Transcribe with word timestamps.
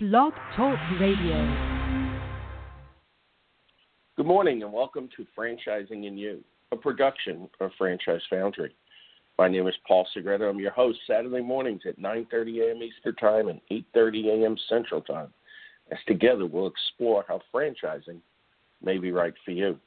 Blog 0.00 0.32
Talk 0.54 0.78
Radio. 1.00 1.82
Good 4.16 4.26
morning 4.26 4.62
and 4.62 4.72
welcome 4.72 5.08
to 5.16 5.26
Franchising 5.36 6.16
& 6.16 6.16
You, 6.16 6.44
a 6.70 6.76
production 6.76 7.50
of 7.58 7.72
Franchise 7.76 8.20
Foundry. 8.30 8.76
My 9.38 9.48
name 9.48 9.66
is 9.66 9.74
Paul 9.88 10.06
Segreto. 10.14 10.48
I'm 10.48 10.60
your 10.60 10.70
host 10.70 11.00
Saturday 11.04 11.42
mornings 11.42 11.82
at 11.84 11.98
9:30 11.98 12.68
a.m. 12.68 12.80
Eastern 12.80 13.16
Time 13.16 13.48
and 13.48 13.60
8:30 13.72 14.40
a.m. 14.40 14.56
Central 14.68 15.00
Time. 15.00 15.34
As 15.90 15.98
together 16.06 16.46
we'll 16.46 16.68
explore 16.68 17.24
how 17.26 17.40
franchising 17.52 18.20
may 18.80 18.98
be 18.98 19.10
right 19.10 19.34
for 19.44 19.50
you. 19.50 19.80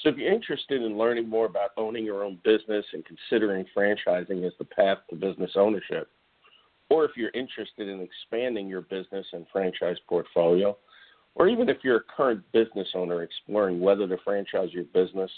So 0.00 0.08
if 0.08 0.16
you're 0.16 0.32
interested 0.32 0.80
in 0.80 0.96
learning 0.96 1.28
more 1.28 1.44
about 1.44 1.72
owning 1.76 2.06
your 2.06 2.24
own 2.24 2.38
business 2.44 2.86
and 2.94 3.04
considering 3.04 3.66
franchising 3.76 4.46
as 4.46 4.54
the 4.58 4.64
path 4.64 5.00
to 5.10 5.16
business 5.16 5.50
ownership, 5.56 6.08
or 6.92 7.06
if 7.06 7.12
you're 7.16 7.30
interested 7.30 7.88
in 7.88 8.02
expanding 8.02 8.68
your 8.68 8.82
business 8.82 9.24
and 9.32 9.46
franchise 9.50 9.96
portfolio, 10.06 10.76
or 11.34 11.48
even 11.48 11.70
if 11.70 11.78
you're 11.82 11.96
a 11.96 12.04
current 12.14 12.42
business 12.52 12.86
owner 12.94 13.22
exploring 13.22 13.80
whether 13.80 14.06
to 14.06 14.18
franchise 14.22 14.68
your 14.72 14.84
business, 14.84 15.30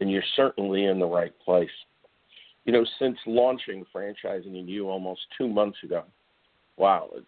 then 0.00 0.08
you're 0.08 0.24
certainly 0.34 0.86
in 0.86 0.98
the 0.98 1.06
right 1.06 1.32
place. 1.44 1.70
You 2.64 2.72
know, 2.72 2.84
since 2.98 3.16
launching 3.24 3.86
Franchising 3.94 4.66
& 4.66 4.68
You 4.68 4.88
almost 4.88 5.20
two 5.38 5.46
months 5.46 5.78
ago, 5.84 6.02
wow, 6.76 7.08
it's, 7.14 7.26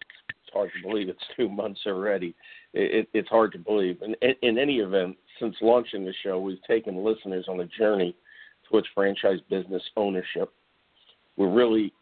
hard 0.51 0.69
to 0.75 0.87
believe 0.87 1.07
it's 1.07 1.23
two 1.37 1.47
months 1.47 1.79
already. 1.87 2.35
It, 2.73 2.93
it, 2.93 3.09
it's 3.13 3.29
hard 3.29 3.53
to 3.53 3.57
believe. 3.57 4.01
And 4.01 4.17
in 4.41 4.57
any 4.57 4.79
event, 4.79 5.15
since 5.39 5.55
launching 5.61 6.03
the 6.03 6.13
show, 6.21 6.37
we've 6.37 6.61
taken 6.67 7.01
listeners 7.01 7.45
on 7.47 7.61
a 7.61 7.65
journey 7.65 8.13
towards 8.69 8.87
franchise 8.93 9.39
business 9.49 9.81
ownership. 9.95 10.51
We're 11.37 11.49
really 11.49 11.93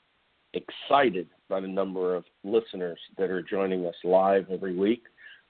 excited 0.53 1.27
by 1.51 1.59
the 1.59 1.67
number 1.67 2.15
of 2.15 2.23
listeners 2.45 2.97
that 3.17 3.29
are 3.29 3.41
joining 3.43 3.85
us 3.85 3.93
live 4.05 4.45
every 4.49 4.73
week. 4.73 5.03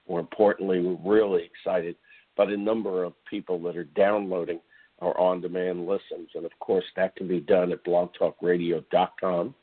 More 0.08 0.18
importantly, 0.18 0.80
we're 0.80 1.14
really 1.14 1.44
excited 1.44 1.94
by 2.36 2.46
the 2.46 2.56
number 2.56 3.04
of 3.04 3.12
people 3.30 3.62
that 3.62 3.76
are 3.76 3.84
downloading 3.84 4.58
our 4.98 5.18
on-demand 5.18 5.86
listens. 5.86 6.28
And 6.34 6.44
of 6.44 6.50
course, 6.58 6.84
that 6.96 7.14
can 7.14 7.28
be 7.28 7.38
done 7.38 7.70
at 7.70 7.84
blogtalkradio.com 7.84 9.54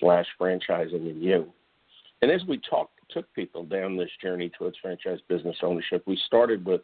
slash 0.00 0.26
franchising 0.40 1.10
in 1.10 1.22
you. 1.22 1.52
And 2.22 2.30
as 2.30 2.40
we 2.48 2.58
talk, 2.68 2.90
took 3.10 3.32
people 3.34 3.64
down 3.64 3.98
this 3.98 4.08
journey 4.22 4.50
towards 4.56 4.78
franchise 4.80 5.18
business 5.28 5.56
ownership, 5.62 6.02
we 6.06 6.18
started 6.26 6.64
with 6.64 6.80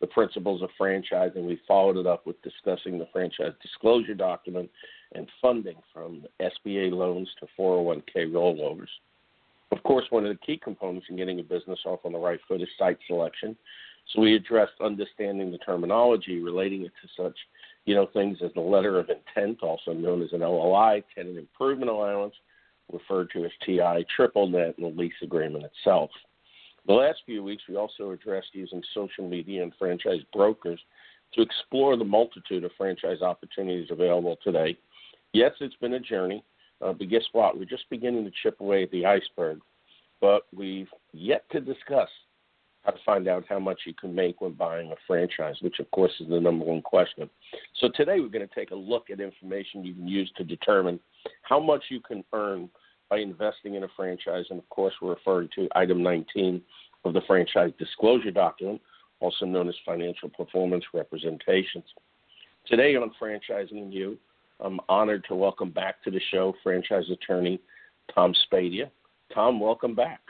the 0.00 0.06
principles 0.06 0.62
of 0.62 0.70
franchising. 0.80 1.44
We 1.44 1.60
followed 1.68 1.98
it 1.98 2.06
up 2.06 2.26
with 2.26 2.40
discussing 2.40 2.98
the 2.98 3.08
franchise 3.12 3.52
disclosure 3.60 4.14
document 4.14 4.70
and 5.14 5.28
funding 5.40 5.76
from 5.92 6.24
SBA 6.40 6.92
loans 6.92 7.28
to 7.40 7.46
401k 7.58 8.30
rollovers. 8.30 8.88
Of 9.70 9.82
course, 9.82 10.06
one 10.10 10.24
of 10.24 10.30
the 10.30 10.46
key 10.46 10.58
components 10.62 11.06
in 11.10 11.16
getting 11.16 11.40
a 11.40 11.42
business 11.42 11.80
off 11.84 12.00
on 12.04 12.12
the 12.12 12.18
right 12.18 12.40
foot 12.48 12.62
is 12.62 12.68
site 12.78 12.98
selection. 13.06 13.56
So 14.12 14.22
we 14.22 14.34
addressed 14.34 14.80
understanding 14.80 15.50
the 15.50 15.58
terminology 15.58 16.40
relating 16.40 16.84
it 16.84 16.92
to 17.02 17.22
such, 17.22 17.36
you 17.84 17.94
know, 17.94 18.06
things 18.06 18.38
as 18.42 18.50
the 18.54 18.60
letter 18.60 18.98
of 18.98 19.10
intent, 19.10 19.62
also 19.62 19.92
known 19.92 20.22
as 20.22 20.32
an 20.32 20.40
LOI, 20.40 21.02
tenant 21.14 21.36
improvement 21.36 21.90
allowance, 21.90 22.34
referred 22.90 23.30
to 23.32 23.44
as 23.44 23.50
TI, 23.66 24.06
triple 24.14 24.48
net, 24.48 24.74
and 24.78 24.86
the 24.86 24.98
lease 24.98 25.12
agreement 25.22 25.64
itself. 25.64 26.10
The 26.86 26.94
last 26.94 27.18
few 27.26 27.42
weeks, 27.42 27.64
we 27.68 27.76
also 27.76 28.12
addressed 28.12 28.48
using 28.52 28.82
social 28.94 29.28
media 29.28 29.62
and 29.62 29.72
franchise 29.78 30.22
brokers 30.32 30.80
to 31.34 31.42
explore 31.42 31.98
the 31.98 32.04
multitude 32.04 32.64
of 32.64 32.70
franchise 32.78 33.20
opportunities 33.20 33.90
available 33.90 34.38
today 34.42 34.78
Yes, 35.32 35.52
it's 35.60 35.76
been 35.76 35.94
a 35.94 36.00
journey, 36.00 36.42
uh, 36.80 36.92
but 36.92 37.08
guess 37.08 37.24
what? 37.32 37.58
We're 37.58 37.64
just 37.64 37.88
beginning 37.90 38.24
to 38.24 38.30
chip 38.42 38.60
away 38.60 38.84
at 38.84 38.90
the 38.90 39.06
iceberg. 39.06 39.60
But 40.20 40.42
we've 40.54 40.88
yet 41.12 41.44
to 41.52 41.60
discuss 41.60 42.08
how 42.82 42.92
to 42.92 42.98
find 43.04 43.28
out 43.28 43.44
how 43.48 43.58
much 43.58 43.80
you 43.86 43.94
can 43.94 44.14
make 44.14 44.40
when 44.40 44.52
buying 44.52 44.90
a 44.90 44.96
franchise, 45.06 45.56
which 45.60 45.78
of 45.78 45.90
course 45.90 46.12
is 46.20 46.28
the 46.28 46.40
number 46.40 46.64
one 46.64 46.80
question. 46.80 47.28
So 47.80 47.88
today 47.94 48.20
we're 48.20 48.28
going 48.28 48.48
to 48.48 48.54
take 48.54 48.70
a 48.70 48.76
look 48.76 49.10
at 49.10 49.20
information 49.20 49.84
you 49.84 49.94
can 49.94 50.08
use 50.08 50.30
to 50.36 50.44
determine 50.44 50.98
how 51.42 51.60
much 51.60 51.84
you 51.90 52.00
can 52.00 52.24
earn 52.32 52.70
by 53.10 53.18
investing 53.18 53.74
in 53.74 53.84
a 53.84 53.88
franchise. 53.96 54.46
And 54.50 54.58
of 54.58 54.68
course, 54.70 54.94
we're 55.00 55.14
referring 55.14 55.50
to 55.56 55.68
item 55.74 56.02
19 56.02 56.62
of 57.04 57.12
the 57.12 57.20
franchise 57.26 57.72
disclosure 57.78 58.30
document, 58.30 58.80
also 59.20 59.44
known 59.44 59.68
as 59.68 59.74
financial 59.84 60.28
performance 60.28 60.84
representations. 60.94 61.84
Today 62.66 62.96
on 62.96 63.12
Franchising 63.20 63.92
& 63.92 63.92
You, 63.92 64.18
I'm 64.60 64.80
honored 64.88 65.24
to 65.28 65.34
welcome 65.34 65.70
back 65.70 66.02
to 66.04 66.10
the 66.10 66.20
show 66.30 66.54
franchise 66.62 67.04
attorney 67.10 67.60
Tom 68.14 68.34
Spadea. 68.46 68.90
Tom, 69.32 69.60
welcome 69.60 69.94
back. 69.94 70.20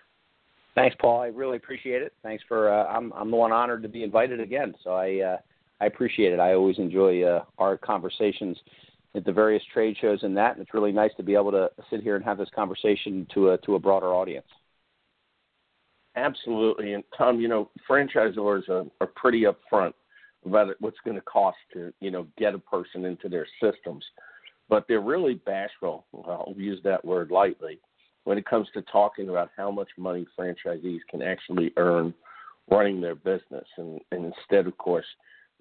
Thanks, 0.75 0.97
Paul. 1.01 1.21
I 1.21 1.27
really 1.27 1.57
appreciate 1.57 2.03
it. 2.03 2.13
Thanks 2.23 2.45
for. 2.47 2.73
Uh, 2.73 2.87
I'm 2.87 3.13
I'm 3.13 3.31
the 3.31 3.37
one 3.37 3.53
honored 3.53 3.83
to 3.83 3.89
be 3.89 4.05
invited 4.05 4.41
again, 4.41 4.75
so 4.85 4.91
I 4.91 5.21
uh, 5.21 5.37
I 5.81 5.87
appreciate 5.87 6.33
it. 6.33 6.41
I 6.41 6.55
always 6.55 6.79
enjoy 6.79 7.23
uh, 7.23 7.45
our 7.59 7.77
conversations 7.77 8.57
at 9.15 9.25
the 9.25 9.33
various 9.33 9.63
trade 9.73 9.97
shows 10.01 10.23
and 10.23 10.37
that, 10.37 10.53
and 10.53 10.63
it's 10.63 10.75
really 10.75 10.93
nice 10.93 11.11
to 11.17 11.23
be 11.23 11.35
able 11.35 11.51
to 11.53 11.71
sit 11.91 12.03
here 12.03 12.17
and 12.17 12.25
have 12.25 12.39
this 12.39 12.51
conversation 12.55 13.27
to 13.35 13.51
a 13.51 13.59
to 13.59 13.75
a 13.75 13.79
broader 13.79 14.15
audience. 14.15 14.47
Absolutely, 16.17 16.95
and 16.95 17.05
Tom, 17.17 17.41
you 17.41 17.49
know, 17.49 17.71
franchisors 17.89 18.69
are, 18.69 18.85
are 19.01 19.07
pretty 19.07 19.45
upfront 19.45 19.93
about 20.49 20.75
what's 20.81 20.99
going 21.05 21.17
to 21.17 21.23
cost 21.23 21.59
to 21.73 21.93
you 22.01 22.11
know 22.11 22.27
get 22.37 22.55
a 22.55 22.59
person 22.59 23.05
into 23.05 23.29
their 23.29 23.47
systems, 23.63 24.05
but 24.69 24.87
they're 24.89 25.01
really 25.01 25.35
bashful. 25.35 26.05
I'll 26.27 26.55
use 26.57 26.81
that 26.85 27.05
word 27.05 27.31
lightly 27.31 27.79
when 28.25 28.37
it 28.37 28.47
comes 28.47 28.69
to 28.75 28.83
talking 28.83 29.31
about 29.31 29.51
how 29.57 29.71
much 29.71 29.89
money 29.97 30.27
franchisees 30.39 31.01
can 31.11 31.23
actually 31.23 31.73
earn 31.77 32.13
running 32.71 33.01
their 33.01 33.15
business, 33.15 33.65
and, 33.79 34.01
and 34.13 34.27
instead, 34.27 34.67
of 34.67 34.77
course, 34.77 35.07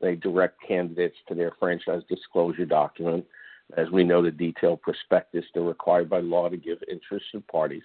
they 0.01 0.15
direct 0.15 0.57
candidates 0.67 1.15
to 1.27 1.35
their 1.35 1.53
franchise 1.59 2.01
disclosure 2.09 2.65
document. 2.65 3.25
As 3.77 3.89
we 3.91 4.03
know, 4.03 4.21
the 4.21 4.31
detailed 4.31 4.81
prospectus 4.81 5.45
they're 5.53 5.63
required 5.63 6.09
by 6.09 6.19
law 6.19 6.49
to 6.49 6.57
give 6.57 6.77
interested 6.89 7.45
parties. 7.47 7.83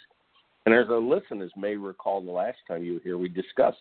And 0.66 0.74
as 0.74 0.86
our 0.90 1.00
listeners 1.00 1.52
may 1.56 1.76
recall, 1.76 2.20
the 2.20 2.30
last 2.30 2.58
time 2.68 2.84
you 2.84 2.94
were 2.94 3.00
here, 3.02 3.18
we 3.18 3.28
discussed 3.28 3.78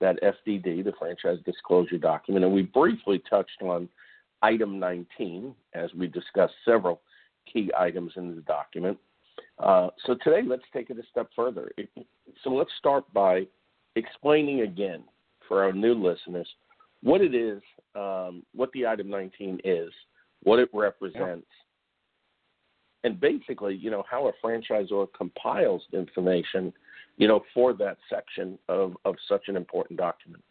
that 0.00 0.18
FDD, 0.22 0.84
the 0.84 0.92
franchise 0.98 1.38
disclosure 1.44 1.98
document, 1.98 2.44
and 2.44 2.54
we 2.54 2.62
briefly 2.62 3.22
touched 3.28 3.62
on 3.62 3.88
item 4.42 4.78
19 4.78 5.54
as 5.74 5.90
we 5.94 6.06
discussed 6.06 6.54
several 6.64 7.00
key 7.50 7.70
items 7.78 8.12
in 8.16 8.34
the 8.34 8.42
document. 8.42 8.98
Uh, 9.58 9.88
so 10.06 10.14
today, 10.22 10.42
let's 10.46 10.62
take 10.72 10.90
it 10.90 10.98
a 10.98 11.02
step 11.10 11.28
further. 11.34 11.70
So 12.42 12.50
let's 12.50 12.70
start 12.78 13.04
by 13.12 13.46
explaining 13.96 14.62
again 14.62 15.04
for 15.48 15.62
our 15.62 15.72
new 15.72 15.94
listeners 15.94 16.48
what 17.02 17.20
it 17.20 17.34
is, 17.34 17.62
um, 17.94 18.42
what 18.54 18.72
the 18.72 18.86
item 18.86 19.10
19 19.10 19.60
is, 19.62 19.90
what 20.42 20.58
it 20.58 20.68
represents, 20.72 21.46
and 23.04 23.20
basically, 23.20 23.74
you 23.74 23.90
know, 23.90 24.02
how 24.10 24.28
a 24.28 24.32
franchisor 24.44 25.06
compiles 25.16 25.82
information 25.92 26.72
you 27.16 27.28
know, 27.28 27.42
for 27.52 27.72
that 27.74 27.96
section 28.10 28.58
of, 28.68 28.96
of 29.04 29.14
such 29.28 29.48
an 29.48 29.56
important 29.56 29.98
document. 29.98 30.42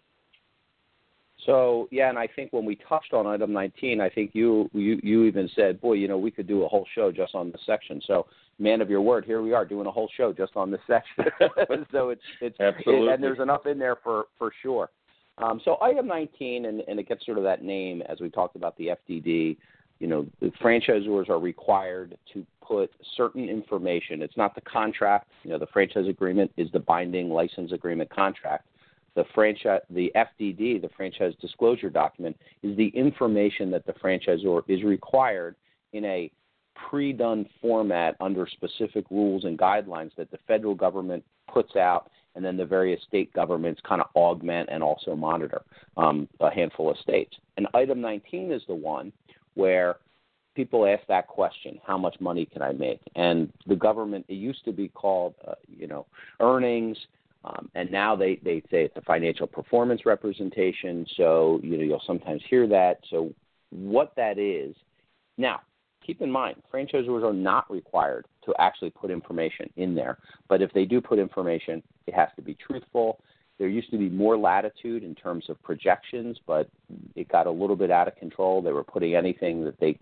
So 1.46 1.90
yeah, 1.92 2.10
and 2.10 2.18
I 2.18 2.28
think 2.28 2.54
when 2.54 2.64
we 2.64 2.78
touched 2.88 3.14
on 3.14 3.28
item 3.28 3.52
19, 3.52 4.00
I 4.00 4.10
think 4.10 4.32
you 4.34 4.70
you 4.74 5.00
you 5.04 5.26
even 5.26 5.50
said, 5.56 5.82
boy, 5.82 5.94
you 5.94 6.08
know, 6.08 6.18
we 6.18 6.32
could 6.32 6.48
do 6.48 6.64
a 6.64 6.68
whole 6.68 6.88
show 6.96 7.12
just 7.12 7.36
on 7.36 7.52
this 7.52 7.62
section. 7.66 8.02
So 8.08 8.28
man 8.60 8.82
of 8.82 8.90
your 8.90 9.02
word, 9.02 9.26
here 9.26 9.42
we 9.42 9.54
are 9.54 9.66
doing 9.66 9.88
a 9.88 9.92
whole 9.92 10.10
show 10.16 10.32
just 10.32 10.56
on 10.56 10.72
this 10.72 10.80
section. 10.88 11.26
so 11.92 12.10
it's 12.10 12.22
it's 12.40 12.60
Absolutely. 12.60 13.08
It, 13.08 13.14
and 13.14 13.24
there's 13.24 13.40
enough 13.40 13.66
in 13.66 13.78
there 13.78 13.98
for 14.04 14.26
for 14.38 14.52
sure. 14.62 14.90
Um, 15.40 15.60
so 15.66 15.78
item 15.82 16.06
19, 16.06 16.66
and, 16.66 16.82
and 16.88 17.00
it 17.00 17.10
gets 17.10 17.26
sort 17.26 17.40
of 17.40 17.44
that 17.44 17.64
name 17.64 18.04
as 18.04 18.20
we 18.20 18.30
talked 18.30 18.56
about 18.56 18.78
the 18.78 18.92
FDD. 19.10 19.58
You 20.00 20.08
know, 20.08 20.26
the 20.42 20.52
franchisors 20.62 21.30
are 21.30 21.40
required 21.40 22.18
to 22.34 22.46
put 22.66 22.92
certain 23.16 23.48
information. 23.48 24.22
It's 24.22 24.38
not 24.38 24.56
the 24.56 24.62
contract. 24.62 25.30
You 25.44 25.52
know, 25.52 25.60
the 25.60 25.68
franchise 25.68 26.08
agreement 26.08 26.52
is 26.58 26.70
the 26.72 26.80
binding 26.80 27.30
license 27.30 27.72
agreement 27.72 28.10
contract. 28.10 28.68
The 29.16 29.26
franchise, 29.36 29.82
the 29.90 30.12
FDD, 30.16 30.82
the 30.82 30.90
franchise 30.98 31.34
disclosure 31.40 31.90
document, 31.90 32.36
is 32.64 32.76
the 32.76 32.88
information 32.90 33.70
that 33.72 33.86
the 33.86 33.94
franchisor 33.94 34.64
is 34.68 34.84
required 34.84 35.56
in 35.94 36.04
a 36.06 36.32
pre-done 36.90 37.48
format 37.62 38.16
under 38.20 38.48
specific 38.48 39.06
rules 39.12 39.46
and 39.46 39.58
guidelines 39.58 40.12
that 40.18 40.32
the 40.32 40.40
federal 40.48 40.74
government 40.74 41.24
puts 41.52 41.76
out, 41.76 42.10
and 42.36 42.44
then 42.44 42.58
the 42.58 42.66
various 42.66 43.02
state 43.08 43.32
governments 43.34 43.80
kind 43.88 44.02
of 44.02 44.08
augment 44.16 44.70
and 44.72 44.82
also 44.82 45.16
monitor 45.16 45.62
um, 45.98 46.28
a 46.40 46.50
handful 46.50 46.90
of 46.90 46.98
states. 46.98 47.36
And 47.58 47.68
item 47.76 48.02
19 48.02 48.52
is 48.52 48.64
the 48.68 48.74
one 48.74 49.14
where 49.56 49.98
people 50.56 50.86
ask 50.86 51.06
that 51.08 51.28
question 51.28 51.80
how 51.86 51.98
much 51.98 52.16
money 52.20 52.46
can 52.46 52.62
i 52.62 52.72
make 52.72 53.02
and 53.16 53.52
the 53.68 53.76
government 53.76 54.26
it 54.28 54.36
used 54.36 54.64
to 54.66 54.72
be 54.72 54.88
called 54.90 55.34
uh, 55.48 55.54
you 55.68 55.88
know 55.88 56.06
earnings 56.40 56.98
um, 57.46 57.70
and 57.76 57.92
now 57.92 58.16
they 58.16 58.40
they 58.44 58.62
say 58.72 58.84
it's 58.86 58.98
a 58.98 59.02
financial 59.02 59.48
performance 59.48 60.06
representation 60.06 61.06
so 61.18 61.60
you 61.64 61.78
know 61.78 61.84
you'll 61.84 62.04
sometimes 62.06 62.42
hear 62.50 62.68
that 62.68 63.00
so 63.10 63.34
what 63.70 64.14
that 64.16 64.38
is 64.38 64.76
now 65.38 65.60
keep 66.06 66.22
in 66.22 66.30
mind 66.30 66.62
franchisors 66.72 67.24
are 67.24 67.34
not 67.34 67.70
required 67.72 68.26
to 68.46 68.54
actually 68.60 68.90
put 68.90 69.12
information 69.12 69.70
in 69.78 69.96
there. 69.96 70.18
But 70.48 70.62
if 70.62 70.72
they 70.74 70.86
do 70.86 71.02
put 71.02 71.20
information, 71.20 71.82
it 72.08 72.14
has 72.14 72.30
to 72.36 72.42
be 72.42 72.56
truthful. 72.56 73.20
There 73.60 73.68
used 73.68 73.92
to 73.92 73.98
be 73.98 74.10
more 74.10 74.38
latitude 74.38 75.04
in 75.04 75.16
terms 75.16 75.46
of 75.50 75.62
projections, 75.62 76.38
but 76.48 76.70
it 77.16 77.28
got 77.28 77.48
a 77.48 77.52
little 77.52 77.76
bit 77.76 77.92
out 77.92 78.08
of 78.08 78.16
control. 78.16 78.62
They 78.62 78.72
were 78.72 78.84
putting 78.84 79.16
anything 79.16 79.64
that 79.66 79.80
they 79.80 79.98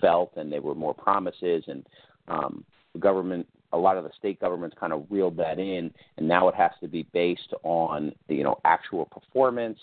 felt, 0.00 0.32
and 0.36 0.50
they 0.50 0.58
were 0.58 0.74
more 0.74 0.94
promises. 0.94 1.64
And 1.66 1.86
um, 2.28 2.64
the 2.94 2.98
government, 2.98 3.46
a 3.72 3.78
lot 3.78 3.98
of 3.98 4.04
the 4.04 4.10
state 4.18 4.40
governments, 4.40 4.76
kind 4.80 4.92
of 4.92 5.06
reeled 5.10 5.36
that 5.36 5.58
in, 5.58 5.92
and 6.16 6.26
now 6.26 6.48
it 6.48 6.54
has 6.54 6.70
to 6.80 6.88
be 6.88 7.06
based 7.12 7.52
on 7.62 8.12
you 8.28 8.42
know 8.42 8.58
actual 8.64 9.04
performance. 9.04 9.78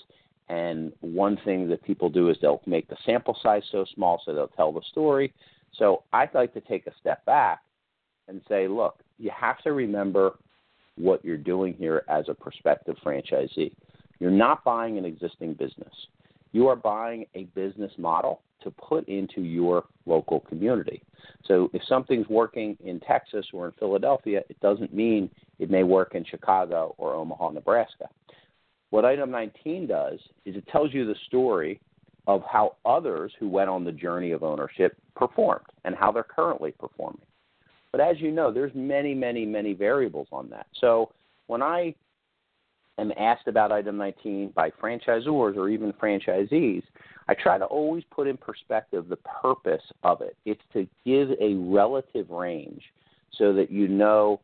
And 0.49 0.91
one 1.01 1.37
thing 1.45 1.69
that 1.69 1.83
people 1.83 2.09
do 2.09 2.29
is 2.29 2.37
they'll 2.41 2.61
make 2.65 2.87
the 2.87 2.97
sample 3.05 3.37
size 3.41 3.63
so 3.71 3.85
small 3.95 4.21
so 4.25 4.33
they'll 4.33 4.47
tell 4.47 4.71
the 4.71 4.81
story. 4.91 5.33
So 5.77 6.03
I'd 6.13 6.33
like 6.33 6.53
to 6.53 6.61
take 6.61 6.85
a 6.87 6.91
step 6.99 7.25
back 7.25 7.61
and 8.27 8.41
say, 8.47 8.67
look, 8.67 8.99
you 9.17 9.31
have 9.35 9.61
to 9.63 9.73
remember 9.73 10.37
what 10.95 11.23
you're 11.23 11.37
doing 11.37 11.73
here 11.73 12.03
as 12.07 12.25
a 12.29 12.33
prospective 12.33 12.95
franchisee. 13.03 13.73
You're 14.19 14.31
not 14.31 14.63
buying 14.63 14.97
an 14.97 15.05
existing 15.05 15.53
business. 15.53 15.93
You 16.51 16.67
are 16.67 16.75
buying 16.75 17.25
a 17.35 17.43
business 17.55 17.91
model 17.97 18.41
to 18.61 18.71
put 18.71 19.07
into 19.07 19.41
your 19.41 19.85
local 20.05 20.39
community. 20.39 21.01
So 21.45 21.69
if 21.73 21.81
something's 21.87 22.27
working 22.27 22.77
in 22.83 22.99
Texas 23.01 23.45
or 23.53 23.67
in 23.67 23.73
Philadelphia, 23.73 24.41
it 24.49 24.59
doesn't 24.61 24.93
mean 24.93 25.29
it 25.59 25.69
may 25.69 25.83
work 25.83 26.15
in 26.15 26.23
Chicago 26.25 26.95
or 26.97 27.13
Omaha, 27.13 27.51
Nebraska. 27.51 28.05
What 28.89 29.05
item 29.05 29.31
19 29.31 29.87
does 29.87 30.19
is 30.45 30.55
it 30.55 30.67
tells 30.67 30.93
you 30.93 31.05
the 31.05 31.15
story 31.27 31.81
of 32.27 32.41
how 32.49 32.75
others 32.85 33.33
who 33.39 33.47
went 33.47 33.69
on 33.69 33.83
the 33.83 33.91
journey 33.91 34.31
of 34.31 34.43
ownership 34.43 34.97
performed 35.15 35.65
and 35.83 35.95
how 35.95 36.11
they're 36.11 36.23
currently 36.23 36.71
performing. 36.71 37.21
But 37.95 38.05
as 38.05 38.19
you 38.19 38.29
know, 38.29 38.51
there's 38.51 38.73
many, 38.75 39.13
many, 39.13 39.45
many 39.45 39.71
variables 39.71 40.27
on 40.29 40.49
that. 40.49 40.67
So 40.81 41.13
when 41.47 41.61
I 41.61 41.95
am 42.97 43.13
asked 43.17 43.47
about 43.47 43.71
item 43.71 43.95
19 43.95 44.51
by 44.53 44.69
franchisors 44.69 45.55
or 45.55 45.69
even 45.69 45.93
franchisees, 45.93 46.83
I 47.29 47.35
try 47.35 47.57
to 47.57 47.63
always 47.63 48.03
put 48.11 48.27
in 48.27 48.35
perspective 48.35 49.07
the 49.07 49.15
purpose 49.15 49.81
of 50.03 50.19
it. 50.19 50.35
It's 50.43 50.59
to 50.73 50.85
give 51.05 51.29
a 51.39 51.53
relative 51.53 52.29
range 52.31 52.83
so 53.37 53.53
that 53.53 53.71
you 53.71 53.87
know 53.87 54.41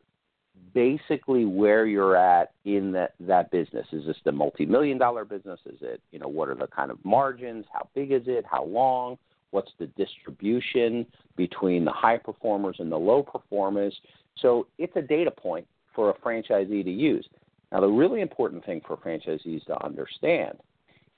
basically 0.72 1.44
where 1.44 1.84
you're 1.84 2.16
at 2.16 2.52
in 2.64 2.90
that 2.92 3.12
that 3.20 3.50
business. 3.50 3.86
Is 3.92 4.06
this 4.06 4.16
the 4.24 4.32
multi-million 4.32 4.96
dollar 4.96 5.26
business? 5.26 5.60
Is 5.66 5.76
it, 5.82 6.00
you 6.10 6.18
know, 6.18 6.28
what 6.28 6.48
are 6.48 6.54
the 6.54 6.68
kind 6.68 6.90
of 6.90 7.04
margins? 7.04 7.66
How 7.70 7.86
big 7.94 8.12
is 8.12 8.22
it? 8.24 8.46
How 8.50 8.64
long? 8.64 9.18
What's 9.52 9.70
the 9.78 9.86
distribution 9.86 11.06
between 11.36 11.84
the 11.84 11.92
high 11.92 12.18
performers 12.18 12.76
and 12.80 12.90
the 12.90 12.98
low 12.98 13.22
performers? 13.22 13.94
So 14.40 14.66
it's 14.78 14.96
a 14.96 15.02
data 15.02 15.30
point 15.30 15.66
for 15.94 16.10
a 16.10 16.14
franchisee 16.14 16.82
to 16.82 16.90
use. 16.90 17.28
Now, 17.70 17.80
the 17.80 17.88
really 17.88 18.20
important 18.20 18.64
thing 18.66 18.80
for 18.86 18.96
franchisees 18.96 19.64
to 19.66 19.84
understand 19.84 20.58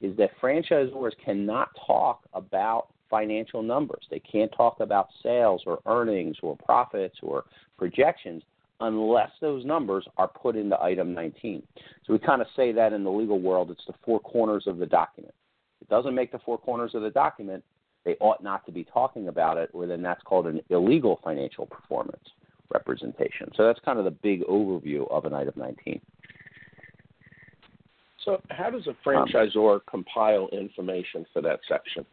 is 0.00 0.16
that 0.16 0.30
franchisors 0.42 1.12
cannot 1.24 1.70
talk 1.86 2.24
about 2.34 2.88
financial 3.08 3.62
numbers. 3.62 4.04
They 4.10 4.20
can't 4.20 4.52
talk 4.56 4.80
about 4.80 5.08
sales 5.22 5.62
or 5.66 5.78
earnings 5.86 6.36
or 6.42 6.56
profits 6.56 7.16
or 7.22 7.44
projections 7.78 8.42
unless 8.80 9.30
those 9.40 9.64
numbers 9.64 10.06
are 10.16 10.28
put 10.28 10.56
into 10.56 10.80
item 10.82 11.14
19. 11.14 11.62
So 12.04 12.12
we 12.12 12.18
kind 12.18 12.42
of 12.42 12.48
say 12.56 12.72
that 12.72 12.92
in 12.92 13.04
the 13.04 13.10
legal 13.10 13.40
world, 13.40 13.70
it's 13.70 13.86
the 13.86 13.94
four 14.04 14.18
corners 14.18 14.64
of 14.66 14.78
the 14.78 14.86
document. 14.86 15.34
It 15.80 15.88
doesn't 15.88 16.14
make 16.14 16.32
the 16.32 16.40
four 16.40 16.58
corners 16.58 16.94
of 16.94 17.02
the 17.02 17.10
document, 17.10 17.62
they 18.04 18.16
ought 18.20 18.42
not 18.42 18.64
to 18.66 18.72
be 18.72 18.84
talking 18.84 19.28
about 19.28 19.56
it, 19.56 19.70
or 19.72 19.86
then 19.86 20.02
that's 20.02 20.22
called 20.22 20.46
an 20.46 20.60
illegal 20.70 21.20
financial 21.24 21.66
performance 21.66 22.24
representation. 22.72 23.50
So 23.56 23.64
that's 23.66 23.80
kind 23.84 23.98
of 23.98 24.04
the 24.04 24.10
big 24.10 24.42
overview 24.44 25.10
of 25.10 25.24
an 25.24 25.32
item 25.32 25.54
19. 25.56 26.00
So, 28.24 28.40
how 28.50 28.70
does 28.70 28.86
a 28.86 28.96
franchisor 29.06 29.74
um, 29.74 29.80
compile 29.88 30.48
information 30.52 31.26
for 31.32 31.42
that 31.42 31.60
section? 31.68 32.06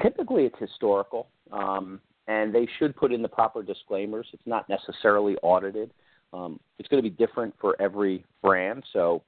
Typically, 0.00 0.44
it's 0.44 0.58
historical, 0.60 1.26
um, 1.50 2.00
and 2.28 2.54
they 2.54 2.68
should 2.78 2.94
put 2.94 3.12
in 3.12 3.22
the 3.22 3.28
proper 3.28 3.64
disclaimers. 3.64 4.28
It's 4.32 4.46
not 4.46 4.68
necessarily 4.68 5.36
audited. 5.42 5.90
Um, 6.32 6.60
it's 6.78 6.88
going 6.88 7.02
to 7.02 7.08
be 7.08 7.16
different 7.16 7.52
for 7.60 7.80
every 7.82 8.24
brand. 8.42 8.84
So, 8.92 9.22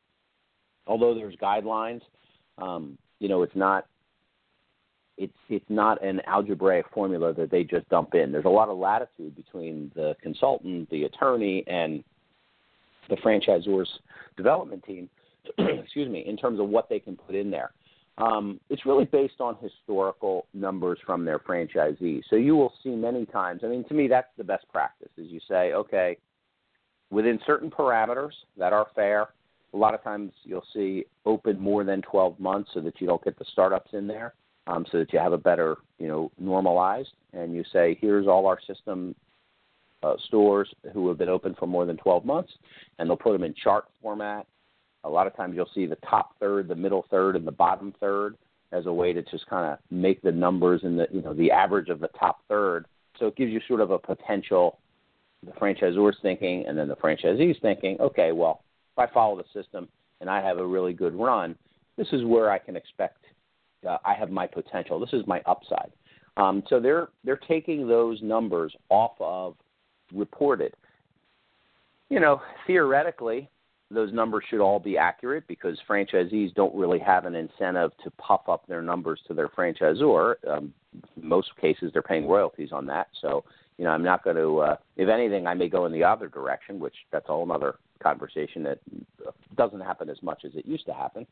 although 0.86 1.14
there's 1.14 1.34
guidelines, 1.36 2.02
um, 2.58 2.96
you 3.18 3.28
know, 3.28 3.42
it's 3.42 3.56
not 3.56 3.86
it's 5.22 5.32
it's 5.48 5.64
not 5.68 6.02
an 6.04 6.20
algebraic 6.26 6.86
formula 6.92 7.32
that 7.34 7.50
they 7.50 7.62
just 7.62 7.88
dump 7.88 8.14
in. 8.14 8.32
There's 8.32 8.44
a 8.44 8.48
lot 8.48 8.68
of 8.68 8.76
latitude 8.76 9.36
between 9.36 9.92
the 9.94 10.16
consultant, 10.20 10.90
the 10.90 11.04
attorney, 11.04 11.62
and 11.68 12.02
the 13.08 13.16
franchisor's 13.16 13.88
development 14.36 14.82
team. 14.84 15.08
excuse 15.58 16.08
me, 16.08 16.24
in 16.26 16.36
terms 16.36 16.60
of 16.60 16.68
what 16.68 16.88
they 16.88 16.98
can 16.98 17.16
put 17.16 17.34
in 17.34 17.50
there. 17.50 17.72
Um, 18.18 18.60
it's 18.68 18.84
really 18.84 19.06
based 19.06 19.40
on 19.40 19.56
historical 19.60 20.46
numbers 20.54 20.98
from 21.04 21.24
their 21.24 21.38
franchisees. 21.38 22.22
So 22.28 22.36
you 22.36 22.54
will 22.54 22.72
see 22.82 22.90
many 22.90 23.24
times. 23.26 23.62
I 23.64 23.68
mean, 23.68 23.84
to 23.88 23.94
me, 23.94 24.06
that's 24.06 24.28
the 24.36 24.44
best 24.44 24.66
practice. 24.70 25.08
Is 25.16 25.30
you 25.30 25.40
say, 25.48 25.72
okay, 25.72 26.18
within 27.10 27.40
certain 27.46 27.70
parameters 27.70 28.32
that 28.58 28.72
are 28.72 28.86
fair. 28.94 29.28
A 29.74 29.76
lot 29.76 29.94
of 29.94 30.02
times 30.02 30.32
you'll 30.44 30.66
see 30.74 31.06
open 31.24 31.58
more 31.58 31.82
than 31.82 32.02
12 32.02 32.38
months 32.38 32.70
so 32.74 32.80
that 32.80 33.00
you 33.00 33.06
don't 33.06 33.24
get 33.24 33.38
the 33.38 33.44
startups 33.50 33.90
in 33.94 34.06
there 34.06 34.34
um, 34.66 34.86
so 34.90 34.98
that 34.98 35.12
you 35.12 35.18
have 35.18 35.32
a 35.32 35.38
better, 35.38 35.76
you 35.98 36.08
know, 36.08 36.30
normalized. 36.38 37.10
And 37.32 37.54
you 37.54 37.64
say, 37.72 37.98
here's 38.00 38.26
all 38.26 38.46
our 38.46 38.58
system 38.66 39.14
uh, 40.02 40.14
stores 40.26 40.68
who 40.92 41.08
have 41.08 41.18
been 41.18 41.28
open 41.28 41.54
for 41.58 41.66
more 41.66 41.86
than 41.86 41.96
12 41.96 42.24
months, 42.24 42.52
and 42.98 43.08
they'll 43.08 43.16
put 43.16 43.32
them 43.32 43.44
in 43.44 43.54
chart 43.54 43.84
format. 44.00 44.46
A 45.04 45.08
lot 45.08 45.26
of 45.26 45.36
times 45.36 45.54
you'll 45.56 45.70
see 45.74 45.86
the 45.86 45.96
top 46.08 46.38
third, 46.38 46.68
the 46.68 46.74
middle 46.74 47.04
third, 47.10 47.36
and 47.36 47.46
the 47.46 47.52
bottom 47.52 47.94
third 48.00 48.36
as 48.72 48.86
a 48.86 48.92
way 48.92 49.12
to 49.12 49.22
just 49.22 49.46
kind 49.46 49.70
of 49.70 49.78
make 49.90 50.22
the 50.22 50.32
numbers 50.32 50.80
and 50.82 50.98
the 50.98 51.06
you 51.12 51.20
know 51.20 51.34
the 51.34 51.50
average 51.50 51.88
of 51.88 52.00
the 52.00 52.08
top 52.18 52.40
third. 52.48 52.86
So 53.18 53.26
it 53.26 53.36
gives 53.36 53.52
you 53.52 53.60
sort 53.68 53.80
of 53.80 53.90
a 53.90 53.98
potential. 53.98 54.78
The 55.44 55.52
franchisor's 55.52 56.16
thinking, 56.22 56.64
and 56.66 56.78
then 56.78 56.86
the 56.86 56.94
franchisee's 56.94 57.58
thinking, 57.60 57.96
okay, 58.00 58.30
well, 58.30 58.62
if 58.96 58.98
I 58.98 59.12
follow 59.12 59.36
the 59.36 59.60
system 59.60 59.88
and 60.20 60.30
I 60.30 60.40
have 60.40 60.58
a 60.58 60.66
really 60.66 60.92
good 60.92 61.16
run, 61.16 61.56
this 61.96 62.06
is 62.12 62.24
where 62.24 62.48
I 62.48 62.58
can 62.58 62.76
expect 62.76 63.24
uh, 63.88 63.98
I 64.04 64.14
have 64.14 64.30
my 64.30 64.46
potential. 64.46 64.98
This 65.00 65.12
is 65.12 65.26
my 65.26 65.40
upside. 65.46 65.92
Um, 66.36 66.62
so 66.68 66.80
they're 66.80 67.08
they're 67.24 67.36
taking 67.36 67.86
those 67.86 68.20
numbers 68.22 68.74
off 68.88 69.12
of 69.20 69.56
reported. 70.14 70.74
You 72.08 72.20
know, 72.20 72.40
theoretically, 72.66 73.48
those 73.90 74.12
numbers 74.12 74.44
should 74.48 74.60
all 74.60 74.78
be 74.78 74.96
accurate 74.96 75.46
because 75.46 75.78
franchisees 75.88 76.54
don't 76.54 76.74
really 76.74 76.98
have 76.98 77.26
an 77.26 77.34
incentive 77.34 77.90
to 78.04 78.10
puff 78.12 78.48
up 78.48 78.66
their 78.66 78.82
numbers 78.82 79.20
to 79.28 79.34
their 79.34 79.48
franchisor. 79.48 80.34
Um, 80.48 80.72
most 81.20 81.56
cases, 81.60 81.90
they're 81.92 82.02
paying 82.02 82.28
royalties 82.28 82.70
on 82.72 82.86
that. 82.86 83.08
So, 83.20 83.44
you 83.78 83.84
know, 83.84 83.90
I'm 83.90 84.02
not 84.02 84.24
going 84.24 84.36
to. 84.36 84.58
Uh, 84.58 84.76
if 84.96 85.08
anything, 85.08 85.46
I 85.46 85.54
may 85.54 85.68
go 85.68 85.86
in 85.86 85.92
the 85.92 86.04
other 86.04 86.28
direction, 86.28 86.80
which 86.80 86.94
that's 87.10 87.28
a 87.28 87.32
whole 87.32 87.50
other 87.50 87.76
conversation 88.02 88.62
that 88.64 88.78
doesn't 89.56 89.80
happen 89.80 90.08
as 90.08 90.22
much 90.22 90.44
as 90.44 90.52
it 90.54 90.66
used 90.66 90.86
to 90.86 90.92
happen 90.92 91.26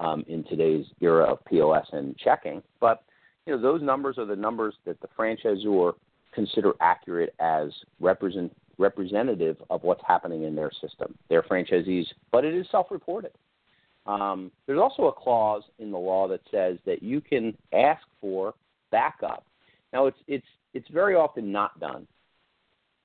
um, 0.00 0.24
in 0.28 0.44
today's 0.44 0.86
era 1.00 1.24
of 1.24 1.44
POS 1.44 1.86
and 1.92 2.16
checking. 2.18 2.62
But 2.80 3.02
you 3.46 3.54
know, 3.54 3.62
those 3.62 3.82
numbers 3.82 4.18
are 4.18 4.26
the 4.26 4.36
numbers 4.36 4.74
that 4.84 5.00
the 5.00 5.08
franchisor 5.18 5.92
consider 6.32 6.72
accurate 6.80 7.34
as 7.40 7.70
represent 8.00 8.54
representative 8.78 9.56
of 9.70 9.82
what's 9.84 10.02
happening 10.06 10.42
in 10.42 10.54
their 10.54 10.70
system, 10.82 11.16
their 11.30 11.42
franchisees. 11.42 12.04
But 12.30 12.44
it 12.44 12.54
is 12.54 12.66
self-reported. 12.70 13.32
Um, 14.04 14.52
there's 14.66 14.78
also 14.78 15.04
a 15.06 15.12
clause 15.12 15.62
in 15.78 15.90
the 15.90 15.98
law 15.98 16.28
that 16.28 16.40
says 16.50 16.78
that 16.84 17.02
you 17.02 17.20
can 17.20 17.56
ask 17.72 18.02
for 18.20 18.54
backup. 18.90 19.44
Now, 19.92 20.06
it's 20.06 20.18
it's 20.28 20.46
it's 20.74 20.88
very 20.90 21.14
often 21.14 21.50
not 21.50 21.78
done. 21.80 22.06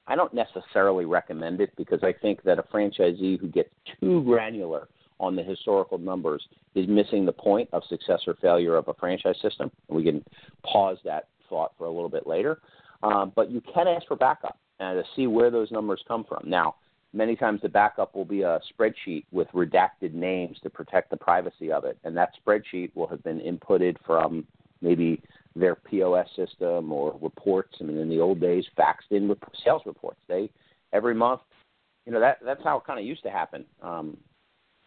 I 0.07 0.15
don't 0.15 0.33
necessarily 0.33 1.05
recommend 1.05 1.61
it 1.61 1.71
because 1.77 1.99
I 2.03 2.13
think 2.13 2.43
that 2.43 2.59
a 2.59 2.63
franchisee 2.63 3.39
who 3.39 3.47
gets 3.47 3.69
too 3.99 4.23
granular 4.23 4.87
on 5.19 5.35
the 5.35 5.43
historical 5.43 5.97
numbers 5.97 6.45
is 6.75 6.87
missing 6.87 7.25
the 7.25 7.31
point 7.31 7.69
of 7.73 7.83
success 7.87 8.21
or 8.25 8.33
failure 8.41 8.75
of 8.75 8.87
a 8.87 8.93
franchise 8.95 9.35
system. 9.41 9.71
We 9.87 10.03
can 10.03 10.23
pause 10.63 10.97
that 11.05 11.27
thought 11.49 11.73
for 11.77 11.85
a 11.85 11.91
little 11.91 12.09
bit 12.09 12.25
later. 12.25 12.59
Um, 13.03 13.31
but 13.35 13.51
you 13.51 13.61
can 13.61 13.87
ask 13.87 14.07
for 14.07 14.15
backup 14.15 14.57
and 14.79 15.01
to 15.01 15.09
see 15.15 15.27
where 15.27 15.51
those 15.51 15.71
numbers 15.71 16.03
come 16.07 16.23
from. 16.23 16.49
Now, 16.49 16.75
many 17.13 17.35
times 17.35 17.61
the 17.61 17.69
backup 17.69 18.15
will 18.15 18.25
be 18.25 18.41
a 18.41 18.59
spreadsheet 18.73 19.25
with 19.31 19.47
redacted 19.49 20.13
names 20.13 20.57
to 20.63 20.69
protect 20.69 21.11
the 21.11 21.17
privacy 21.17 21.71
of 21.71 21.85
it. 21.85 21.97
And 22.03 22.17
that 22.17 22.31
spreadsheet 22.43 22.91
will 22.95 23.07
have 23.07 23.23
been 23.23 23.39
inputted 23.39 23.97
from 24.05 24.45
maybe 24.81 25.21
their 25.55 25.75
POS 25.75 26.27
system 26.35 26.91
or 26.91 27.17
reports. 27.21 27.75
I 27.79 27.83
mean, 27.83 27.97
in 27.97 28.09
the 28.09 28.19
old 28.19 28.39
days, 28.39 28.65
faxed 28.77 29.11
in 29.11 29.35
sales 29.63 29.81
reports. 29.85 30.19
They 30.27 30.49
every 30.93 31.13
month, 31.13 31.41
you 32.05 32.11
know, 32.11 32.19
that 32.19 32.39
that's 32.43 32.63
how 32.63 32.77
it 32.77 32.85
kind 32.85 32.99
of 32.99 33.05
used 33.05 33.23
to 33.23 33.29
happen. 33.29 33.65
Um, 33.81 34.17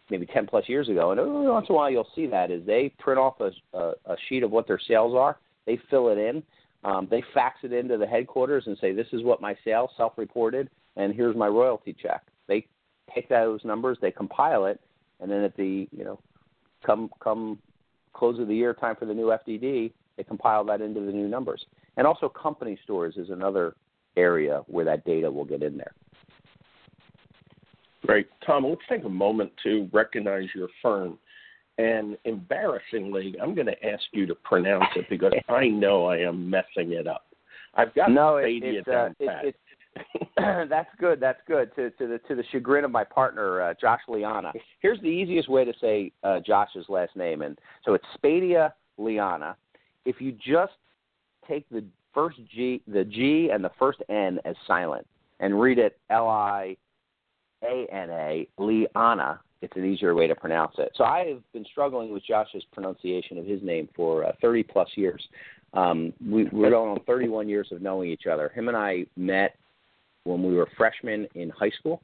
maybe 0.09 0.25
10 0.25 0.47
plus 0.47 0.69
years 0.69 0.87
ago, 0.87 1.11
and 1.11 1.19
every 1.19 1.31
once 1.31 1.65
in 1.67 1.73
a 1.73 1.77
while 1.77 1.89
you'll 1.89 2.07
see 2.15 2.27
that 2.27 2.51
is 2.51 2.63
they 2.65 2.93
print 2.99 3.19
off 3.19 3.39
a, 3.41 3.51
a, 3.75 3.93
a 4.05 4.15
sheet 4.29 4.43
of 4.43 4.51
what 4.51 4.67
their 4.67 4.79
sales 4.87 5.15
are, 5.15 5.39
they 5.65 5.79
fill 5.89 6.09
it 6.09 6.17
in, 6.19 6.43
Um, 6.83 7.07
they 7.09 7.23
fax 7.33 7.57
it 7.63 7.73
into 7.73 7.97
the 7.97 8.05
headquarters 8.05 8.67
and 8.67 8.77
say, 8.77 8.93
"This 8.93 9.07
is 9.11 9.23
what 9.23 9.41
my 9.41 9.57
sales 9.65 9.89
self-reported, 9.97 10.69
and 10.95 11.13
here's 11.13 11.35
my 11.35 11.47
royalty 11.47 11.93
check." 11.93 12.21
They 12.47 12.67
take 13.13 13.27
those 13.27 13.65
numbers, 13.65 13.97
they 13.99 14.11
compile 14.11 14.65
it, 14.65 14.79
and 15.19 15.29
then 15.31 15.43
at 15.43 15.57
the 15.57 15.87
you 15.91 16.03
know 16.03 16.19
come 16.85 17.09
come 17.19 17.57
close 18.13 18.39
of 18.39 18.47
the 18.47 18.55
year, 18.55 18.73
time 18.75 18.95
for 18.95 19.05
the 19.05 19.13
new 19.13 19.27
FDD, 19.27 19.91
they 20.17 20.23
compile 20.23 20.63
that 20.65 20.81
into 20.81 21.01
the 21.01 21.11
new 21.11 21.27
numbers. 21.27 21.65
And 21.97 22.05
also, 22.05 22.29
company 22.29 22.77
stores 22.83 23.15
is 23.17 23.29
another 23.29 23.75
area 24.17 24.63
where 24.67 24.85
that 24.85 25.05
data 25.05 25.29
will 25.29 25.45
get 25.45 25.63
in 25.63 25.77
there. 25.77 25.93
Great. 28.05 28.27
Tom, 28.45 28.65
let's 28.65 28.81
take 28.87 29.03
a 29.03 29.09
moment 29.09 29.51
to 29.63 29.89
recognize 29.91 30.47
your 30.53 30.67
firm. 30.81 31.17
And 31.77 32.17
embarrassingly, 32.23 33.35
I'm 33.41 33.53
going 33.53 33.67
to 33.67 33.85
ask 33.85 34.03
you 34.13 34.25
to 34.27 34.35
pronounce 34.35 34.85
it 34.95 35.07
because 35.09 35.33
I 35.49 35.67
know 35.67 36.05
I 36.05 36.17
am 36.17 36.49
messing 36.49 36.93
it 36.93 37.07
up. 37.07 37.25
I've 37.73 37.93
got 37.93 38.11
no, 38.11 38.33
Spadea 38.35 38.79
it, 38.79 38.85
down 38.85 39.15
uh. 39.21 39.31
It, 39.43 39.55
it, 39.55 39.55
that's 40.69 40.89
good. 40.99 41.19
That's 41.19 41.39
good. 41.47 41.73
To, 41.75 41.89
to 41.91 42.07
the 42.07 42.19
to 42.27 42.35
the 42.35 42.43
chagrin 42.51 42.83
of 42.83 42.91
my 42.91 43.03
partner, 43.03 43.61
uh, 43.61 43.73
Josh 43.79 44.01
Lignana. 44.09 44.51
Here's 44.81 44.99
the 45.01 45.07
easiest 45.07 45.49
way 45.49 45.65
to 45.65 45.73
say 45.79 46.11
uh, 46.23 46.39
Josh's 46.45 46.85
last 46.89 47.15
name, 47.15 47.41
and 47.41 47.57
so 47.85 47.93
it's 47.93 48.05
Spadea 48.21 48.71
Lignana. 48.99 49.55
If 50.05 50.21
you 50.21 50.31
just 50.33 50.73
take 51.47 51.67
the 51.69 51.83
first 52.13 52.37
G, 52.53 52.81
the 52.87 53.03
G, 53.03 53.49
and 53.51 53.63
the 53.63 53.71
first 53.77 53.99
N 54.09 54.39
as 54.45 54.55
silent, 54.65 55.05
and 55.39 55.59
read 55.59 55.79
it 55.79 55.97
L 56.09 56.27
I 56.27 56.77
A 57.63 57.87
N 57.91 58.09
A 58.09 58.47
Liana, 58.57 59.39
it's 59.61 59.75
an 59.75 59.85
easier 59.85 60.13
way 60.15 60.27
to 60.27 60.35
pronounce 60.35 60.75
it. 60.77 60.91
So 60.95 61.03
I 61.03 61.25
have 61.27 61.41
been 61.53 61.65
struggling 61.65 62.11
with 62.11 62.23
Josh's 62.25 62.63
pronunciation 62.71 63.37
of 63.37 63.45
his 63.45 63.61
name 63.63 63.89
for 63.95 64.25
uh, 64.25 64.31
30 64.41 64.63
plus 64.63 64.89
years. 64.95 65.27
Um, 65.73 66.13
we, 66.25 66.45
we're 66.45 66.69
going 66.69 66.91
on 66.91 66.99
31 67.05 67.49
years 67.49 67.67
of 67.71 67.81
knowing 67.81 68.09
each 68.09 68.27
other. 68.31 68.49
Him 68.49 68.69
and 68.69 68.77
I 68.77 69.05
met 69.17 69.57
when 70.23 70.43
we 70.43 70.55
were 70.55 70.67
freshmen 70.77 71.27
in 71.35 71.49
high 71.49 71.71
school, 71.71 72.01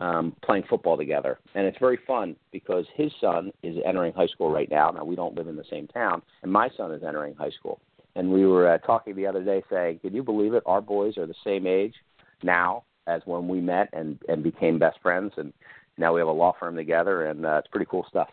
um, 0.00 0.34
playing 0.42 0.64
football 0.68 0.96
together, 0.96 1.38
and 1.54 1.66
it's 1.66 1.78
very 1.78 1.98
fun 2.06 2.34
because 2.52 2.86
his 2.94 3.12
son 3.20 3.52
is 3.62 3.76
entering 3.84 4.12
high 4.14 4.26
school 4.26 4.50
right 4.50 4.70
now. 4.70 4.90
Now 4.90 5.04
we 5.04 5.14
don't 5.14 5.36
live 5.36 5.46
in 5.46 5.56
the 5.56 5.64
same 5.70 5.86
town, 5.88 6.22
and 6.42 6.50
my 6.50 6.70
son 6.76 6.92
is 6.92 7.02
entering 7.06 7.34
high 7.34 7.50
school. 7.50 7.80
And 8.16 8.32
we 8.32 8.44
were 8.46 8.72
uh, 8.72 8.78
talking 8.78 9.14
the 9.14 9.26
other 9.26 9.44
day, 9.44 9.62
saying, 9.70 10.00
"Can 10.00 10.14
you 10.14 10.22
believe 10.22 10.54
it? 10.54 10.62
Our 10.66 10.80
boys 10.80 11.18
are 11.18 11.26
the 11.26 11.34
same 11.44 11.66
age 11.66 11.94
now 12.42 12.84
as 13.06 13.20
when 13.26 13.46
we 13.46 13.60
met 13.60 13.90
and 13.92 14.18
and 14.28 14.42
became 14.42 14.78
best 14.78 14.98
friends, 15.02 15.32
and 15.36 15.52
now 15.98 16.14
we 16.14 16.20
have 16.20 16.28
a 16.28 16.32
law 16.32 16.54
firm 16.58 16.76
together, 16.76 17.26
and 17.26 17.44
uh, 17.44 17.58
it's 17.58 17.68
pretty 17.68 17.86
cool 17.88 18.06
stuff." 18.08 18.28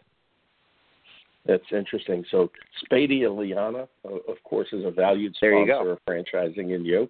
That's 1.46 1.64
interesting. 1.72 2.26
So 2.32 2.50
Spadea 2.84 3.30
Lignana, 3.30 3.88
of 4.04 4.44
course, 4.44 4.68
is 4.72 4.86
a 4.86 4.92
valued 4.92 5.36
sponsor 5.36 5.92
of 5.92 6.00
franchising 6.08 6.76
in 6.76 6.84
you. 6.84 7.10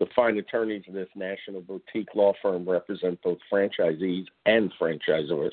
The 0.00 0.06
fine 0.16 0.36
attorneys 0.38 0.82
of 0.88 0.94
this 0.94 1.10
national 1.14 1.60
boutique 1.60 2.08
law 2.14 2.32
firm 2.40 2.66
represent 2.68 3.20
both 3.22 3.38
franchisees 3.52 4.24
and 4.46 4.72
franchisors. 4.80 5.52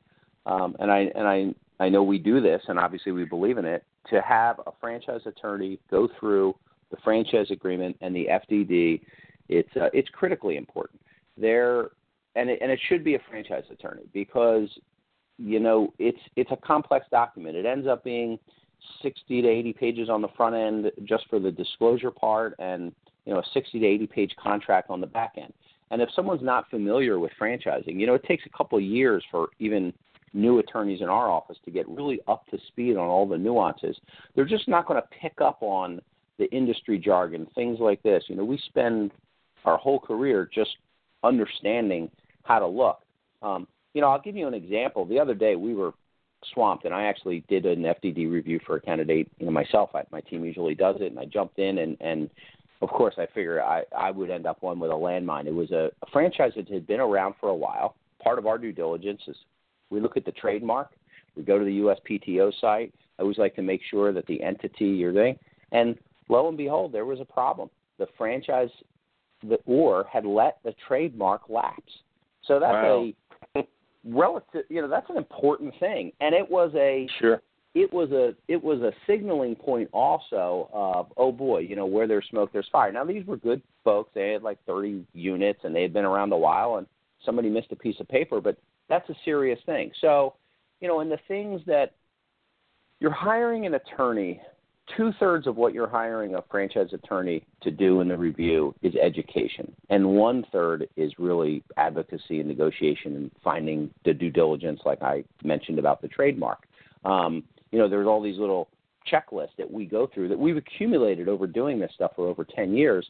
um, 0.45 0.75
and 0.79 0.91
I 0.91 1.09
and 1.15 1.27
I 1.27 1.53
I 1.83 1.89
know 1.89 2.03
we 2.03 2.17
do 2.17 2.41
this, 2.41 2.61
and 2.67 2.77
obviously 2.77 3.11
we 3.11 3.25
believe 3.25 3.57
in 3.57 3.65
it, 3.65 3.83
to 4.09 4.21
have 4.21 4.59
a 4.65 4.71
franchise 4.79 5.21
attorney 5.25 5.79
go 5.89 6.07
through 6.19 6.55
the 6.91 6.97
franchise 7.03 7.47
agreement 7.51 7.97
and 8.01 8.15
the 8.15 8.27
FDD. 8.27 9.01
It's 9.49 9.69
uh, 9.75 9.89
it's 9.93 10.09
critically 10.09 10.57
important. 10.57 11.01
There, 11.37 11.91
and 12.35 12.49
it, 12.49 12.59
and 12.61 12.71
it 12.71 12.79
should 12.87 13.03
be 13.03 13.15
a 13.15 13.19
franchise 13.29 13.63
attorney 13.71 14.03
because 14.13 14.69
you 15.37 15.59
know 15.59 15.93
it's 15.99 16.19
it's 16.35 16.51
a 16.51 16.57
complex 16.57 17.05
document. 17.11 17.55
It 17.55 17.65
ends 17.65 17.87
up 17.87 18.03
being 18.03 18.37
60 19.01 19.41
to 19.41 19.47
80 19.47 19.73
pages 19.73 20.09
on 20.09 20.21
the 20.21 20.27
front 20.35 20.55
end 20.55 20.91
just 21.03 21.27
for 21.29 21.39
the 21.39 21.51
disclosure 21.51 22.11
part, 22.11 22.55
and 22.59 22.93
you 23.25 23.33
know 23.33 23.39
a 23.39 23.43
60 23.53 23.79
to 23.79 23.85
80 23.85 24.07
page 24.07 24.35
contract 24.41 24.89
on 24.89 25.01
the 25.01 25.07
back 25.07 25.33
end. 25.37 25.53
And 25.89 26.01
if 26.01 26.09
someone's 26.13 26.43
not 26.43 26.69
familiar 26.69 27.17
with 27.19 27.31
franchising, 27.39 27.99
you 27.99 28.07
know 28.07 28.15
it 28.15 28.23
takes 28.23 28.43
a 28.45 28.57
couple 28.57 28.77
of 28.77 28.83
years 28.83 29.23
for 29.31 29.49
even 29.59 29.93
new 30.33 30.59
attorneys 30.59 31.01
in 31.01 31.07
our 31.07 31.29
office 31.29 31.57
to 31.65 31.71
get 31.71 31.87
really 31.87 32.19
up 32.27 32.45
to 32.47 32.57
speed 32.67 32.97
on 32.97 33.07
all 33.07 33.27
the 33.27 33.37
nuances. 33.37 33.97
They're 34.35 34.45
just 34.45 34.67
not 34.67 34.85
going 34.85 35.01
to 35.01 35.07
pick 35.21 35.39
up 35.41 35.57
on 35.61 36.01
the 36.37 36.45
industry 36.51 36.97
jargon, 36.97 37.47
things 37.55 37.79
like 37.79 38.01
this. 38.03 38.23
You 38.27 38.35
know, 38.35 38.45
we 38.45 38.59
spend 38.67 39.11
our 39.65 39.77
whole 39.77 39.99
career 39.99 40.49
just 40.53 40.71
understanding 41.23 42.09
how 42.43 42.59
to 42.59 42.67
look. 42.67 43.01
Um, 43.41 43.67
you 43.93 44.01
know, 44.01 44.09
I'll 44.09 44.21
give 44.21 44.35
you 44.35 44.47
an 44.47 44.53
example. 44.53 45.05
The 45.05 45.19
other 45.19 45.33
day 45.33 45.55
we 45.55 45.73
were 45.73 45.93
swamped, 46.53 46.85
and 46.85 46.93
I 46.93 47.05
actually 47.05 47.43
did 47.49 47.65
an 47.65 47.83
FDD 47.83 48.31
review 48.31 48.59
for 48.65 48.75
a 48.77 48.81
candidate. 48.81 49.29
You 49.39 49.45
know, 49.47 49.51
myself, 49.51 49.89
I, 49.95 50.03
my 50.11 50.21
team 50.21 50.45
usually 50.45 50.75
does 50.75 50.97
it, 50.99 51.11
and 51.11 51.19
I 51.19 51.25
jumped 51.25 51.59
in, 51.59 51.79
and 51.79 51.97
and 51.99 52.29
of 52.81 52.89
course 52.89 53.15
I 53.17 53.25
figured 53.33 53.59
I 53.59 53.83
I 53.95 54.11
would 54.11 54.29
end 54.29 54.45
up 54.45 54.61
one 54.61 54.79
with 54.79 54.91
a 54.91 54.93
landmine. 54.93 55.47
It 55.47 55.53
was 55.53 55.71
a, 55.71 55.91
a 56.01 56.11
franchise 56.11 56.53
that 56.55 56.69
had 56.69 56.87
been 56.87 56.99
around 56.99 57.35
for 57.39 57.49
a 57.49 57.55
while. 57.55 57.95
Part 58.23 58.39
of 58.39 58.45
our 58.45 58.57
due 58.57 58.71
diligence 58.71 59.21
is 59.27 59.35
we 59.89 59.99
look 59.99 60.17
at 60.17 60.25
the 60.25 60.31
trademark. 60.31 60.91
We 61.35 61.43
go 61.43 61.59
to 61.59 61.65
the 61.65 61.79
USPTO 61.79 62.51
site. 62.59 62.93
I 63.17 63.21
always 63.21 63.37
like 63.37 63.55
to 63.55 63.61
make 63.61 63.81
sure 63.89 64.13
that 64.13 64.27
the 64.27 64.41
entity 64.41 64.85
you're 64.85 65.13
doing, 65.13 65.37
and 65.71 65.97
lo 66.29 66.47
and 66.47 66.57
behold, 66.57 66.91
there 66.91 67.05
was 67.05 67.19
a 67.19 67.25
problem. 67.25 67.69
The 67.97 68.07
franchise, 68.17 68.69
the 69.43 69.57
or 69.65 70.05
had 70.11 70.25
let 70.25 70.59
the 70.63 70.73
trademark 70.87 71.49
lapse. 71.49 71.91
So 72.45 72.59
that's 72.59 72.73
wow. 72.73 73.09
a 73.55 73.63
relative. 74.05 74.63
You 74.69 74.81
know, 74.81 74.87
that's 74.87 75.09
an 75.09 75.17
important 75.17 75.73
thing, 75.79 76.11
and 76.21 76.33
it 76.33 76.49
was 76.49 76.71
a 76.75 77.07
sure. 77.19 77.41
It 77.75 77.93
was 77.93 78.11
a 78.11 78.33
it 78.47 78.63
was 78.63 78.81
a 78.81 78.91
signaling 79.05 79.55
point 79.55 79.89
also 79.93 80.69
of 80.73 81.11
oh 81.17 81.31
boy, 81.31 81.59
you 81.59 81.75
know 81.75 81.85
where 81.85 82.07
there's 82.07 82.25
smoke 82.29 82.51
there's 82.51 82.67
fire. 82.71 82.91
Now 82.91 83.03
these 83.03 83.25
were 83.25 83.37
good 83.37 83.61
folks. 83.83 84.11
They 84.15 84.31
had 84.31 84.41
like 84.41 84.57
30 84.65 85.05
units 85.13 85.59
and 85.63 85.75
they 85.75 85.83
had 85.83 85.93
been 85.93 86.05
around 86.05 86.31
a 86.33 86.37
while, 86.37 86.77
and 86.77 86.87
somebody 87.23 87.49
missed 87.49 87.71
a 87.71 87.75
piece 87.75 87.99
of 87.99 88.07
paper, 88.07 88.41
but 88.41 88.57
that's 88.89 89.09
a 89.09 89.15
serious 89.25 89.59
thing. 89.65 89.91
So, 90.01 90.35
you 90.79 90.87
know, 90.87 91.01
and 91.01 91.11
the 91.11 91.19
things 91.27 91.61
that 91.67 91.93
you're 92.99 93.11
hiring 93.11 93.65
an 93.65 93.75
attorney, 93.75 94.41
two 94.95 95.11
thirds 95.19 95.47
of 95.47 95.57
what 95.57 95.73
you're 95.73 95.87
hiring 95.87 96.35
a 96.35 96.43
franchise 96.49 96.89
attorney 96.93 97.43
to 97.61 97.71
do 97.71 98.01
in 98.01 98.07
the 98.07 98.17
review 98.17 98.73
is 98.81 98.93
education, 98.95 99.73
and 99.89 100.07
one 100.07 100.45
third 100.51 100.87
is 100.95 101.11
really 101.19 101.63
advocacy 101.75 102.39
and 102.39 102.47
negotiation 102.47 103.15
and 103.15 103.31
finding 103.43 103.89
the 104.05 104.13
due 104.13 104.29
diligence, 104.29 104.81
like 104.85 105.01
I 105.01 105.23
mentioned 105.43 105.79
about 105.79 106.01
the 106.01 106.07
trademark. 106.07 106.67
Um, 107.03 107.43
you 107.71 107.79
know, 107.79 107.89
there's 107.89 108.07
all 108.07 108.21
these 108.21 108.39
little 108.39 108.69
checklists 109.11 109.55
that 109.57 109.71
we 109.71 109.85
go 109.85 110.09
through 110.13 110.27
that 110.27 110.39
we've 110.39 110.57
accumulated 110.57 111.29
over 111.29 111.47
doing 111.47 111.79
this 111.79 111.91
stuff 111.95 112.11
for 112.15 112.27
over 112.27 112.43
10 112.43 112.73
years 112.73 113.07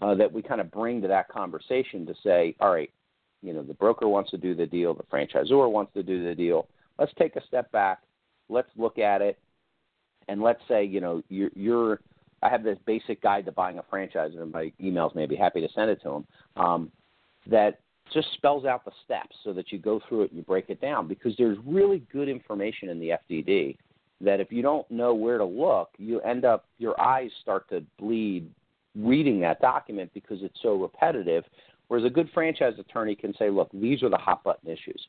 uh, 0.00 0.14
that 0.14 0.32
we 0.32 0.42
kind 0.42 0.60
of 0.60 0.70
bring 0.70 1.02
to 1.02 1.08
that 1.08 1.28
conversation 1.28 2.06
to 2.06 2.14
say, 2.22 2.54
all 2.60 2.72
right, 2.72 2.90
you 3.42 3.52
know 3.52 3.62
the 3.62 3.74
broker 3.74 4.08
wants 4.08 4.30
to 4.30 4.36
do 4.36 4.54
the 4.54 4.66
deal, 4.66 4.94
the 4.94 5.02
franchisor 5.04 5.70
wants 5.70 5.92
to 5.94 6.02
do 6.02 6.24
the 6.24 6.34
deal. 6.34 6.68
Let's 6.98 7.12
take 7.18 7.36
a 7.36 7.46
step 7.46 7.70
back. 7.72 8.02
Let's 8.48 8.68
look 8.76 8.98
at 8.98 9.22
it, 9.22 9.38
and 10.28 10.42
let's 10.42 10.62
say 10.68 10.84
you 10.84 11.00
know 11.00 11.22
you're. 11.28 11.50
you're 11.54 12.00
I 12.42 12.48
have 12.48 12.64
this 12.64 12.78
basic 12.86 13.20
guide 13.22 13.44
to 13.44 13.52
buying 13.52 13.78
a 13.78 13.82
franchise, 13.90 14.32
and 14.34 14.50
my 14.50 14.72
emails 14.80 15.14
may 15.14 15.26
be 15.26 15.36
happy 15.36 15.60
to 15.60 15.68
send 15.74 15.90
it 15.90 16.00
to 16.04 16.08
them. 16.08 16.26
Um, 16.56 16.92
that 17.46 17.80
just 18.14 18.32
spells 18.32 18.64
out 18.64 18.82
the 18.86 18.92
steps 19.04 19.36
so 19.44 19.52
that 19.52 19.70
you 19.70 19.78
go 19.78 20.00
through 20.08 20.22
it 20.22 20.30
and 20.30 20.38
you 20.38 20.42
break 20.42 20.70
it 20.70 20.80
down 20.80 21.06
because 21.06 21.34
there's 21.36 21.58
really 21.66 22.02
good 22.10 22.30
information 22.30 22.88
in 22.88 22.98
the 22.98 23.10
FDD 23.10 23.76
that 24.22 24.40
if 24.40 24.50
you 24.50 24.62
don't 24.62 24.90
know 24.90 25.12
where 25.12 25.36
to 25.36 25.44
look, 25.44 25.90
you 25.98 26.20
end 26.20 26.46
up 26.46 26.64
your 26.78 26.98
eyes 26.98 27.30
start 27.42 27.68
to 27.68 27.84
bleed 27.98 28.50
reading 28.96 29.38
that 29.40 29.60
document 29.60 30.10
because 30.14 30.38
it's 30.42 30.58
so 30.62 30.74
repetitive 30.76 31.44
Whereas 31.90 32.06
a 32.06 32.10
good 32.10 32.30
franchise 32.32 32.74
attorney 32.78 33.16
can 33.16 33.34
say, 33.36 33.50
look, 33.50 33.68
these 33.74 34.04
are 34.04 34.08
the 34.08 34.16
hot 34.16 34.44
button 34.44 34.70
issues. 34.70 35.08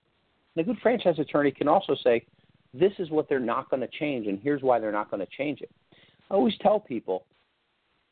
And 0.55 0.65
a 0.65 0.67
good 0.67 0.81
franchise 0.81 1.19
attorney 1.19 1.51
can 1.51 1.67
also 1.67 1.95
say, 2.03 2.25
this 2.73 2.93
is 2.99 3.09
what 3.09 3.27
they're 3.27 3.39
not 3.39 3.69
going 3.69 3.81
to 3.81 3.87
change, 3.99 4.27
and 4.27 4.39
here's 4.41 4.61
why 4.61 4.79
they're 4.79 4.91
not 4.91 5.11
going 5.11 5.25
to 5.25 5.31
change 5.37 5.61
it. 5.61 5.71
I 6.29 6.35
always 6.35 6.57
tell 6.61 6.79
people 6.79 7.25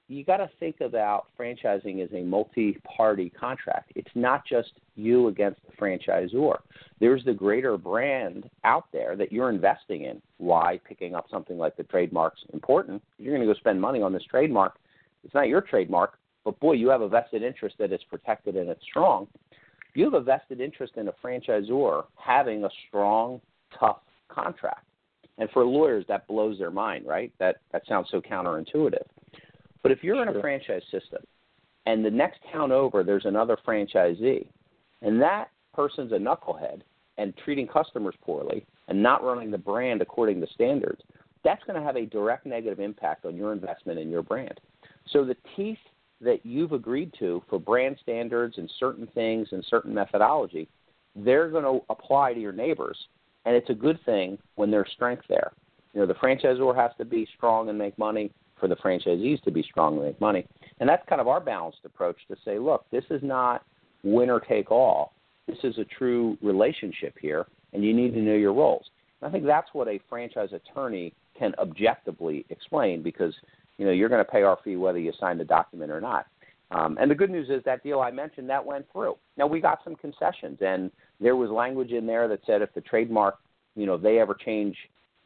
you 0.09 0.25
got 0.25 0.37
to 0.37 0.49
think 0.59 0.81
about 0.81 1.27
franchising 1.39 2.03
as 2.03 2.09
a 2.13 2.23
multi-party 2.23 3.29
contract. 3.29 3.91
It's 3.95 4.09
not 4.15 4.43
just 4.43 4.71
you 4.95 5.27
against 5.27 5.61
the 5.67 5.71
franchisor. 5.73 6.57
There's 6.99 7.23
the 7.23 7.33
greater 7.33 7.77
brand 7.77 8.49
out 8.63 8.87
there 8.91 9.15
that 9.15 9.31
you're 9.31 9.51
investing 9.51 10.05
in. 10.05 10.19
Why 10.37 10.79
picking 10.83 11.13
up 11.13 11.27
something 11.29 11.59
like 11.59 11.77
the 11.77 11.83
trademark's 11.83 12.41
important? 12.53 13.03
You're 13.19 13.35
going 13.35 13.47
to 13.47 13.53
go 13.53 13.57
spend 13.59 13.79
money 13.79 14.01
on 14.01 14.11
this 14.11 14.23
trademark. 14.29 14.77
It's 15.23 15.35
not 15.35 15.47
your 15.47 15.61
trademark, 15.61 16.17
but 16.43 16.59
boy, 16.59 16.73
you 16.73 16.89
have 16.89 17.01
a 17.01 17.07
vested 17.07 17.43
interest 17.43 17.75
that 17.77 17.91
it's 17.91 18.03
protected 18.05 18.55
and 18.55 18.67
it's 18.67 18.83
strong. 18.83 19.27
You 19.93 20.05
have 20.05 20.15
a 20.15 20.21
vested 20.21 20.59
interest 20.59 20.93
in 20.97 21.07
a 21.07 21.13
franchisor 21.23 22.05
having 22.15 22.63
a 22.63 22.69
strong, 22.87 23.41
tough 23.79 23.99
contract. 24.29 24.85
And 25.37 25.49
for 25.51 25.63
lawyers, 25.63 26.05
that 26.07 26.27
blows 26.27 26.59
their 26.59 26.71
mind, 26.71 27.05
right? 27.05 27.31
That 27.39 27.57
that 27.71 27.83
sounds 27.87 28.07
so 28.11 28.21
counterintuitive. 28.21 29.05
But 29.81 29.91
if 29.91 30.03
you're 30.03 30.21
in 30.21 30.35
a 30.35 30.41
franchise 30.41 30.81
system 30.91 31.23
and 31.85 32.03
the 32.03 32.11
next 32.11 32.39
town 32.51 32.71
over 32.71 33.03
there's 33.03 33.25
another 33.25 33.57
franchisee 33.65 34.45
and 35.01 35.21
that 35.21 35.49
person's 35.73 36.11
a 36.11 36.15
knucklehead 36.15 36.81
and 37.17 37.33
treating 37.43 37.67
customers 37.67 38.15
poorly 38.21 38.65
and 38.87 39.01
not 39.01 39.23
running 39.23 39.51
the 39.51 39.57
brand 39.57 40.01
according 40.01 40.41
to 40.41 40.47
standards, 40.53 41.01
that's 41.43 41.63
going 41.63 41.79
to 41.79 41.85
have 41.85 41.95
a 41.95 42.05
direct 42.05 42.45
negative 42.45 42.79
impact 42.79 43.25
on 43.25 43.35
your 43.35 43.53
investment 43.53 43.99
in 43.99 44.09
your 44.09 44.23
brand. 44.23 44.59
So 45.11 45.23
the 45.23 45.37
teeth 45.55 45.77
that 46.21 46.45
you've 46.45 46.73
agreed 46.73 47.13
to 47.19 47.41
for 47.49 47.59
brand 47.59 47.97
standards 48.01 48.57
and 48.57 48.69
certain 48.79 49.07
things 49.13 49.47
and 49.51 49.63
certain 49.69 49.93
methodology, 49.93 50.67
they're 51.15 51.49
going 51.49 51.63
to 51.63 51.85
apply 51.89 52.33
to 52.33 52.39
your 52.39 52.51
neighbors. 52.51 52.97
And 53.45 53.55
it's 53.55 53.69
a 53.69 53.73
good 53.73 53.99
thing 54.05 54.37
when 54.55 54.71
there's 54.71 54.89
strength 54.93 55.23
there. 55.29 55.51
You 55.93 56.01
know, 56.01 56.05
the 56.05 56.13
franchisor 56.15 56.75
has 56.75 56.91
to 56.97 57.05
be 57.05 57.27
strong 57.35 57.69
and 57.69 57.77
make 57.77 57.97
money 57.97 58.31
for 58.59 58.67
the 58.67 58.75
franchisees 58.75 59.41
to 59.43 59.51
be 59.51 59.63
strong 59.63 59.95
and 59.95 60.05
make 60.05 60.21
money. 60.21 60.45
And 60.79 60.87
that's 60.87 61.07
kind 61.07 61.21
of 61.21 61.27
our 61.27 61.39
balanced 61.39 61.79
approach 61.85 62.17
to 62.27 62.35
say, 62.45 62.59
look, 62.59 62.85
this 62.91 63.05
is 63.09 63.21
not 63.23 63.63
winner 64.03 64.39
take 64.39 64.71
all. 64.71 65.13
This 65.47 65.57
is 65.63 65.77
a 65.77 65.85
true 65.85 66.37
relationship 66.41 67.15
here, 67.19 67.47
and 67.73 67.83
you 67.83 67.93
need 67.93 68.13
to 68.13 68.19
know 68.19 68.35
your 68.35 68.53
roles. 68.53 68.85
And 69.21 69.29
I 69.29 69.31
think 69.31 69.45
that's 69.45 69.69
what 69.73 69.87
a 69.87 69.99
franchise 70.07 70.49
attorney 70.53 71.13
can 71.37 71.53
objectively 71.57 72.45
explain 72.49 73.01
because 73.01 73.33
you 73.77 73.85
know 73.85 73.91
you're 73.91 74.09
going 74.09 74.23
to 74.23 74.29
pay 74.29 74.43
our 74.43 74.59
fee 74.63 74.75
whether 74.75 74.99
you 74.99 75.11
sign 75.19 75.37
the 75.37 75.45
document 75.45 75.91
or 75.91 76.01
not. 76.01 76.27
Um, 76.71 76.97
and 77.01 77.09
the 77.09 77.15
good 77.15 77.31
news 77.31 77.49
is 77.49 77.63
that 77.65 77.81
deal 77.81 77.99
I 77.99 78.11
mentioned 78.11 78.47
that 78.49 78.63
went 78.63 78.85
through. 78.91 79.15
Now 79.37 79.47
we 79.47 79.59
got 79.59 79.79
some 79.83 79.95
concessions, 79.95 80.59
and 80.61 80.91
there 81.19 81.35
was 81.35 81.49
language 81.49 81.91
in 81.91 82.05
there 82.05 82.27
that 82.27 82.39
said 82.45 82.61
if 82.61 82.73
the 82.73 82.81
trademark, 82.81 83.37
you 83.75 83.85
know, 83.85 83.97
they 83.97 84.19
ever 84.19 84.33
change 84.33 84.75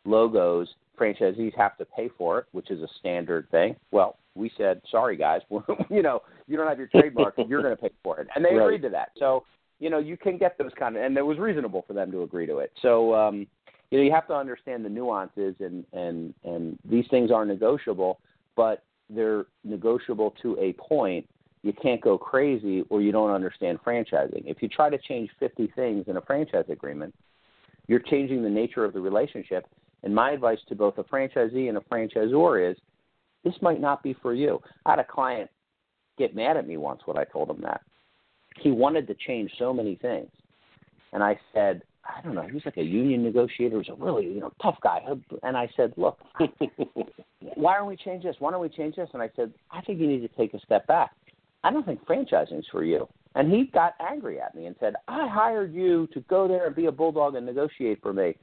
logos, 0.06 0.68
franchisees 1.00 1.56
have 1.56 1.78
to 1.78 1.86
pay 1.86 2.10
for 2.18 2.40
it, 2.40 2.46
which 2.52 2.72
is 2.72 2.82
a 2.82 2.88
standard 3.00 3.50
thing. 3.52 3.76
Well, 3.92 4.18
we 4.36 4.52
said, 4.58 4.82
sorry 4.90 5.16
guys, 5.16 5.42
you 5.90 6.02
know, 6.02 6.22
you 6.48 6.58
don't 6.58 6.68
have 6.68 6.78
your 6.78 6.88
trademark, 6.88 7.36
you're 7.48 7.62
going 7.62 7.76
to 7.76 7.82
pay 7.82 7.92
for 8.04 8.20
it, 8.20 8.28
and 8.36 8.44
they 8.44 8.54
right. 8.54 8.64
agreed 8.64 8.82
to 8.84 8.90
that. 8.90 9.10
So, 9.18 9.44
you 9.80 9.90
know, 9.90 10.00
you 10.00 10.18
can 10.18 10.38
get 10.38 10.58
those 10.58 10.72
kind 10.78 10.96
of, 10.96 11.04
and 11.04 11.18
it 11.18 11.26
was 11.26 11.38
reasonable 11.38 11.84
for 11.88 11.94
them 11.94 12.12
to 12.12 12.24
agree 12.24 12.46
to 12.48 12.60
it. 12.60 12.72
So, 12.82 13.14
um, 13.14 13.48
you 13.92 14.00
know, 14.00 14.06
you 14.06 14.12
have 14.12 14.28
to 14.28 14.34
understand 14.34 14.84
the 14.84 14.90
nuances, 14.90 15.56
and 15.60 15.86
and 15.94 16.34
and 16.44 16.80
these 16.90 17.06
things 17.12 17.30
are 17.30 17.46
negotiable, 17.46 18.20
but 18.56 18.84
they're 19.08 19.46
negotiable 19.64 20.34
to 20.42 20.58
a 20.60 20.74
point. 20.74 21.30
You 21.64 21.74
can't 21.74 22.02
go 22.02 22.18
crazy, 22.18 22.84
or 22.90 23.02
you 23.02 23.12
don't 23.12 23.32
understand 23.32 23.80
franchising. 23.86 24.44
If 24.46 24.62
you 24.62 24.68
try 24.68 24.90
to 24.90 24.98
change 24.98 25.30
50 25.40 25.72
things 25.76 26.06
in 26.08 26.18
a 26.18 26.22
franchise 26.22 26.66
agreement, 26.70 27.16
you're 27.88 28.00
changing 28.00 28.44
the 28.44 28.50
nature 28.50 28.84
of 28.84 28.94
the 28.94 29.00
relationship, 29.00 29.66
and 30.04 30.14
my 30.14 30.32
advice 30.32 30.60
to 30.68 30.76
both 30.76 30.98
a 30.98 31.04
franchisee 31.04 31.70
and 31.70 31.78
a 31.78 31.82
franchisor 31.82 32.72
is 32.72 32.78
this 33.44 33.56
might 33.62 33.80
not 33.80 34.04
be 34.04 34.14
for 34.22 34.34
you. 34.34 34.60
I 34.86 34.92
had 34.92 35.00
a 35.00 35.06
client 35.06 35.50
get 36.18 36.36
mad 36.36 36.58
at 36.58 36.68
me 36.68 36.78
once 36.78 37.02
when 37.06 37.18
I 37.18 37.24
told 37.24 37.50
him 37.50 37.62
that. 37.62 37.82
He 38.60 38.72
wanted 38.72 39.08
to 39.08 39.16
change 39.16 39.52
so 39.58 39.74
many 39.74 39.96
things. 39.96 40.30
And 41.12 41.24
I 41.24 41.40
said, 41.54 41.84
I 42.06 42.22
don't 42.22 42.36
know, 42.36 42.42
he 42.42 42.52
was 42.52 42.64
like 42.66 42.78
a 42.78 42.84
union 42.84 43.24
negotiator, 43.24 43.82
he 43.82 43.90
was 43.90 43.90
a 43.90 44.04
really, 44.04 44.26
you 44.26 44.42
know, 44.42 44.52
tough 44.62 44.78
guy. 44.84 45.00
And 45.44 45.56
I 45.56 45.70
said, 45.78 45.94
Look, 45.96 46.20
why 47.56 47.78
don't 47.78 47.88
we 47.88 47.96
change 47.96 48.24
this? 48.24 48.36
Why 48.40 48.52
don't 48.52 48.62
we 48.62 48.70
change 48.70 48.96
this? 48.96 49.10
And 49.14 49.22
I 49.22 49.30
said, 49.36 49.54
I 49.72 49.82
think 49.82 50.00
you 50.00 50.08
need 50.08 50.20
to 50.20 50.28
take 50.30 50.54
a 50.54 50.60
step 50.60 50.86
back. 50.88 51.12
I 51.64 51.72
don't 51.72 51.86
think 51.86 52.06
franchising's 52.06 52.68
for 52.72 52.84
you. 52.84 53.08
And 53.36 53.52
he 53.52 53.66
got 53.66 53.96
angry 54.00 54.40
at 54.40 54.54
me 54.54 54.68
and 54.68 54.76
said, 54.80 54.94
I 55.08 55.28
hired 55.28 55.74
you 55.74 56.08
to 56.14 56.20
go 56.22 56.48
there 56.48 56.68
and 56.68 56.76
be 56.76 56.86
a 56.86 56.92
bulldog 56.92 57.36
and 57.36 57.46
negotiate 57.46 58.02
for 58.02 58.14
me. 58.14 58.36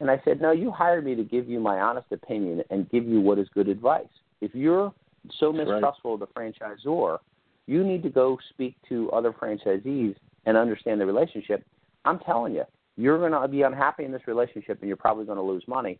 And 0.00 0.10
I 0.10 0.20
said, 0.24 0.42
No, 0.42 0.50
you 0.50 0.70
hired 0.70 1.04
me 1.04 1.14
to 1.14 1.24
give 1.24 1.48
you 1.48 1.58
my 1.58 1.80
honest 1.80 2.08
opinion 2.12 2.62
and 2.70 2.90
give 2.90 3.06
you 3.06 3.20
what 3.20 3.38
is 3.38 3.48
good 3.54 3.68
advice. 3.68 4.08
If 4.42 4.54
you're 4.54 4.92
so 5.38 5.52
mistrustful 5.52 6.16
right. 6.16 6.22
of 6.22 6.28
the 6.28 6.34
franchisor, 6.34 7.18
you 7.66 7.82
need 7.82 8.02
to 8.02 8.10
go 8.10 8.38
speak 8.50 8.76
to 8.88 9.10
other 9.10 9.32
franchisees 9.32 10.14
and 10.44 10.56
understand 10.56 11.00
the 11.00 11.06
relationship. 11.06 11.64
I'm 12.04 12.18
telling 12.20 12.54
you, 12.54 12.64
you're 12.96 13.18
going 13.18 13.32
to 13.32 13.48
be 13.48 13.62
unhappy 13.62 14.04
in 14.04 14.12
this 14.12 14.26
relationship 14.26 14.78
and 14.80 14.88
you're 14.88 14.96
probably 14.96 15.24
going 15.24 15.38
to 15.38 15.42
lose 15.42 15.64
money. 15.66 15.98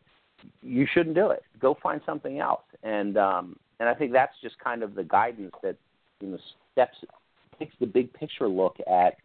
You 0.62 0.86
shouldn't 0.92 1.14
do 1.14 1.30
it. 1.30 1.42
Go 1.58 1.76
find 1.82 2.00
something 2.04 2.38
else. 2.38 2.62
And 2.82 3.16
um, 3.16 3.56
and 3.80 3.88
I 3.88 3.94
think 3.94 4.12
that's 4.12 4.34
just 4.42 4.58
kind 4.58 4.82
of 4.82 4.94
the 4.94 5.04
guidance 5.04 5.54
that 5.62 5.76
you 6.20 6.28
know 6.28 6.38
steps 6.72 6.96
takes 7.58 7.74
the 7.80 7.86
big 7.86 8.12
picture 8.12 8.48
look 8.48 8.76
at 8.90 9.16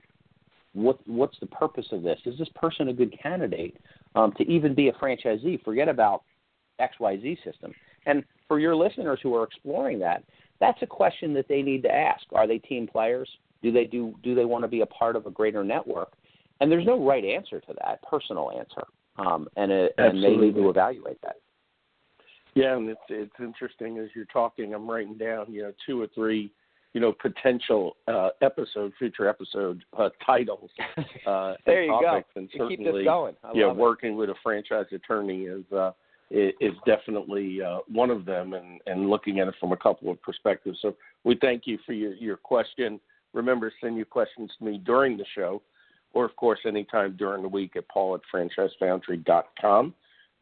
what 0.73 0.99
what's 1.07 1.37
the 1.39 1.47
purpose 1.47 1.87
of 1.91 2.01
this? 2.01 2.19
Is 2.25 2.37
this 2.37 2.47
person 2.55 2.87
a 2.87 2.93
good 2.93 3.13
candidate 3.21 3.77
um, 4.15 4.31
to 4.37 4.43
even 4.43 4.73
be 4.73 4.87
a 4.87 4.93
franchisee? 4.93 5.63
Forget 5.63 5.89
about 5.89 6.23
XYZ 6.79 7.43
system. 7.43 7.73
And 8.05 8.23
for 8.47 8.59
your 8.59 8.75
listeners 8.75 9.19
who 9.21 9.35
are 9.35 9.43
exploring 9.43 9.99
that, 9.99 10.23
that's 10.59 10.81
a 10.81 10.87
question 10.87 11.33
that 11.33 11.47
they 11.47 11.61
need 11.61 11.83
to 11.83 11.93
ask. 11.93 12.23
Are 12.33 12.47
they 12.47 12.57
team 12.57 12.87
players? 12.87 13.29
Do 13.61 13.71
they 13.71 13.85
do 13.85 14.15
do 14.23 14.33
they 14.33 14.45
want 14.45 14.63
to 14.63 14.67
be 14.67 14.81
a 14.81 14.85
part 14.85 15.15
of 15.15 15.25
a 15.25 15.31
greater 15.31 15.63
network? 15.63 16.13
And 16.59 16.71
there's 16.71 16.85
no 16.85 17.03
right 17.03 17.25
answer 17.25 17.59
to 17.59 17.73
that, 17.83 18.01
personal 18.03 18.51
answer. 18.51 18.83
Um, 19.17 19.47
and 19.57 19.71
it, 19.71 19.93
and 19.97 20.23
they 20.23 20.35
need 20.35 20.55
to 20.55 20.69
evaluate 20.69 21.21
that. 21.21 21.37
Yeah, 22.53 22.77
and 22.77 22.89
it's 22.89 23.01
it's 23.09 23.33
interesting 23.39 23.97
as 23.97 24.09
you're 24.15 24.25
talking. 24.25 24.73
I'm 24.73 24.89
writing 24.89 25.17
down 25.17 25.51
you 25.51 25.63
know 25.63 25.73
two 25.85 26.01
or 26.01 26.07
three 26.13 26.51
you 26.93 26.99
know 26.99 27.13
potential 27.13 27.95
uh, 28.07 28.29
episode, 28.41 28.91
future 28.99 29.27
episode 29.27 29.83
uh, 29.97 30.09
titles. 30.25 30.69
Uh, 31.25 31.53
there 31.67 31.83
you 31.83 31.91
topics. 31.91 32.27
go. 32.33 32.39
And 32.39 32.49
you 32.51 32.59
certainly, 32.59 32.77
keep 32.77 32.85
this 32.85 33.03
going. 33.03 33.35
I 33.43 33.51
yeah, 33.53 33.71
working 33.71 34.15
with 34.15 34.29
a 34.31 34.35
franchise 34.41 34.87
attorney 34.91 35.43
is 35.43 35.63
uh, 35.71 35.91
is 36.31 36.73
definitely 36.85 37.61
uh, 37.61 37.79
one 37.87 38.09
of 38.09 38.25
them, 38.25 38.53
and 38.53 38.81
and 38.87 39.09
looking 39.09 39.39
at 39.39 39.47
it 39.47 39.53
from 39.59 39.71
a 39.71 39.77
couple 39.77 40.09
of 40.09 40.21
perspectives. 40.21 40.79
So 40.81 40.95
we 41.23 41.37
thank 41.39 41.67
you 41.67 41.77
for 41.85 41.93
your 41.93 42.15
your 42.15 42.37
question. 42.37 42.99
Remember, 43.33 43.71
send 43.81 43.97
your 43.97 44.05
questions 44.05 44.51
to 44.57 44.65
me 44.65 44.79
during 44.79 45.15
the 45.15 45.25
show, 45.35 45.61
or 46.13 46.25
of 46.25 46.35
course 46.35 46.59
anytime 46.65 47.15
during 47.17 47.43
the 47.43 47.49
week 47.49 47.75
at 47.75 47.87
paul 47.87 48.15
at 48.15 48.21
franchisefoundry.com. 48.33 49.93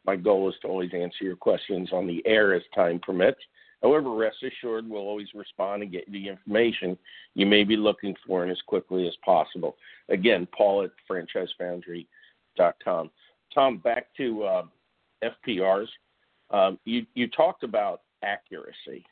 My 0.06 0.16
goal 0.16 0.50
is 0.50 0.56
to 0.62 0.68
always 0.68 0.92
answer 0.94 1.24
your 1.24 1.36
questions 1.36 1.90
on 1.92 2.08
the 2.08 2.24
air 2.26 2.54
as 2.54 2.64
time 2.74 3.00
permits. 3.00 3.40
However, 3.82 4.12
rest 4.12 4.38
assured, 4.44 4.90
we'll 4.90 5.02
always 5.02 5.28
respond 5.34 5.84
and 5.84 5.92
get 5.92 6.12
the 6.12 6.28
information 6.28 6.98
you 7.34 7.46
may 7.46 7.64
be 7.64 7.78
looking 7.78 8.16
for 8.26 8.44
and 8.44 8.52
as 8.52 8.62
quickly 8.68 9.08
as 9.08 9.16
possible. 9.24 9.78
Again, 10.10 10.48
Paul 10.56 10.84
at 10.84 10.92
franchisefoundry.com. 11.10 13.10
Tom, 13.54 13.78
back 13.78 14.08
to 14.18 14.44
uh, 14.44 14.64
FPRs. 15.24 15.88
Um, 16.52 16.78
you, 16.86 17.06
you 17.14 17.28
talked 17.28 17.64
about 17.64 18.02
accuracy. 18.24 19.06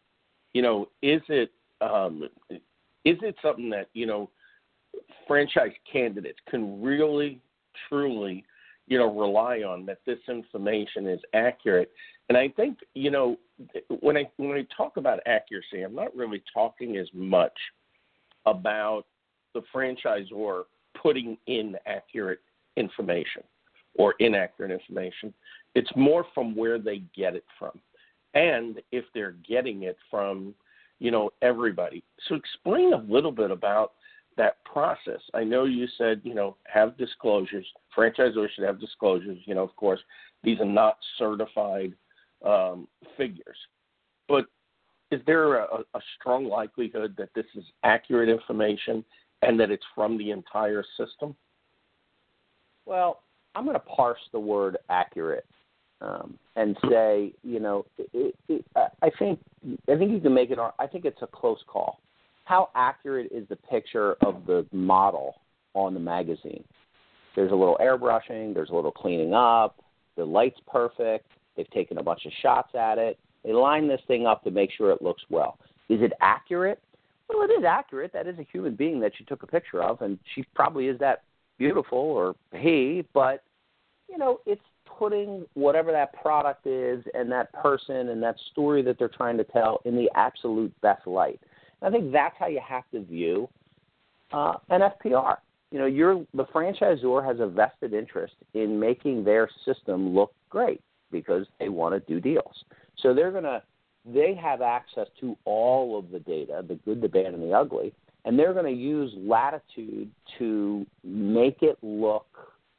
You 0.53 0.61
know, 0.61 0.89
is 1.01 1.21
it 1.29 1.51
um, 1.81 2.27
is 2.49 3.17
it 3.21 3.35
something 3.41 3.69
that 3.69 3.89
you 3.93 4.05
know 4.05 4.29
franchise 5.27 5.73
candidates 5.91 6.39
can 6.49 6.81
really, 6.81 7.39
truly, 7.87 8.43
you 8.87 8.97
know, 8.97 9.17
rely 9.17 9.59
on 9.59 9.85
that 9.85 9.99
this 10.05 10.19
information 10.27 11.07
is 11.07 11.19
accurate? 11.33 11.91
And 12.29 12.37
I 12.37 12.49
think 12.49 12.79
you 12.95 13.11
know 13.11 13.37
when 14.01 14.17
I 14.17 14.29
when 14.37 14.51
I 14.51 14.65
talk 14.75 14.97
about 14.97 15.19
accuracy, 15.25 15.81
I'm 15.81 15.95
not 15.95 16.15
really 16.15 16.43
talking 16.53 16.97
as 16.97 17.07
much 17.13 17.57
about 18.45 19.05
the 19.53 19.61
franchisor 19.73 20.63
putting 21.01 21.37
in 21.47 21.75
accurate 21.85 22.39
information 22.75 23.43
or 23.95 24.15
inaccurate 24.19 24.71
information. 24.71 25.33
It's 25.75 25.89
more 25.95 26.25
from 26.33 26.55
where 26.55 26.79
they 26.79 27.01
get 27.15 27.35
it 27.35 27.45
from, 27.57 27.79
and 28.33 28.81
if 28.91 29.05
they're 29.13 29.35
getting 29.47 29.83
it 29.83 29.97
from, 30.09 30.53
you 30.99 31.11
know, 31.11 31.31
everybody. 31.41 32.03
So 32.27 32.35
explain 32.35 32.93
a 32.93 33.03
little 33.11 33.31
bit 33.31 33.51
about 33.51 33.93
that 34.37 34.63
process. 34.65 35.19
I 35.33 35.43
know 35.43 35.65
you 35.65 35.87
said, 35.97 36.21
you 36.23 36.35
know, 36.35 36.55
have 36.65 36.97
disclosures. 36.97 37.65
Franchisors 37.97 38.49
should 38.55 38.65
have 38.65 38.79
disclosures. 38.79 39.39
You 39.45 39.55
know, 39.55 39.63
of 39.63 39.75
course, 39.75 39.99
these 40.43 40.59
are 40.59 40.65
not 40.65 40.97
certified 41.17 41.93
um, 42.45 42.87
figures. 43.17 43.57
But 44.27 44.45
is 45.11 45.21
there 45.25 45.55
a, 45.55 45.83
a 45.93 45.99
strong 46.19 46.45
likelihood 46.45 47.15
that 47.17 47.29
this 47.35 47.45
is 47.55 47.63
accurate 47.83 48.29
information 48.29 49.03
and 49.41 49.59
that 49.59 49.71
it's 49.71 49.85
from 49.95 50.17
the 50.17 50.31
entire 50.31 50.83
system? 50.97 51.35
Well, 52.85 53.21
I'm 53.55 53.63
going 53.65 53.75
to 53.75 53.79
parse 53.79 54.19
the 54.31 54.39
word 54.39 54.77
accurate 54.89 55.45
um, 56.01 56.37
and 56.55 56.77
say, 56.89 57.33
you 57.43 57.59
know, 57.59 57.85
it, 57.97 58.35
it, 58.47 58.65
I 58.75 59.09
think 59.17 59.39
I 59.89 59.95
think 59.95 60.11
you 60.11 60.19
can 60.19 60.33
make 60.33 60.51
it. 60.51 60.59
I 60.59 60.87
think 60.87 61.05
it's 61.05 61.21
a 61.21 61.27
close 61.27 61.59
call. 61.67 61.99
How 62.45 62.69
accurate 62.75 63.31
is 63.31 63.47
the 63.49 63.55
picture 63.55 64.15
of 64.25 64.45
the 64.45 64.65
model 64.71 65.35
on 65.73 65.93
the 65.93 65.99
magazine? 65.99 66.63
There's 67.35 67.51
a 67.51 67.55
little 67.55 67.77
airbrushing. 67.81 68.53
There's 68.53 68.69
a 68.69 68.75
little 68.75 68.91
cleaning 68.91 69.33
up. 69.33 69.83
The 70.15 70.25
light's 70.25 70.59
perfect. 70.71 71.29
They've 71.57 71.69
taken 71.71 71.97
a 71.97 72.03
bunch 72.03 72.25
of 72.25 72.31
shots 72.41 72.73
at 72.75 72.97
it. 72.97 73.19
They 73.43 73.51
line 73.51 73.87
this 73.87 74.01
thing 74.07 74.25
up 74.25 74.43
to 74.43 74.51
make 74.51 74.71
sure 74.71 74.91
it 74.91 75.01
looks 75.01 75.23
well. 75.29 75.57
Is 75.89 76.01
it 76.01 76.13
accurate? 76.21 76.81
Well, 77.29 77.41
it 77.41 77.51
is 77.51 77.65
accurate. 77.65 78.13
That 78.13 78.27
is 78.27 78.37
a 78.39 78.47
human 78.51 78.75
being 78.75 78.99
that 79.01 79.13
you 79.19 79.25
took 79.25 79.43
a 79.43 79.47
picture 79.47 79.81
of, 79.81 80.01
and 80.01 80.17
she 80.33 80.43
probably 80.55 80.87
is 80.87 80.99
that 80.99 81.23
beautiful, 81.57 81.97
or 81.97 82.35
he. 82.53 83.05
But 83.13 83.43
you 84.09 84.17
know, 84.17 84.39
it's 84.45 84.61
putting 84.85 85.45
whatever 85.53 85.91
that 85.91 86.13
product 86.13 86.65
is 86.65 87.03
and 87.13 87.31
that 87.31 87.51
person 87.53 88.09
and 88.09 88.23
that 88.23 88.35
story 88.51 88.81
that 88.81 88.97
they're 88.97 89.09
trying 89.09 89.37
to 89.37 89.43
tell 89.43 89.81
in 89.85 89.95
the 89.95 90.09
absolute 90.15 90.73
best 90.81 91.05
light. 91.05 91.39
And 91.81 91.93
I 91.93 91.97
think 91.97 92.11
that's 92.11 92.35
how 92.39 92.47
you 92.47 92.61
have 92.65 92.83
to 92.91 93.03
view 93.03 93.49
uh, 94.31 94.53
an 94.69 94.81
FPR. 94.81 95.37
You 95.71 95.79
know, 95.79 95.85
you're 95.85 96.25
the 96.33 96.45
franchisor 96.45 97.25
has 97.25 97.39
a 97.39 97.47
vested 97.47 97.93
interest 97.93 98.35
in 98.53 98.79
making 98.79 99.25
their 99.25 99.49
system 99.65 100.15
look 100.15 100.33
great 100.49 100.81
because 101.11 101.45
they 101.59 101.69
want 101.69 101.93
to 101.93 102.13
do 102.13 102.19
deals. 102.19 102.63
So 102.97 103.13
they're 103.13 103.31
gonna 103.31 103.63
they 104.05 104.33
have 104.35 104.61
access 104.61 105.07
to 105.19 105.37
all 105.45 105.97
of 105.99 106.11
the 106.11 106.19
data, 106.19 106.63
the 106.67 106.75
good, 106.75 107.01
the 107.01 107.09
bad, 107.09 107.33
and 107.33 107.43
the 107.43 107.53
ugly, 107.53 107.93
and 108.25 108.37
they're 108.37 108.53
going 108.53 108.65
to 108.65 108.71
use 108.71 109.13
latitude 109.17 110.09
to 110.37 110.85
make 111.03 111.61
it 111.61 111.77
look 111.81 112.27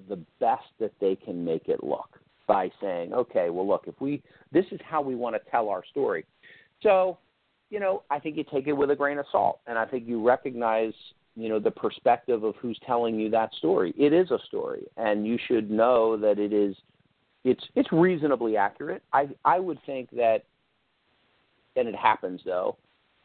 the 0.08 0.16
best 0.40 0.64
that 0.78 0.92
they 1.00 1.16
can 1.16 1.44
make 1.44 1.68
it 1.68 1.82
look 1.82 2.18
by 2.46 2.70
saying, 2.80 3.12
okay, 3.12 3.50
well, 3.50 3.66
look, 3.66 3.84
if 3.86 4.00
we, 4.00 4.22
this 4.52 4.64
is 4.70 4.80
how 4.84 5.02
we 5.02 5.14
want 5.14 5.34
to 5.34 5.50
tell 5.50 5.68
our 5.68 5.84
story. 5.90 6.24
So, 6.82 7.18
you 7.70 7.80
know, 7.80 8.02
I 8.10 8.18
think 8.18 8.36
you 8.36 8.44
take 8.44 8.66
it 8.66 8.72
with 8.72 8.90
a 8.90 8.96
grain 8.96 9.18
of 9.18 9.26
salt, 9.30 9.60
and 9.66 9.78
I 9.78 9.84
think 9.84 10.06
you 10.06 10.26
recognize, 10.26 10.92
you 11.36 11.48
know, 11.48 11.58
the 11.58 11.70
perspective 11.70 12.42
of 12.44 12.54
who's 12.56 12.78
telling 12.86 13.18
you 13.18 13.28
that 13.30 13.52
story. 13.54 13.92
It 13.98 14.12
is 14.12 14.30
a 14.30 14.38
story, 14.46 14.86
and 14.96 15.26
you 15.26 15.38
should 15.46 15.70
know 15.70 16.16
that 16.16 16.38
it 16.38 16.52
is, 16.52 16.74
it's 17.44 17.64
it's 17.74 17.90
reasonably 17.92 18.56
accurate. 18.56 19.02
I 19.12 19.28
I 19.44 19.58
would 19.60 19.78
think 19.86 20.10
that, 20.12 20.44
and 21.76 21.88
it 21.88 21.96
happens 21.96 22.40
though. 22.44 22.76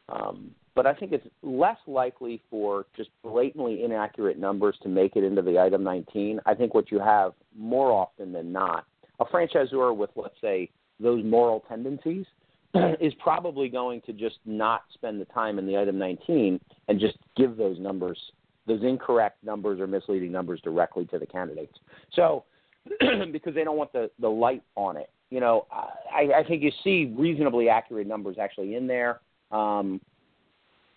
Um, 0.08 0.50
but 0.74 0.86
I 0.86 0.94
think 0.94 1.12
it's 1.12 1.26
less 1.42 1.78
likely 1.86 2.42
for 2.50 2.86
just 2.96 3.10
blatantly 3.22 3.84
inaccurate 3.84 4.38
numbers 4.38 4.76
to 4.82 4.88
make 4.88 5.14
it 5.16 5.24
into 5.24 5.40
the 5.40 5.58
item 5.58 5.84
19. 5.84 6.40
I 6.46 6.54
think 6.54 6.74
what 6.74 6.90
you 6.90 6.98
have 6.98 7.32
more 7.56 7.92
often 7.92 8.32
than 8.32 8.52
not, 8.52 8.84
a 9.20 9.24
franchisor 9.24 9.96
with, 9.96 10.10
let's 10.16 10.40
say, 10.40 10.70
those 10.98 11.24
moral 11.24 11.64
tendencies 11.68 12.26
is 13.00 13.12
probably 13.20 13.68
going 13.68 14.00
to 14.02 14.12
just 14.12 14.38
not 14.44 14.82
spend 14.92 15.20
the 15.20 15.26
time 15.26 15.58
in 15.58 15.66
the 15.66 15.76
item 15.76 15.96
19 15.96 16.60
and 16.88 17.00
just 17.00 17.18
give 17.36 17.56
those 17.56 17.78
numbers, 17.78 18.18
those 18.66 18.82
incorrect 18.82 19.44
numbers 19.44 19.78
or 19.78 19.86
misleading 19.86 20.32
numbers 20.32 20.60
directly 20.62 21.04
to 21.06 21.18
the 21.18 21.26
candidates. 21.26 21.78
So, 22.14 22.44
because 23.32 23.54
they 23.54 23.64
don't 23.64 23.76
want 23.76 23.92
the, 23.92 24.10
the 24.20 24.28
light 24.28 24.62
on 24.76 24.96
it. 24.96 25.10
You 25.30 25.40
know, 25.40 25.66
I, 25.72 26.40
I 26.40 26.44
think 26.46 26.62
you 26.62 26.70
see 26.82 27.12
reasonably 27.16 27.68
accurate 27.68 28.06
numbers 28.06 28.36
actually 28.40 28.76
in 28.76 28.86
there. 28.86 29.20
Um, 29.50 30.00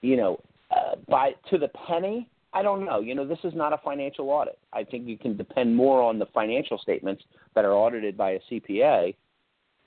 you 0.01 0.15
know, 0.15 0.39
uh, 0.69 0.95
by 1.07 1.31
to 1.49 1.57
the 1.57 1.69
penny, 1.87 2.29
I 2.53 2.61
don't 2.61 2.85
know. 2.85 2.99
You 2.99 3.15
know, 3.15 3.25
this 3.25 3.39
is 3.43 3.53
not 3.55 3.73
a 3.73 3.77
financial 3.77 4.29
audit. 4.29 4.59
I 4.73 4.83
think 4.83 5.07
you 5.07 5.17
can 5.17 5.37
depend 5.37 5.75
more 5.75 6.01
on 6.01 6.19
the 6.19 6.25
financial 6.33 6.77
statements 6.77 7.23
that 7.55 7.65
are 7.65 7.73
audited 7.73 8.17
by 8.17 8.31
a 8.31 8.39
CPA 8.51 9.15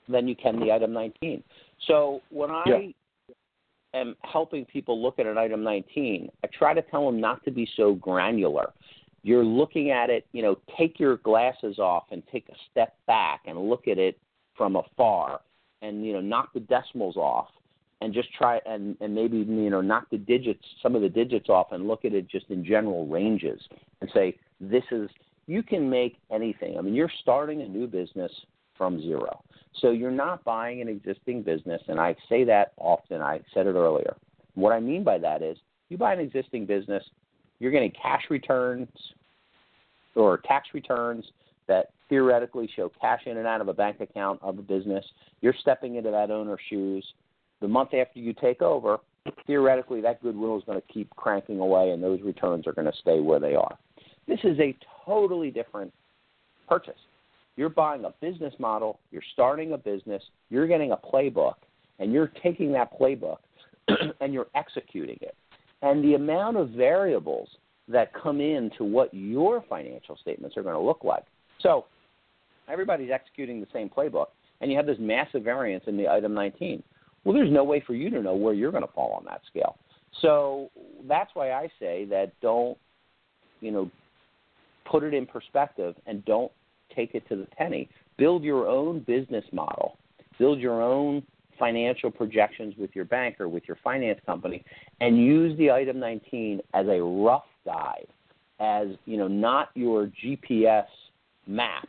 than 0.08 0.26
you 0.26 0.34
can 0.34 0.58
the 0.58 0.72
item 0.72 0.92
19. 0.92 1.42
So 1.86 2.20
when 2.30 2.50
I 2.50 2.64
yeah. 2.66 3.34
am 3.94 4.16
helping 4.22 4.64
people 4.64 5.00
look 5.00 5.18
at 5.18 5.26
an 5.26 5.38
item 5.38 5.62
19, 5.62 6.28
I 6.42 6.48
try 6.56 6.74
to 6.74 6.82
tell 6.82 7.06
them 7.06 7.20
not 7.20 7.44
to 7.44 7.50
be 7.50 7.68
so 7.76 7.94
granular. 7.94 8.72
You're 9.22 9.44
looking 9.44 9.90
at 9.90 10.10
it, 10.10 10.26
you 10.32 10.42
know, 10.42 10.56
take 10.78 10.98
your 10.98 11.18
glasses 11.18 11.78
off 11.78 12.04
and 12.10 12.22
take 12.32 12.48
a 12.48 12.54
step 12.70 12.96
back 13.06 13.42
and 13.46 13.58
look 13.68 13.86
at 13.86 13.98
it 13.98 14.18
from 14.56 14.76
afar 14.76 15.40
and, 15.82 16.04
you 16.06 16.12
know, 16.12 16.20
knock 16.20 16.52
the 16.54 16.60
decimals 16.60 17.16
off 17.16 17.48
and 18.00 18.14
just 18.14 18.32
try 18.32 18.60
and, 18.66 18.96
and 19.00 19.14
maybe 19.14 19.38
you 19.38 19.70
know 19.70 19.80
knock 19.80 20.06
the 20.10 20.18
digits 20.18 20.64
some 20.82 20.94
of 20.94 21.02
the 21.02 21.08
digits 21.08 21.48
off 21.48 21.72
and 21.72 21.86
look 21.86 22.04
at 22.04 22.14
it 22.14 22.28
just 22.28 22.46
in 22.50 22.64
general 22.64 23.06
ranges 23.06 23.60
and 24.00 24.10
say 24.14 24.36
this 24.60 24.84
is 24.90 25.08
you 25.46 25.62
can 25.62 25.90
make 25.90 26.16
anything. 26.30 26.78
I 26.78 26.80
mean 26.80 26.94
you're 26.94 27.10
starting 27.22 27.62
a 27.62 27.68
new 27.68 27.86
business 27.86 28.32
from 28.76 29.00
zero. 29.02 29.42
So 29.80 29.90
you're 29.90 30.10
not 30.10 30.42
buying 30.44 30.80
an 30.80 30.88
existing 30.88 31.42
business 31.42 31.82
and 31.88 32.00
i 32.00 32.16
say 32.28 32.44
that 32.44 32.72
often 32.78 33.20
i 33.20 33.40
said 33.52 33.66
it 33.66 33.74
earlier. 33.74 34.16
What 34.54 34.72
i 34.72 34.80
mean 34.80 35.04
by 35.04 35.18
that 35.18 35.42
is 35.42 35.58
you 35.88 35.98
buy 35.98 36.12
an 36.12 36.20
existing 36.20 36.66
business 36.66 37.04
you're 37.60 37.70
getting 37.70 37.92
cash 37.92 38.22
returns 38.30 38.88
or 40.16 40.38
tax 40.38 40.68
returns 40.74 41.24
that 41.68 41.90
theoretically 42.08 42.68
show 42.74 42.90
cash 43.00 43.20
in 43.26 43.36
and 43.36 43.46
out 43.46 43.60
of 43.60 43.68
a 43.68 43.74
bank 43.74 44.00
account 44.00 44.40
of 44.42 44.58
a 44.58 44.62
business 44.62 45.04
you're 45.40 45.54
stepping 45.60 45.94
into 45.94 46.10
that 46.10 46.30
owner's 46.30 46.58
shoes 46.68 47.04
the 47.60 47.68
month 47.68 47.94
after 47.94 48.18
you 48.18 48.32
take 48.32 48.62
over, 48.62 48.98
theoretically 49.46 50.00
that 50.00 50.22
goodwill 50.22 50.56
is 50.56 50.64
going 50.64 50.80
to 50.80 50.92
keep 50.92 51.10
cranking 51.16 51.60
away 51.60 51.90
and 51.90 52.02
those 52.02 52.20
returns 52.22 52.66
are 52.66 52.72
going 52.72 52.90
to 52.90 52.98
stay 53.00 53.20
where 53.20 53.38
they 53.38 53.54
are. 53.54 53.76
This 54.26 54.40
is 54.44 54.58
a 54.58 54.76
totally 55.04 55.50
different 55.50 55.92
purchase. 56.68 56.98
You're 57.56 57.68
buying 57.68 58.04
a 58.04 58.14
business 58.20 58.54
model, 58.58 59.00
you're 59.10 59.22
starting 59.34 59.72
a 59.72 59.78
business, 59.78 60.22
you're 60.48 60.66
getting 60.66 60.92
a 60.92 60.96
playbook, 60.96 61.56
and 61.98 62.12
you're 62.12 62.32
taking 62.42 62.72
that 62.72 62.98
playbook 62.98 63.38
and 64.20 64.32
you're 64.32 64.46
executing 64.54 65.18
it. 65.20 65.34
And 65.82 66.04
the 66.04 66.14
amount 66.14 66.56
of 66.56 66.70
variables 66.70 67.48
that 67.88 68.12
come 68.14 68.40
into 68.40 68.84
what 68.84 69.12
your 69.12 69.64
financial 69.68 70.16
statements 70.16 70.56
are 70.56 70.62
going 70.62 70.74
to 70.74 70.80
look 70.80 71.02
like. 71.02 71.24
So 71.60 71.86
everybody's 72.68 73.10
executing 73.10 73.60
the 73.60 73.66
same 73.72 73.88
playbook, 73.88 74.26
and 74.60 74.70
you 74.70 74.76
have 74.76 74.86
this 74.86 74.98
massive 75.00 75.42
variance 75.42 75.84
in 75.86 75.96
the 75.96 76.08
item 76.08 76.34
19. 76.34 76.82
Well, 77.24 77.34
there's 77.34 77.52
no 77.52 77.64
way 77.64 77.82
for 77.86 77.94
you 77.94 78.10
to 78.10 78.22
know 78.22 78.34
where 78.34 78.54
you're 78.54 78.70
going 78.70 78.86
to 78.86 78.92
fall 78.92 79.12
on 79.12 79.24
that 79.26 79.42
scale. 79.48 79.76
So 80.22 80.70
that's 81.08 81.30
why 81.34 81.52
I 81.52 81.68
say 81.78 82.04
that 82.06 82.32
don't, 82.40 82.76
you 83.60 83.70
know, 83.70 83.90
put 84.90 85.02
it 85.02 85.14
in 85.14 85.26
perspective 85.26 85.94
and 86.06 86.24
don't 86.24 86.50
take 86.94 87.14
it 87.14 87.28
to 87.28 87.36
the 87.36 87.46
penny. 87.56 87.88
Build 88.16 88.42
your 88.42 88.66
own 88.66 89.00
business 89.00 89.44
model. 89.52 89.96
Build 90.38 90.58
your 90.60 90.82
own 90.82 91.22
financial 91.60 92.10
projections 92.10 92.74
with 92.76 92.90
your 92.94 93.04
bank 93.04 93.40
or 93.40 93.48
with 93.48 93.62
your 93.68 93.78
finance 93.84 94.18
company 94.26 94.64
and 95.00 95.16
use 95.16 95.56
the 95.58 95.70
item 95.70 96.00
19 96.00 96.60
as 96.74 96.86
a 96.88 97.00
rough 97.00 97.44
guide 97.64 98.08
as 98.58 98.88
you 99.04 99.16
know 99.16 99.28
not 99.28 99.68
your 99.74 100.10
GPS 100.24 100.86
map 101.46 101.88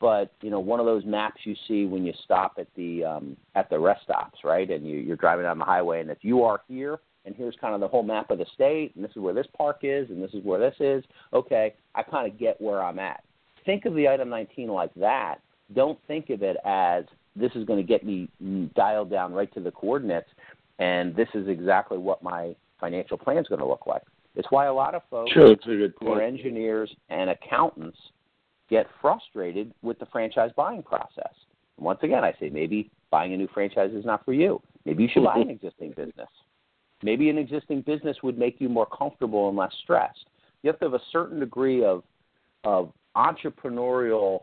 but 0.00 0.32
you 0.42 0.50
know 0.50 0.60
one 0.60 0.80
of 0.80 0.86
those 0.86 1.04
maps 1.04 1.40
you 1.44 1.54
see 1.66 1.86
when 1.86 2.04
you 2.04 2.12
stop 2.24 2.54
at 2.58 2.68
the 2.76 3.04
um, 3.04 3.36
at 3.54 3.68
the 3.70 3.78
rest 3.78 4.02
stops, 4.04 4.40
right? 4.44 4.70
And 4.70 4.86
you, 4.86 4.98
you're 4.98 5.16
driving 5.16 5.44
down 5.44 5.58
the 5.58 5.64
highway, 5.64 6.00
and 6.00 6.10
if 6.10 6.18
you 6.22 6.44
are 6.44 6.60
here, 6.68 6.98
and 7.24 7.34
here's 7.34 7.56
kind 7.60 7.74
of 7.74 7.80
the 7.80 7.88
whole 7.88 8.02
map 8.02 8.30
of 8.30 8.38
the 8.38 8.46
state, 8.54 8.94
and 8.94 9.04
this 9.04 9.10
is 9.12 9.18
where 9.18 9.34
this 9.34 9.46
park 9.56 9.78
is, 9.82 10.08
and 10.10 10.22
this 10.22 10.32
is 10.34 10.44
where 10.44 10.60
this 10.60 10.76
is. 10.80 11.04
Okay, 11.32 11.74
I 11.94 12.02
kind 12.02 12.30
of 12.30 12.38
get 12.38 12.60
where 12.60 12.82
I'm 12.82 12.98
at. 12.98 13.24
Think 13.66 13.84
of 13.84 13.94
the 13.94 14.08
item 14.08 14.28
19 14.28 14.68
like 14.68 14.94
that. 14.94 15.38
Don't 15.74 15.98
think 16.06 16.30
of 16.30 16.42
it 16.42 16.56
as 16.64 17.04
this 17.36 17.52
is 17.54 17.64
going 17.64 17.78
to 17.78 17.86
get 17.86 18.04
me 18.04 18.28
dialed 18.74 19.10
down 19.10 19.32
right 19.32 19.52
to 19.54 19.60
the 19.60 19.70
coordinates, 19.70 20.28
and 20.78 21.14
this 21.14 21.28
is 21.34 21.48
exactly 21.48 21.98
what 21.98 22.22
my 22.22 22.54
financial 22.80 23.18
plan 23.18 23.38
is 23.38 23.46
going 23.48 23.60
to 23.60 23.66
look 23.66 23.86
like. 23.86 24.02
It's 24.36 24.48
why 24.50 24.66
a 24.66 24.72
lot 24.72 24.94
of 24.94 25.02
folks 25.10 25.32
sure, 25.32 25.56
who 25.64 26.12
are 26.12 26.22
engineers 26.22 26.94
and 27.08 27.30
accountants 27.30 27.98
get 28.70 28.86
frustrated 29.00 29.72
with 29.82 29.98
the 29.98 30.06
franchise 30.06 30.50
buying 30.56 30.82
process. 30.82 31.32
Once 31.78 32.00
again, 32.02 32.24
I 32.24 32.32
say 32.38 32.48
maybe 32.50 32.90
buying 33.10 33.32
a 33.32 33.36
new 33.36 33.48
franchise 33.52 33.90
is 33.92 34.04
not 34.04 34.24
for 34.24 34.32
you. 34.32 34.60
Maybe 34.84 35.04
you 35.04 35.08
should 35.12 35.24
buy 35.24 35.38
an 35.38 35.50
existing 35.62 35.90
business. 35.90 36.28
Maybe 37.02 37.30
an 37.30 37.38
existing 37.38 37.82
business 37.82 38.16
would 38.22 38.38
make 38.38 38.60
you 38.60 38.68
more 38.68 38.86
comfortable 38.86 39.48
and 39.48 39.56
less 39.56 39.72
stressed. 39.82 40.26
You 40.62 40.70
have 40.70 40.78
to 40.80 40.86
have 40.86 40.94
a 40.94 41.02
certain 41.12 41.40
degree 41.40 41.84
of 41.84 42.02
of 42.64 42.92
entrepreneurial 43.16 44.40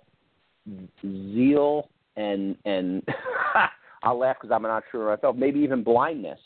zeal 1.01 1.89
and 2.15 2.55
and 2.65 3.03
I'll 4.03 4.17
laugh 4.19 4.37
because 4.39 4.53
I'm 4.53 4.63
not 4.63 4.83
sure 4.91 5.15
myself. 5.15 5.35
Maybe 5.35 5.59
even 5.59 5.83
blindness 5.83 6.39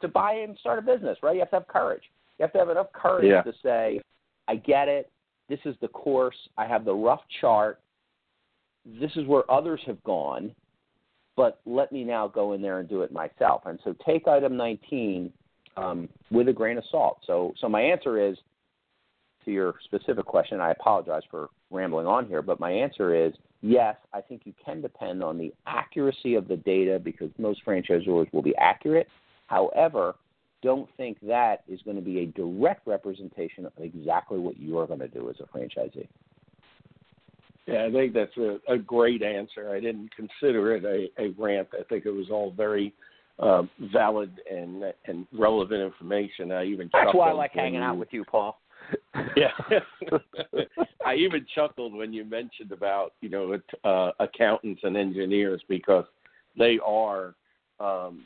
to 0.00 0.08
buy 0.08 0.34
and 0.34 0.56
start 0.58 0.78
a 0.78 0.82
business. 0.82 1.18
Right? 1.22 1.34
You 1.34 1.40
have 1.40 1.50
to 1.50 1.56
have 1.56 1.68
courage. 1.68 2.02
You 2.38 2.44
have 2.44 2.52
to 2.52 2.58
have 2.58 2.70
enough 2.70 2.92
courage 2.92 3.28
yeah. 3.28 3.42
to 3.42 3.52
say, 3.62 4.00
"I 4.48 4.56
get 4.56 4.88
it. 4.88 5.10
This 5.48 5.60
is 5.64 5.76
the 5.80 5.88
course. 5.88 6.36
I 6.56 6.66
have 6.66 6.84
the 6.84 6.94
rough 6.94 7.22
chart. 7.40 7.80
This 8.84 9.10
is 9.16 9.26
where 9.26 9.48
others 9.50 9.80
have 9.86 10.02
gone, 10.02 10.54
but 11.36 11.60
let 11.66 11.92
me 11.92 12.04
now 12.04 12.26
go 12.26 12.52
in 12.52 12.62
there 12.62 12.80
and 12.80 12.88
do 12.88 13.02
it 13.02 13.12
myself. 13.12 13.62
And 13.66 13.78
so 13.84 13.94
take 14.04 14.26
item 14.26 14.56
19 14.56 15.32
um, 15.76 16.08
with 16.30 16.48
a 16.48 16.52
grain 16.52 16.78
of 16.78 16.84
salt. 16.90 17.18
So, 17.26 17.52
so 17.60 17.68
my 17.68 17.80
answer 17.80 18.18
is 18.18 18.36
to 19.44 19.50
your 19.50 19.74
specific 19.84 20.24
question, 20.24 20.60
I 20.60 20.70
apologize 20.70 21.22
for 21.30 21.48
rambling 21.70 22.06
on 22.06 22.26
here, 22.26 22.42
but 22.42 22.60
my 22.60 22.70
answer 22.70 23.14
is 23.14 23.32
yes, 23.60 23.96
I 24.12 24.20
think 24.20 24.42
you 24.44 24.52
can 24.64 24.80
depend 24.80 25.22
on 25.22 25.38
the 25.38 25.52
accuracy 25.66 26.34
of 26.34 26.48
the 26.48 26.56
data 26.56 27.00
because 27.02 27.30
most 27.38 27.64
franchisors 27.66 28.32
will 28.32 28.42
be 28.42 28.54
accurate. 28.56 29.08
However, 29.46 30.14
don't 30.62 30.88
think 30.96 31.18
that 31.22 31.62
is 31.68 31.80
going 31.82 31.96
to 31.96 32.02
be 32.02 32.20
a 32.20 32.26
direct 32.26 32.86
representation 32.86 33.66
of 33.66 33.72
exactly 33.78 34.38
what 34.38 34.58
you 34.58 34.78
are 34.78 34.86
going 34.86 35.00
to 35.00 35.08
do 35.08 35.28
as 35.28 35.36
a 35.40 35.56
franchisee. 35.56 36.08
Yeah, 37.66 37.86
I 37.86 37.92
think 37.92 38.12
that's 38.12 38.36
a, 38.36 38.58
a 38.68 38.78
great 38.78 39.22
answer. 39.22 39.70
I 39.70 39.80
didn't 39.80 40.10
consider 40.14 40.74
it 40.74 40.84
a, 40.84 41.22
a 41.22 41.34
rant. 41.38 41.68
I 41.78 41.84
think 41.84 42.06
it 42.06 42.10
was 42.10 42.26
all 42.30 42.52
very 42.56 42.92
uh, 43.38 43.62
valid 43.92 44.40
and 44.50 44.84
and 45.06 45.26
relevant 45.32 45.80
information. 45.80 46.52
I 46.52 46.64
even 46.64 46.90
that's 46.92 47.14
why 47.14 47.30
I 47.30 47.32
like 47.32 47.52
hanging 47.52 47.74
you, 47.74 47.80
out 47.80 47.98
with 47.98 48.08
you, 48.10 48.24
Paul. 48.24 48.60
Yeah, 49.36 49.80
I 51.06 51.14
even 51.14 51.46
chuckled 51.54 51.94
when 51.94 52.12
you 52.12 52.24
mentioned 52.24 52.72
about 52.72 53.12
you 53.20 53.28
know 53.28 53.58
uh, 53.84 54.10
accountants 54.20 54.82
and 54.84 54.96
engineers 54.96 55.62
because 55.68 56.04
they 56.56 56.78
are. 56.84 57.34
Um, 57.80 58.24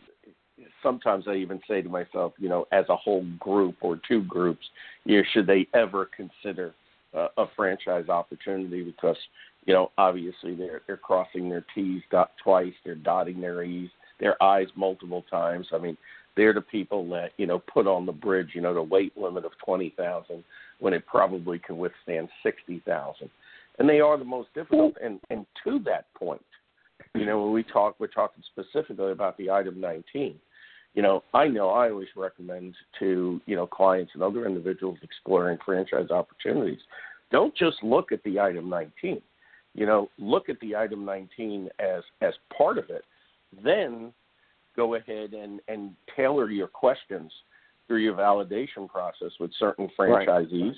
sometimes 0.82 1.24
I 1.28 1.34
even 1.34 1.60
say 1.68 1.82
to 1.82 1.88
myself, 1.88 2.32
you 2.38 2.48
know, 2.48 2.66
as 2.72 2.84
a 2.88 2.96
whole 2.96 3.26
group 3.38 3.76
or 3.80 4.00
two 4.08 4.22
groups, 4.22 4.64
you 5.04 5.18
know, 5.18 5.22
should 5.32 5.46
they 5.46 5.66
ever 5.74 6.08
consider 6.16 6.74
uh, 7.14 7.28
a 7.36 7.46
franchise 7.56 8.08
opportunity 8.08 8.82
because 8.82 9.16
you 9.64 9.72
know 9.72 9.90
obviously 9.98 10.54
they're 10.54 10.82
they're 10.86 10.96
crossing 10.96 11.48
their 11.48 11.64
T's 11.74 12.02
dot 12.10 12.32
twice, 12.42 12.74
they're 12.84 12.94
dotting 12.94 13.40
their 13.40 13.62
E's, 13.62 13.90
their 14.20 14.40
I's 14.42 14.68
multiple 14.76 15.24
times. 15.30 15.66
I 15.72 15.78
mean, 15.78 15.96
they're 16.36 16.52
the 16.52 16.60
people 16.60 17.08
that 17.10 17.32
you 17.36 17.46
know 17.46 17.58
put 17.58 17.86
on 17.86 18.06
the 18.06 18.12
bridge, 18.12 18.50
you 18.54 18.60
know, 18.60 18.74
the 18.74 18.82
weight 18.82 19.16
limit 19.16 19.44
of 19.44 19.52
twenty 19.64 19.94
thousand 19.96 20.44
when 20.78 20.92
it 20.92 21.06
probably 21.06 21.58
can 21.58 21.78
withstand 21.78 22.28
sixty 22.42 22.80
thousand, 22.86 23.30
and 23.78 23.88
they 23.88 24.00
are 24.00 24.16
the 24.18 24.24
most 24.24 24.52
difficult. 24.54 24.94
Mm-hmm. 24.94 25.06
And 25.06 25.20
and 25.30 25.46
to 25.64 25.78
that 25.84 26.12
point, 26.14 26.44
you 27.14 27.26
know, 27.26 27.42
when 27.42 27.52
we 27.52 27.62
talk, 27.62 27.96
we're 27.98 28.06
talking 28.08 28.42
specifically 28.52 29.12
about 29.12 29.36
the 29.38 29.50
item 29.50 29.80
nineteen 29.80 30.38
you 30.96 31.02
know, 31.02 31.22
I 31.34 31.46
know 31.46 31.68
I 31.68 31.90
always 31.90 32.08
recommend 32.16 32.74
to, 33.00 33.38
you 33.44 33.54
know, 33.54 33.66
clients 33.66 34.12
and 34.14 34.22
other 34.22 34.46
individuals 34.46 34.96
exploring 35.02 35.58
franchise 35.64 36.10
opportunities, 36.10 36.80
don't 37.30 37.54
just 37.54 37.76
look 37.82 38.12
at 38.12 38.22
the 38.24 38.40
item 38.40 38.70
19. 38.70 39.20
You 39.74 39.86
know, 39.86 40.08
look 40.18 40.48
at 40.48 40.58
the 40.60 40.74
item 40.74 41.04
19 41.04 41.68
as 41.78 42.02
as 42.22 42.32
part 42.56 42.78
of 42.78 42.88
it. 42.88 43.04
Then 43.62 44.12
go 44.76 44.94
ahead 44.94 45.32
and 45.32 45.60
and 45.68 45.92
tailor 46.14 46.50
your 46.50 46.68
questions 46.68 47.32
through 47.86 47.98
your 47.98 48.14
validation 48.14 48.88
process 48.88 49.30
with 49.38 49.50
certain 49.58 49.88
franchisees, 49.98 50.74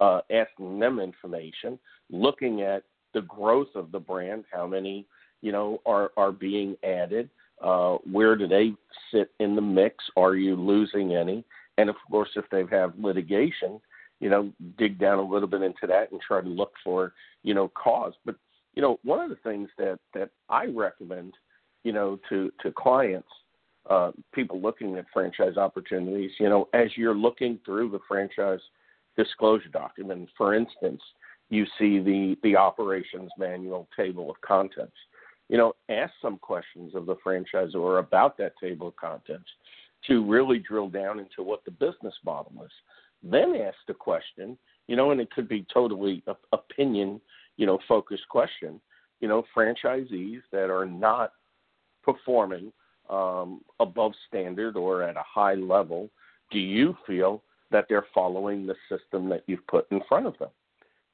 right. 0.00 0.06
uh, 0.06 0.20
asking 0.30 0.78
them 0.78 1.00
information, 1.00 1.78
looking 2.10 2.62
at 2.62 2.82
the 3.14 3.22
growth 3.22 3.74
of 3.74 3.90
the 3.92 3.98
brand, 3.98 4.44
how 4.52 4.66
many 4.66 5.06
you 5.42 5.52
know 5.52 5.80
are 5.86 6.10
are 6.16 6.32
being 6.32 6.76
added, 6.84 7.28
uh, 7.62 7.96
where 8.10 8.36
do 8.36 8.46
they 8.46 8.72
sit 9.12 9.30
in 9.40 9.54
the 9.54 9.62
mix? 9.62 10.04
Are 10.16 10.34
you 10.34 10.56
losing 10.56 11.14
any? 11.14 11.44
And 11.78 11.88
of 11.88 11.96
course, 12.10 12.30
if 12.36 12.44
they 12.50 12.64
have 12.70 12.92
litigation, 12.98 13.80
you 14.20 14.28
know, 14.28 14.52
dig 14.78 14.98
down 14.98 15.18
a 15.18 15.22
little 15.22 15.48
bit 15.48 15.62
into 15.62 15.86
that 15.86 16.12
and 16.12 16.20
try 16.20 16.40
to 16.40 16.48
look 16.48 16.72
for, 16.84 17.12
you 17.42 17.54
know, 17.54 17.70
cause. 17.74 18.12
But 18.24 18.36
you 18.74 18.82
know, 18.82 18.98
one 19.02 19.20
of 19.20 19.30
the 19.30 19.36
things 19.36 19.68
that 19.78 19.98
that 20.14 20.30
I 20.48 20.66
recommend, 20.66 21.34
you 21.84 21.92
know, 21.92 22.18
to 22.28 22.50
to 22.62 22.72
clients, 22.72 23.28
uh, 23.88 24.12
people 24.32 24.60
looking 24.60 24.96
at 24.96 25.06
franchise 25.12 25.56
opportunities, 25.56 26.32
you 26.38 26.48
know, 26.48 26.68
as 26.74 26.88
you're 26.96 27.14
looking 27.14 27.58
through 27.64 27.90
the 27.90 28.00
franchise 28.06 28.60
disclosure 29.16 29.68
document, 29.68 30.28
for 30.36 30.54
instance, 30.54 31.00
you 31.48 31.64
see 31.78 31.98
the 31.98 32.36
the 32.42 32.56
operations 32.56 33.30
manual 33.38 33.88
table 33.96 34.30
of 34.30 34.40
contents 34.40 34.96
you 35.50 35.56
know, 35.56 35.74
ask 35.88 36.12
some 36.22 36.38
questions 36.38 36.94
of 36.94 37.06
the 37.06 37.16
franchisor 37.26 37.98
about 37.98 38.38
that 38.38 38.52
table 38.62 38.86
of 38.86 38.96
contents 38.96 39.48
to 40.06 40.24
really 40.24 40.60
drill 40.60 40.88
down 40.88 41.18
into 41.18 41.42
what 41.42 41.64
the 41.64 41.72
business 41.72 42.14
model 42.24 42.52
is. 42.64 42.70
Then 43.20 43.56
ask 43.56 43.76
the 43.88 43.94
question, 43.94 44.56
you 44.86 44.94
know, 44.94 45.10
and 45.10 45.20
it 45.20 45.28
could 45.32 45.48
be 45.48 45.66
totally 45.74 46.22
opinion, 46.52 47.20
you 47.56 47.66
know, 47.66 47.80
focused 47.88 48.28
question. 48.28 48.80
You 49.20 49.26
know, 49.26 49.42
franchisees 49.54 50.40
that 50.52 50.70
are 50.70 50.86
not 50.86 51.32
performing 52.02 52.72
um, 53.08 53.60
above 53.80 54.12
standard 54.28 54.76
or 54.76 55.02
at 55.02 55.16
a 55.16 55.24
high 55.26 55.54
level, 55.54 56.10
do 56.50 56.58
you 56.58 56.96
feel 57.06 57.42
that 57.70 57.86
they're 57.88 58.06
following 58.14 58.66
the 58.66 58.74
system 58.88 59.28
that 59.28 59.42
you've 59.46 59.66
put 59.66 59.90
in 59.90 60.00
front 60.08 60.26
of 60.26 60.38
them? 60.38 60.50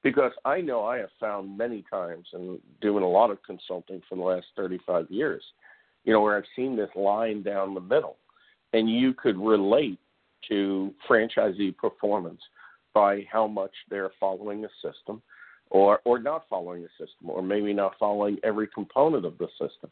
because 0.06 0.30
I 0.44 0.60
know 0.60 0.84
I 0.84 0.98
have 0.98 1.10
found 1.18 1.58
many 1.58 1.84
times 1.90 2.28
and 2.32 2.60
doing 2.80 3.02
a 3.02 3.08
lot 3.08 3.32
of 3.32 3.42
consulting 3.42 4.00
for 4.08 4.14
the 4.14 4.22
last 4.22 4.46
35 4.56 5.10
years, 5.10 5.42
you 6.04 6.12
know, 6.12 6.20
where 6.20 6.36
I've 6.36 6.44
seen 6.54 6.76
this 6.76 6.90
line 6.94 7.42
down 7.42 7.74
the 7.74 7.80
middle, 7.80 8.16
and 8.72 8.88
you 8.88 9.14
could 9.14 9.36
relate 9.36 9.98
to 10.48 10.94
franchisee 11.10 11.76
performance 11.76 12.40
by 12.94 13.26
how 13.28 13.48
much 13.48 13.72
they're 13.90 14.12
following 14.20 14.62
the 14.62 14.68
system 14.80 15.20
or 15.70 16.00
or 16.04 16.20
not 16.20 16.44
following 16.48 16.82
the 16.82 16.88
system 16.90 17.28
or 17.28 17.42
maybe 17.42 17.72
not 17.72 17.94
following 17.98 18.38
every 18.44 18.68
component 18.68 19.24
of 19.24 19.36
the 19.38 19.48
system 19.58 19.90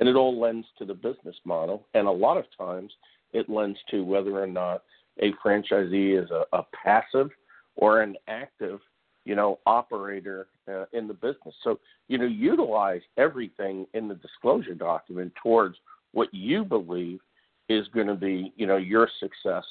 and 0.00 0.08
it 0.08 0.16
all 0.16 0.40
lends 0.40 0.66
to 0.78 0.84
the 0.84 0.94
business 0.94 1.36
model 1.44 1.86
and 1.94 2.06
a 2.06 2.10
lot 2.10 2.36
of 2.36 2.44
times 2.56 2.92
it 3.32 3.48
lends 3.48 3.78
to 3.90 4.04
whether 4.04 4.40
or 4.40 4.46
not 4.46 4.82
a 5.20 5.32
franchisee 5.44 6.22
is 6.22 6.30
a, 6.30 6.44
a 6.56 6.64
passive 6.82 7.30
or 7.76 8.02
an 8.02 8.16
active 8.28 8.80
you 9.24 9.34
know, 9.34 9.58
operator 9.66 10.48
uh, 10.68 10.84
in 10.92 11.08
the 11.08 11.14
business. 11.14 11.54
So, 11.62 11.80
you 12.08 12.18
know, 12.18 12.26
utilize 12.26 13.00
everything 13.16 13.86
in 13.94 14.08
the 14.08 14.14
disclosure 14.14 14.74
document 14.74 15.32
towards 15.42 15.76
what 16.12 16.32
you 16.32 16.64
believe 16.64 17.20
is 17.68 17.86
going 17.88 18.06
to 18.06 18.14
be, 18.14 18.52
you 18.56 18.66
know, 18.66 18.76
your 18.76 19.08
success, 19.20 19.64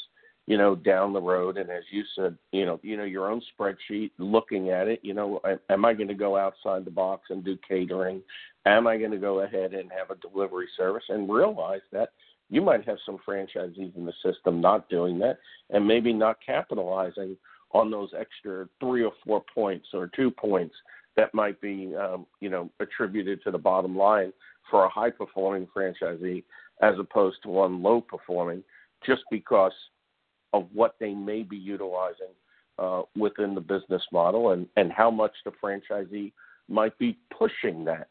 you 0.45 0.58
know, 0.58 0.75
down 0.75 1.13
the 1.13 1.21
road. 1.21 1.58
And 1.58 1.69
as 1.69 1.84
you 1.91 2.03
said, 2.15 2.38
you 2.51 2.65
know, 2.65 2.79
you 2.84 2.97
know, 2.97 3.03
your 3.03 3.32
own 3.32 3.41
spreadsheet, 3.58 4.12
looking 4.17 4.69
at 4.69 4.88
it, 4.88 4.99
you 5.03 5.13
know, 5.13 5.39
am 5.69 5.86
I 5.86 5.93
going 5.93 6.10
to 6.10 6.13
go 6.13 6.38
outside 6.38 6.86
the 6.86 6.91
box 6.91 7.29
and 7.29 7.43
do 7.43 7.58
catering? 7.67 8.21
Am 8.65 8.88
I 8.88 8.97
going 8.97 9.12
to 9.12 9.17
go 9.17 9.41
ahead 9.41 9.73
and 9.73 9.89
have 9.91 10.10
a 10.10 10.19
delivery 10.19 10.67
service 10.75 11.03
and 11.10 11.32
realize 11.32 11.82
that 11.91 12.10
you 12.49 12.62
might 12.62 12.86
have 12.86 12.97
some 13.06 13.17
franchisees 13.27 13.95
in 13.95 14.06
the 14.06 14.13
system 14.23 14.62
not 14.62 14.89
doing 14.89 15.17
that 15.19 15.39
and 15.69 15.88
maybe 15.88 16.12
not 16.13 16.38
capitalizing 16.45 17.38
on 17.71 17.89
those 17.89 18.10
extra 18.17 18.67
three 18.79 19.03
or 19.03 19.13
four 19.25 19.43
points 19.53 19.88
or 19.93 20.10
two 20.15 20.29
points 20.29 20.75
that 21.15 21.34
might 21.34 21.60
be, 21.62 21.93
um, 21.95 22.25
you 22.41 22.49
know, 22.49 22.69
attributed 22.79 23.41
to 23.43 23.51
the 23.51 23.58
bottom 23.58 23.95
line 23.95 24.34
for 24.69 24.86
a 24.86 24.89
high 24.89 25.10
performing 25.10 25.67
franchisee 25.75 26.43
as 26.82 26.95
opposed 26.99 27.38
to 27.43 27.49
one 27.49 27.82
low 27.82 28.01
performing, 28.01 28.63
just 29.06 29.21
because 29.32 29.73
of 30.53 30.67
what 30.73 30.95
they 30.99 31.13
may 31.13 31.43
be 31.43 31.57
utilizing 31.57 32.33
uh, 32.79 33.03
within 33.17 33.55
the 33.55 33.61
business 33.61 34.03
model 34.11 34.51
and, 34.51 34.67
and 34.77 34.91
how 34.91 35.11
much 35.11 35.31
the 35.45 35.51
franchisee 35.63 36.31
might 36.69 36.97
be 36.97 37.17
pushing 37.37 37.85
that. 37.85 38.07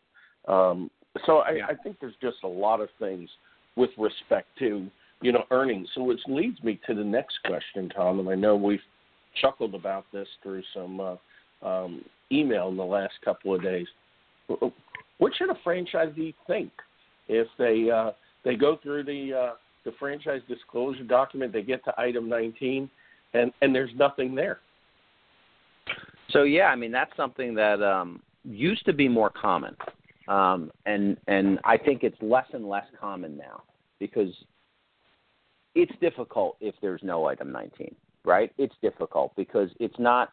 Um, 0.46 0.90
so 1.26 1.38
I, 1.38 1.60
I 1.70 1.74
think 1.82 1.96
there's 2.00 2.14
just 2.20 2.38
a 2.44 2.48
lot 2.48 2.80
of 2.80 2.88
things 2.98 3.28
with 3.76 3.90
respect 3.98 4.48
to 4.58 4.88
you 5.20 5.32
know 5.32 5.44
earnings. 5.50 5.88
So 5.94 6.02
which 6.02 6.20
leads 6.26 6.62
me 6.62 6.80
to 6.86 6.94
the 6.94 7.04
next 7.04 7.38
question, 7.44 7.88
Tom. 7.88 8.20
And 8.20 8.28
I 8.28 8.34
know 8.34 8.56
we've 8.56 8.80
chuckled 9.40 9.74
about 9.74 10.04
this 10.12 10.28
through 10.42 10.62
some 10.74 11.00
uh, 11.00 11.16
um, 11.66 12.04
email 12.30 12.68
in 12.68 12.76
the 12.76 12.84
last 12.84 13.14
couple 13.24 13.54
of 13.54 13.62
days. 13.62 13.86
What 15.18 15.32
should 15.36 15.50
a 15.50 15.58
franchisee 15.66 16.34
think 16.46 16.72
if 17.28 17.46
they 17.58 17.90
uh, 17.90 18.10
they 18.44 18.56
go 18.56 18.78
through 18.82 19.04
the 19.04 19.32
uh, 19.32 19.52
the 19.84 19.92
franchise 19.98 20.40
disclosure 20.48 21.04
document, 21.04 21.52
they 21.52 21.62
get 21.62 21.84
to 21.84 22.00
item 22.00 22.28
19, 22.28 22.88
and 23.34 23.52
and 23.60 23.74
there's 23.74 23.90
nothing 23.96 24.34
there? 24.34 24.60
So 26.30 26.44
yeah, 26.44 26.66
I 26.66 26.76
mean 26.76 26.92
that's 26.92 27.14
something 27.16 27.54
that 27.54 27.82
um, 27.82 28.20
used 28.44 28.84
to 28.86 28.92
be 28.92 29.08
more 29.08 29.30
common, 29.30 29.76
um, 30.28 30.70
and 30.86 31.16
and 31.26 31.58
I 31.64 31.76
think 31.76 32.02
it's 32.02 32.20
less 32.20 32.46
and 32.52 32.68
less 32.68 32.86
common 33.00 33.36
now 33.36 33.62
because 33.98 34.32
it's 35.74 35.92
difficult 36.00 36.56
if 36.60 36.74
there's 36.82 37.02
no 37.02 37.26
item 37.26 37.50
19 37.50 37.94
right? 38.24 38.52
It's 38.58 38.74
difficult 38.82 39.34
because 39.36 39.70
it's 39.80 39.98
not 39.98 40.32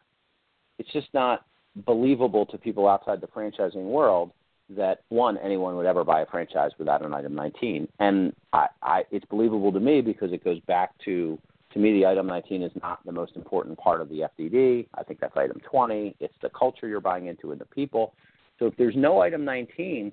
it's 0.78 0.92
just 0.92 1.08
not 1.12 1.44
believable 1.86 2.46
to 2.46 2.58
people 2.58 2.88
outside 2.88 3.20
the 3.20 3.26
franchising 3.28 3.84
world 3.84 4.32
that 4.76 5.02
one 5.08 5.36
anyone 5.38 5.76
would 5.76 5.86
ever 5.86 6.04
buy 6.04 6.20
a 6.20 6.26
franchise 6.26 6.70
without 6.78 7.04
an 7.04 7.12
item 7.12 7.34
19 7.34 7.88
and 7.98 8.32
I, 8.52 8.66
I 8.82 9.02
it's 9.10 9.24
believable 9.26 9.72
to 9.72 9.80
me 9.80 10.00
because 10.00 10.32
it 10.32 10.44
goes 10.44 10.60
back 10.60 10.92
to 11.04 11.38
to 11.72 11.78
me 11.78 11.92
the 11.92 12.06
item 12.06 12.26
19 12.26 12.62
is 12.62 12.72
not 12.82 13.04
the 13.04 13.12
most 13.12 13.36
important 13.36 13.78
part 13.78 14.00
of 14.00 14.08
the 14.08 14.28
FDD 14.38 14.86
I 14.94 15.02
think 15.02 15.20
that's 15.20 15.36
item 15.36 15.60
20 15.68 16.16
it's 16.20 16.34
the 16.42 16.50
culture 16.50 16.86
you're 16.88 17.00
buying 17.00 17.26
into 17.26 17.52
and 17.52 17.60
the 17.60 17.66
people. 17.66 18.14
So 18.58 18.66
if 18.66 18.76
there's 18.76 18.96
no 18.96 19.20
item 19.20 19.44
19 19.44 20.12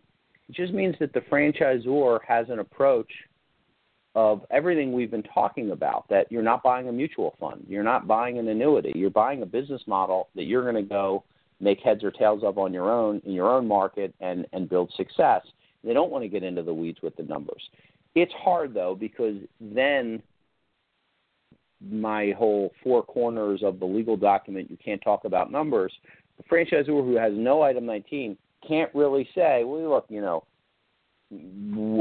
it 0.50 0.56
just 0.56 0.74
means 0.74 0.96
that 1.00 1.14
the 1.14 1.22
franchisor 1.22 2.20
has 2.28 2.50
an 2.50 2.60
approach 2.60 3.12
of 4.16 4.42
everything 4.50 4.94
we've 4.94 5.12
been 5.12 5.24
talking 5.24 5.72
about 5.72 6.10
that 6.10 6.32
you're 6.32 6.42
not 6.42 6.64
buying 6.64 6.90
a 6.90 6.92
mutual 6.92 7.36
fund, 7.40 7.64
you're 7.68 7.84
not 7.84 8.08
buying 8.08 8.40
an 8.40 8.48
annuity, 8.48 8.92
you're 8.96 9.12
buying 9.12 9.44
a 9.44 9.46
business 9.46 9.82
model 9.86 10.30
that 10.36 10.46
you're 10.46 10.64
going 10.64 10.84
to 10.84 10.90
go 10.90 11.24
make 11.60 11.80
heads 11.80 12.04
or 12.04 12.12
tails 12.12 12.44
of 12.44 12.58
on 12.58 12.74
your 12.74 12.92
own 12.92 13.22
in 13.26 13.34
your 13.34 13.50
own 13.50 13.68
market 13.68 14.14
and 14.20 14.46
and 14.54 14.70
build 14.70 14.92
success. 14.96 15.42
They 15.84 15.94
don't 15.94 16.12
want 16.12 16.24
to 16.24 16.30
get 16.30 16.44
into 16.44 16.64
the 16.64 16.74
weeds 16.74 17.02
with 17.02 17.16
the 17.16 17.24
numbers. 17.24 17.62
It's 18.16 18.34
hard 18.34 18.74
though 18.74 18.96
because 18.96 19.36
then 19.60 20.22
my 21.82 22.32
whole 22.32 22.72
four 22.84 23.04
corners 23.04 23.62
of 23.64 23.80
the 23.80 23.86
legal 23.86 24.18
document 24.18 24.72
you 24.72 24.78
can't 24.84 25.02
talk 25.02 25.26
about 25.26 25.52
numbers. 25.52 25.94
The 26.38 26.44
franchisor 26.44 26.88
who 26.88 27.16
has 27.16 27.34
no 27.36 27.62
item 27.62 27.86
19 27.86 28.38
can't 28.68 28.94
really 28.94 29.28
say, 29.36 29.64
well, 29.64 29.90
look, 29.90 30.06
you 30.10 30.22
know, 30.22 30.44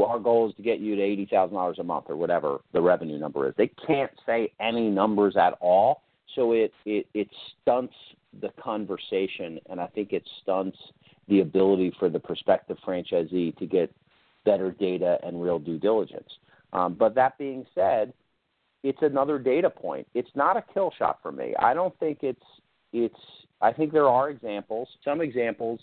our 0.06 0.18
goal 0.18 0.48
is 0.48 0.54
to 0.56 0.62
get 0.62 0.78
you 0.78 0.94
to 0.94 1.02
eighty 1.02 1.26
thousand 1.26 1.56
dollars 1.56 1.78
a 1.80 1.82
month 1.82 2.06
or 2.08 2.16
whatever 2.16 2.58
the 2.72 2.80
revenue 2.80 3.18
number 3.18 3.48
is. 3.48 3.54
They 3.56 3.70
can't 3.86 4.12
say 4.24 4.52
any 4.60 4.88
numbers 4.88 5.36
at 5.36 5.54
all, 5.60 6.02
so 6.34 6.52
it 6.52 6.72
it 6.84 7.06
it 7.12 7.28
stunts 7.60 7.94
the 8.40 8.50
conversation, 8.62 9.58
and 9.68 9.80
I 9.80 9.86
think 9.88 10.12
it 10.12 10.28
stunts 10.42 10.78
the 11.28 11.40
ability 11.40 11.92
for 11.98 12.08
the 12.08 12.20
prospective 12.20 12.76
franchisee 12.86 13.56
to 13.56 13.66
get 13.66 13.92
better 14.44 14.70
data 14.70 15.18
and 15.22 15.42
real 15.42 15.58
due 15.58 15.78
diligence. 15.78 16.28
Um, 16.72 16.94
but 16.94 17.14
that 17.14 17.36
being 17.38 17.66
said, 17.74 18.12
it's 18.82 19.02
another 19.02 19.38
data 19.38 19.68
point. 19.68 20.06
It's 20.14 20.30
not 20.34 20.56
a 20.56 20.64
kill 20.72 20.92
shot 20.98 21.18
for 21.22 21.32
me. 21.32 21.54
I 21.58 21.74
don't 21.74 21.98
think 21.98 22.18
it's 22.22 22.42
it's. 22.92 23.18
I 23.60 23.72
think 23.72 23.92
there 23.92 24.08
are 24.08 24.30
examples. 24.30 24.88
Some 25.04 25.20
examples 25.20 25.80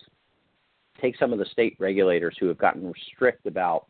take 1.02 1.18
some 1.18 1.34
of 1.34 1.40
the 1.40 1.46
state 1.46 1.76
regulators 1.80 2.36
who 2.40 2.48
have 2.48 2.58
gotten 2.58 2.94
strict 3.14 3.46
about 3.48 3.88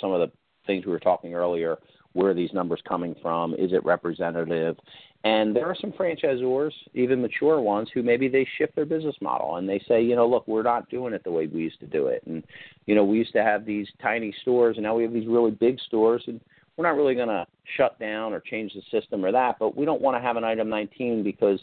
some 0.00 0.12
of 0.12 0.20
the 0.20 0.32
things 0.66 0.86
we 0.86 0.92
were 0.92 0.98
talking 0.98 1.34
earlier. 1.34 1.76
Where 2.14 2.30
are 2.30 2.34
these 2.34 2.52
numbers 2.52 2.80
coming 2.88 3.14
from? 3.20 3.54
Is 3.54 3.72
it 3.72 3.84
representative? 3.84 4.76
And 5.24 5.54
there 5.54 5.66
are 5.66 5.74
some 5.74 5.92
franchisors, 5.92 6.70
even 6.94 7.20
mature 7.20 7.60
ones, 7.60 7.88
who 7.92 8.02
maybe 8.02 8.28
they 8.28 8.46
shift 8.56 8.76
their 8.76 8.84
business 8.84 9.16
model 9.20 9.56
and 9.56 9.68
they 9.68 9.82
say, 9.88 10.00
you 10.00 10.14
know, 10.14 10.28
look, 10.28 10.46
we're 10.46 10.62
not 10.62 10.88
doing 10.90 11.12
it 11.12 11.24
the 11.24 11.30
way 11.30 11.46
we 11.46 11.62
used 11.62 11.80
to 11.80 11.86
do 11.86 12.06
it. 12.06 12.22
And, 12.26 12.44
you 12.86 12.94
know, 12.94 13.04
we 13.04 13.18
used 13.18 13.32
to 13.32 13.42
have 13.42 13.66
these 13.66 13.88
tiny 14.00 14.32
stores 14.42 14.76
and 14.76 14.84
now 14.84 14.94
we 14.94 15.02
have 15.02 15.12
these 15.12 15.26
really 15.26 15.50
big 15.50 15.80
stores 15.80 16.22
and 16.28 16.40
we're 16.76 16.86
not 16.86 16.96
really 16.96 17.16
going 17.16 17.28
to 17.28 17.46
shut 17.76 17.98
down 17.98 18.32
or 18.32 18.38
change 18.38 18.72
the 18.74 18.82
system 18.92 19.24
or 19.24 19.32
that, 19.32 19.58
but 19.58 19.76
we 19.76 19.84
don't 19.84 20.00
want 20.00 20.16
to 20.16 20.20
have 20.20 20.36
an 20.36 20.44
item 20.44 20.68
19 20.68 21.24
because 21.24 21.58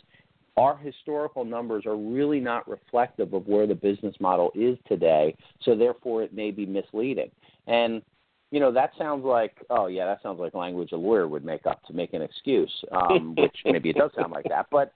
our 0.58 0.76
historical 0.78 1.46
numbers 1.46 1.86
are 1.86 1.96
really 1.96 2.42
not 2.42 2.68
reflective 2.68 3.34
of 3.34 3.48
where 3.48 3.68
the 3.68 3.76
business 3.76 4.16
model 4.20 4.52
is 4.54 4.78
today. 4.88 5.36
So 5.64 5.76
therefore, 5.76 6.24
it 6.24 6.34
may 6.34 6.52
be 6.52 6.66
misleading. 6.66 7.32
And 7.68 8.02
you 8.56 8.62
know 8.62 8.72
that 8.72 8.92
sounds 8.98 9.26
like 9.26 9.58
oh 9.70 9.88
yeah 9.88 10.06
that 10.06 10.24
sounds 10.24 10.40
like 10.40 10.54
language 10.54 10.94
a 10.94 10.96
lawyer 10.96 11.28
would 11.28 11.44
make 11.44 11.66
up 11.66 11.84
to 11.84 11.92
make 11.92 12.14
an 12.14 12.22
excuse 12.22 12.72
um 12.94 13.36
which 13.38 13.58
maybe 13.66 13.90
it 13.90 13.98
does 13.98 14.12
sound 14.16 14.32
like 14.32 14.46
that 14.48 14.66
but 14.72 14.94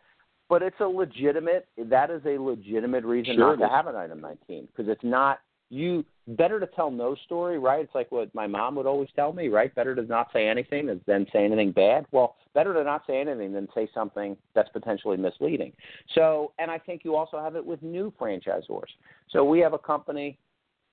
but 0.48 0.64
it's 0.64 0.80
a 0.80 0.88
legitimate 0.88 1.68
that 1.78 2.10
is 2.10 2.22
a 2.26 2.42
legitimate 2.42 3.04
reason 3.04 3.36
sure 3.36 3.58
not 3.58 3.68
to 3.68 3.70
have 3.70 3.88
an 3.88 3.98
item 3.98 4.22
19 4.22 4.70
because 4.70 4.90
it's 4.90 5.04
not 5.04 5.40
you 5.70 6.06
better 6.30 6.58
to 6.60 6.68
tell 6.68 6.90
no 6.90 7.16
story 7.26 7.60
right? 7.60 7.82
It's 7.82 7.94
like 7.94 8.12
what 8.14 8.34
my 8.34 8.48
mom 8.48 8.76
would 8.76 8.86
always 8.86 9.10
tell 9.14 9.34
me 9.34 9.50
right? 9.50 9.76
Better 9.76 9.94
to 9.94 10.04
not 10.04 10.30
say 10.32 10.48
anything 10.48 10.88
than 11.06 11.28
say 11.34 11.44
anything 11.44 11.72
bad. 11.74 12.06
Well 12.12 12.38
better 12.56 12.74
to 12.74 12.84
not 12.84 13.04
say 13.06 13.20
anything 13.20 13.52
than 13.52 13.68
say 13.76 13.90
something 13.94 14.38
that's 14.56 14.70
potentially 14.70 15.18
misleading. 15.18 15.74
So 16.16 16.54
and 16.60 16.72
i 16.72 16.78
think 16.78 17.02
you 17.04 17.18
also 17.18 17.40
have 17.40 17.58
it 17.58 17.66
with 17.66 17.84
new 17.84 18.14
franchisors. 18.20 18.90
So 19.32 19.44
we 19.44 19.60
have 19.60 19.74
a 19.74 19.80
company 19.80 20.40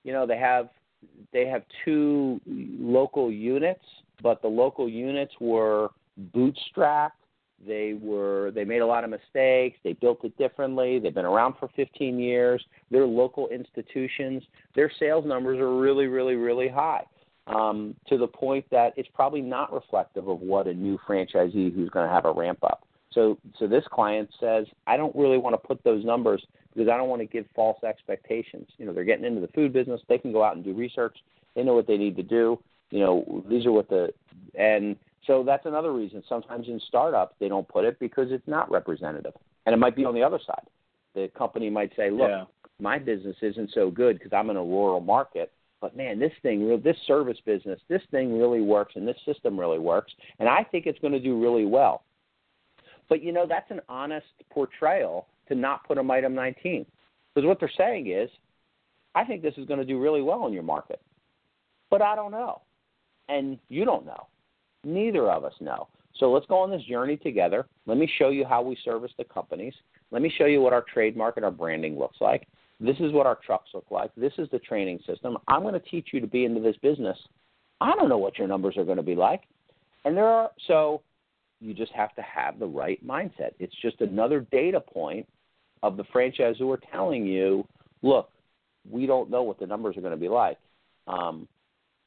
you 0.03 0.11
know 0.11 0.27
they 0.27 0.37
have 0.37 0.69
they 1.33 1.45
have 1.47 1.63
two 1.83 2.39
local 2.47 3.31
units, 3.31 3.83
but 4.21 4.41
the 4.41 4.47
local 4.47 4.89
units 4.89 5.33
were 5.39 5.89
bootstrapped. 6.35 7.11
They 7.65 7.97
were 7.99 8.51
they 8.53 8.63
made 8.63 8.81
a 8.81 8.85
lot 8.85 9.03
of 9.03 9.09
mistakes. 9.09 9.77
They 9.83 9.93
built 9.93 10.23
it 10.23 10.37
differently. 10.37 10.99
They've 10.99 11.13
been 11.13 11.25
around 11.25 11.55
for 11.59 11.69
15 11.75 12.19
years. 12.19 12.63
They're 12.91 13.05
local 13.05 13.47
institutions. 13.49 14.43
Their 14.75 14.91
sales 14.99 15.25
numbers 15.25 15.59
are 15.59 15.75
really, 15.75 16.05
really, 16.05 16.35
really 16.35 16.67
high. 16.67 17.03
Um, 17.47 17.95
to 18.09 18.17
the 18.17 18.27
point 18.27 18.65
that 18.71 18.93
it's 18.97 19.07
probably 19.13 19.41
not 19.41 19.73
reflective 19.73 20.27
of 20.27 20.41
what 20.41 20.67
a 20.67 20.73
new 20.73 20.99
franchisee 21.07 21.73
who's 21.73 21.89
going 21.89 22.05
to 22.05 22.13
have 22.13 22.25
a 22.25 22.31
ramp 22.31 22.59
up. 22.61 22.86
So, 23.11 23.37
so 23.57 23.67
this 23.67 23.83
client 23.91 24.29
says, 24.39 24.65
I 24.85 24.97
don't 24.97 25.15
really 25.15 25.37
want 25.37 25.53
to 25.53 25.67
put 25.67 25.83
those 25.83 26.03
numbers 26.03 26.45
because 26.73 26.89
I 26.89 26.97
don't 26.97 27.09
want 27.09 27.21
to 27.21 27.25
give 27.25 27.45
false 27.55 27.83
expectations. 27.83 28.67
You 28.77 28.85
know, 28.85 28.93
they're 28.93 29.03
getting 29.03 29.25
into 29.25 29.41
the 29.41 29.47
food 29.47 29.73
business. 29.73 30.01
They 30.07 30.17
can 30.17 30.31
go 30.31 30.43
out 30.43 30.55
and 30.55 30.63
do 30.63 30.73
research. 30.73 31.17
They 31.55 31.63
know 31.63 31.73
what 31.73 31.87
they 31.87 31.97
need 31.97 32.15
to 32.17 32.23
do. 32.23 32.59
You 32.91 32.99
know, 32.99 33.43
these 33.49 33.65
are 33.65 33.71
what 33.71 33.89
the 33.89 34.13
and 34.57 34.95
so 35.25 35.43
that's 35.43 35.65
another 35.65 35.91
reason. 35.91 36.23
Sometimes 36.29 36.67
in 36.67 36.79
startups 36.87 37.35
they 37.39 37.49
don't 37.49 37.67
put 37.67 37.83
it 37.83 37.99
because 37.99 38.31
it's 38.31 38.47
not 38.47 38.71
representative, 38.71 39.33
and 39.65 39.73
it 39.73 39.77
might 39.77 39.95
be 39.95 40.05
on 40.05 40.13
the 40.13 40.23
other 40.23 40.39
side. 40.45 40.65
The 41.15 41.29
company 41.37 41.69
might 41.69 41.91
say, 41.95 42.09
"Look, 42.09 42.29
yeah. 42.29 42.45
my 42.79 42.97
business 42.97 43.35
isn't 43.41 43.71
so 43.73 43.91
good 43.91 44.19
because 44.19 44.31
I'm 44.31 44.49
in 44.49 44.55
a 44.55 44.63
rural 44.63 45.01
market, 45.01 45.51
but 45.81 45.97
man, 45.97 46.19
this 46.19 46.31
thing, 46.43 46.79
this 46.81 46.97
service 47.05 47.39
business, 47.45 47.81
this 47.89 48.03
thing 48.11 48.39
really 48.39 48.61
works, 48.61 48.95
and 48.95 49.05
this 49.05 49.17
system 49.25 49.59
really 49.59 49.79
works, 49.79 50.13
and 50.39 50.47
I 50.47 50.63
think 50.63 50.85
it's 50.85 50.99
going 50.99 51.13
to 51.13 51.19
do 51.19 51.41
really 51.41 51.65
well." 51.65 52.03
But 53.09 53.23
you 53.23 53.31
know, 53.31 53.45
that's 53.47 53.71
an 53.71 53.81
honest 53.87 54.27
portrayal 54.49 55.27
to 55.47 55.55
not 55.55 55.87
put 55.87 55.95
them 55.95 56.11
item 56.11 56.35
19. 56.35 56.85
Because 57.33 57.47
what 57.47 57.59
they're 57.59 57.71
saying 57.77 58.07
is, 58.07 58.29
I 59.15 59.23
think 59.23 59.41
this 59.41 59.53
is 59.57 59.65
going 59.65 59.79
to 59.79 59.85
do 59.85 59.99
really 59.99 60.21
well 60.21 60.47
in 60.47 60.53
your 60.53 60.63
market. 60.63 61.01
But 61.89 62.01
I 62.01 62.15
don't 62.15 62.31
know. 62.31 62.61
And 63.29 63.57
you 63.69 63.85
don't 63.85 64.05
know. 64.05 64.27
Neither 64.83 65.29
of 65.29 65.43
us 65.43 65.53
know. 65.59 65.87
So 66.19 66.31
let's 66.31 66.45
go 66.47 66.57
on 66.57 66.71
this 66.71 66.83
journey 66.83 67.17
together. 67.17 67.65
Let 67.85 67.97
me 67.97 68.11
show 68.17 68.29
you 68.29 68.45
how 68.45 68.61
we 68.61 68.77
service 68.83 69.11
the 69.17 69.23
companies. 69.23 69.73
Let 70.11 70.21
me 70.21 70.33
show 70.37 70.45
you 70.45 70.61
what 70.61 70.73
our 70.73 70.83
trademark 70.93 71.37
and 71.37 71.45
our 71.45 71.51
branding 71.51 71.97
looks 71.97 72.17
like. 72.21 72.47
This 72.79 72.97
is 72.99 73.11
what 73.11 73.25
our 73.25 73.37
trucks 73.45 73.69
look 73.73 73.89
like. 73.89 74.11
This 74.15 74.33
is 74.37 74.47
the 74.51 74.59
training 74.59 74.99
system. 75.05 75.37
I'm 75.47 75.61
going 75.61 75.73
to 75.73 75.79
teach 75.79 76.09
you 76.13 76.19
to 76.19 76.27
be 76.27 76.45
into 76.45 76.61
this 76.61 76.77
business. 76.77 77.17
I 77.81 77.93
don't 77.95 78.09
know 78.09 78.17
what 78.17 78.37
your 78.37 78.47
numbers 78.47 78.77
are 78.77 78.85
going 78.85 78.97
to 78.97 79.03
be 79.03 79.15
like. 79.15 79.41
And 80.05 80.15
there 80.15 80.25
are 80.25 80.51
so 80.67 81.01
you 81.59 81.73
just 81.73 81.91
have 81.93 82.13
to 82.15 82.21
have 82.21 82.59
the 82.59 82.65
right 82.65 83.05
mindset. 83.05 83.51
It's 83.59 83.75
just 83.81 84.01
another 84.01 84.41
data 84.51 84.79
point 84.79 85.27
of 85.83 85.97
the 85.97 86.03
franchisor 86.03 86.77
telling 86.91 87.25
you, 87.25 87.67
look, 88.01 88.29
we 88.89 89.05
don't 89.05 89.29
know 89.29 89.43
what 89.43 89.59
the 89.59 89.67
numbers 89.67 89.97
are 89.97 90.01
going 90.01 90.11
to 90.11 90.17
be 90.17 90.29
like. 90.29 90.57
Um, 91.07 91.47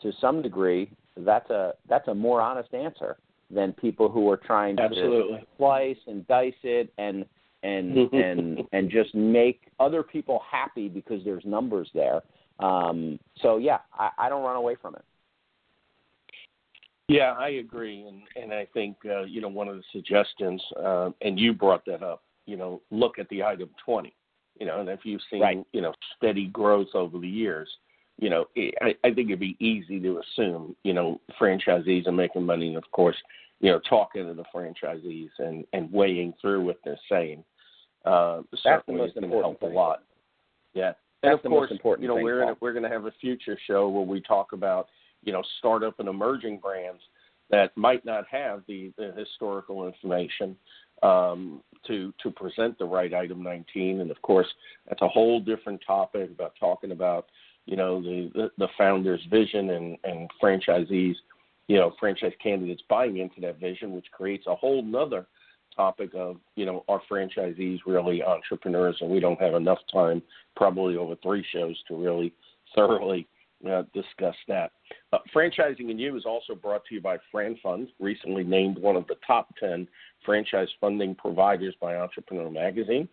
to 0.03 0.13
some 0.21 0.43
degree, 0.43 0.91
that's 1.17 1.51
a 1.51 1.75
that's 1.89 2.09
a 2.09 2.15
more 2.15 2.41
honest 2.41 2.73
answer 2.73 3.17
than 3.51 3.73
people 3.75 4.09
who 4.09 4.31
are 4.31 4.37
trying 4.37 4.77
to 4.77 5.39
slice 5.59 5.97
and 6.07 6.27
dice 6.29 6.55
it 6.63 6.93
and 6.99 7.25
and 7.63 8.13
and 8.13 8.61
and 8.73 8.91
just 8.91 9.15
make 9.15 9.63
other 9.79 10.03
people 10.03 10.43
happy 10.51 10.89
because 10.89 11.23
there's 11.25 11.45
numbers 11.45 11.91
there. 11.95 12.23
Um, 12.61 13.19
so 13.43 13.57
yeah, 13.59 13.79
I, 13.95 14.11
I 14.19 14.29
don't 14.29 14.43
run 14.43 14.57
away 14.57 14.77
from 14.81 14.95
it. 14.95 15.05
Yeah, 17.11 17.35
I 17.37 17.49
agree, 17.49 18.05
and 18.07 18.23
and 18.41 18.55
I 18.55 18.69
think 18.73 18.97
uh, 19.05 19.25
you 19.25 19.41
know 19.41 19.49
one 19.49 19.67
of 19.67 19.75
the 19.75 19.83
suggestions, 19.91 20.63
uh, 20.81 21.11
and 21.23 21.41
you 21.41 21.53
brought 21.53 21.85
that 21.87 22.05
up. 22.05 22.23
You 22.47 22.57
know, 22.57 22.83
look 22.93 23.19
at 23.19 23.29
the 23.31 23.43
item 23.43 23.71
twenty. 23.85 24.15
You 24.61 24.67
know, 24.67 24.79
and 24.79 24.89
if 24.89 25.01
you've 25.03 25.21
seen 25.29 25.41
right. 25.41 25.67
you 25.73 25.81
know 25.81 25.93
steady 26.17 26.47
growth 26.47 26.95
over 26.95 27.19
the 27.19 27.29
years, 27.29 27.69
you 28.21 28.31
know, 28.31 28.45
I, 28.57 28.95
I 29.03 29.13
think 29.13 29.29
it'd 29.29 29.41
be 29.41 29.57
easy 29.59 29.99
to 29.99 30.21
assume 30.21 30.77
you 30.85 30.93
know 30.93 31.21
franchisees 31.41 32.07
are 32.07 32.13
making 32.13 32.47
money, 32.47 32.69
and 32.69 32.77
of 32.77 32.89
course, 32.93 33.17
you 33.59 33.73
know, 33.73 33.81
talking 33.89 34.29
to 34.29 34.35
the 34.35 34.45
franchisees 34.55 35.31
and 35.41 35.65
and 35.73 35.93
weighing 35.93 36.33
through 36.41 36.65
what 36.65 36.79
they're 36.85 37.01
saying. 37.11 37.43
Uh, 38.05 38.43
That's 38.53 38.63
certainly 38.63 39.01
is 39.01 39.13
going 39.15 39.29
to 39.29 39.37
help 39.37 39.55
important 39.55 39.73
a 39.73 39.77
lot. 39.77 40.03
Yeah, 40.75 40.93
That's 41.25 41.25
and 41.25 41.33
of 41.33 41.43
the 41.43 41.49
course, 41.49 41.71
most 41.71 41.73
important 41.73 42.03
you 42.05 42.09
know, 42.09 42.15
thing, 42.15 42.25
we're 42.25 42.45
Paul. 42.45 42.57
we're 42.61 42.73
going 42.73 42.85
to 42.85 42.89
have 42.89 43.07
a 43.07 43.13
future 43.21 43.59
show 43.67 43.89
where 43.89 44.07
we 44.07 44.21
talk 44.21 44.53
about 44.53 44.87
you 45.23 45.33
know 45.33 45.43
startup 45.59 45.99
and 46.01 46.09
emerging 46.09 46.59
brands 46.59 47.03
that 47.51 47.77
might 47.77 48.05
not 48.05 48.25
have 48.31 48.63
the, 48.69 48.93
the 48.97 49.13
historical 49.17 49.87
information 49.87 50.57
um, 51.03 51.63
to 51.87 52.13
to 52.23 52.31
present 52.31 52.79
the 52.79 52.85
right 52.85 53.15
item 53.15 53.43
19 53.43 54.01
and 54.01 54.11
of 54.11 54.21
course 54.23 54.49
that's 54.89 55.03
a 55.03 55.09
whole 55.09 55.41
different 55.41 55.81
topic 55.87 56.31
about 56.31 56.55
talking 56.59 56.93
about 56.93 57.27
you 57.67 57.77
know 57.77 58.01
the 58.01 58.31
the, 58.35 58.51
the 58.59 58.69
founder's 58.77 59.25
vision 59.31 59.71
and 59.71 59.97
and 60.05 60.31
franchisees 60.43 61.15
you 61.69 61.77
know 61.77 61.93
franchise 61.99 62.33
candidates 62.43 62.83
buying 62.89 63.19
into 63.19 63.41
that 63.41 63.59
vision 63.61 63.93
which 63.93 64.07
creates 64.13 64.47
a 64.47 64.55
whole 64.55 64.83
nother 64.83 65.27
topic 65.75 66.11
of 66.15 66.37
you 66.57 66.67
know 66.67 66.85
are 66.89 67.01
franchisees 67.11 67.79
really 67.87 68.23
entrepreneurs? 68.23 68.97
And 69.01 69.11
we 69.11 69.21
don't 69.21 69.41
have 69.41 69.55
enough 69.55 69.79
time 69.93 70.23
probably 70.57 70.97
over 70.97 71.17
three 71.23 71.45
shows 71.53 71.77
to 71.89 71.97
really 71.97 72.33
thoroughly 72.75 73.27
uh, 73.69 73.83
discuss 73.95 74.35
that. 74.49 74.73
Uh, 75.13 75.19
Franchising 75.35 75.91
and 75.91 76.01
You 76.01 76.17
is 76.17 76.25
also 76.25 76.55
brought 76.55 76.85
to 76.87 76.95
you 76.95 77.01
by 77.01 77.19
FranFund, 77.33 77.89
recently 77.99 78.45
named 78.45 78.79
one 78.79 78.97
of 78.97 79.07
the 79.07 79.17
top 79.27 79.55
10 79.59 79.87
franchise 80.25 80.69
funding 80.81 81.15
providers 81.15 81.75
by 81.81 81.97
Entrepreneur 81.97 82.51
Magazine. 82.51 83.09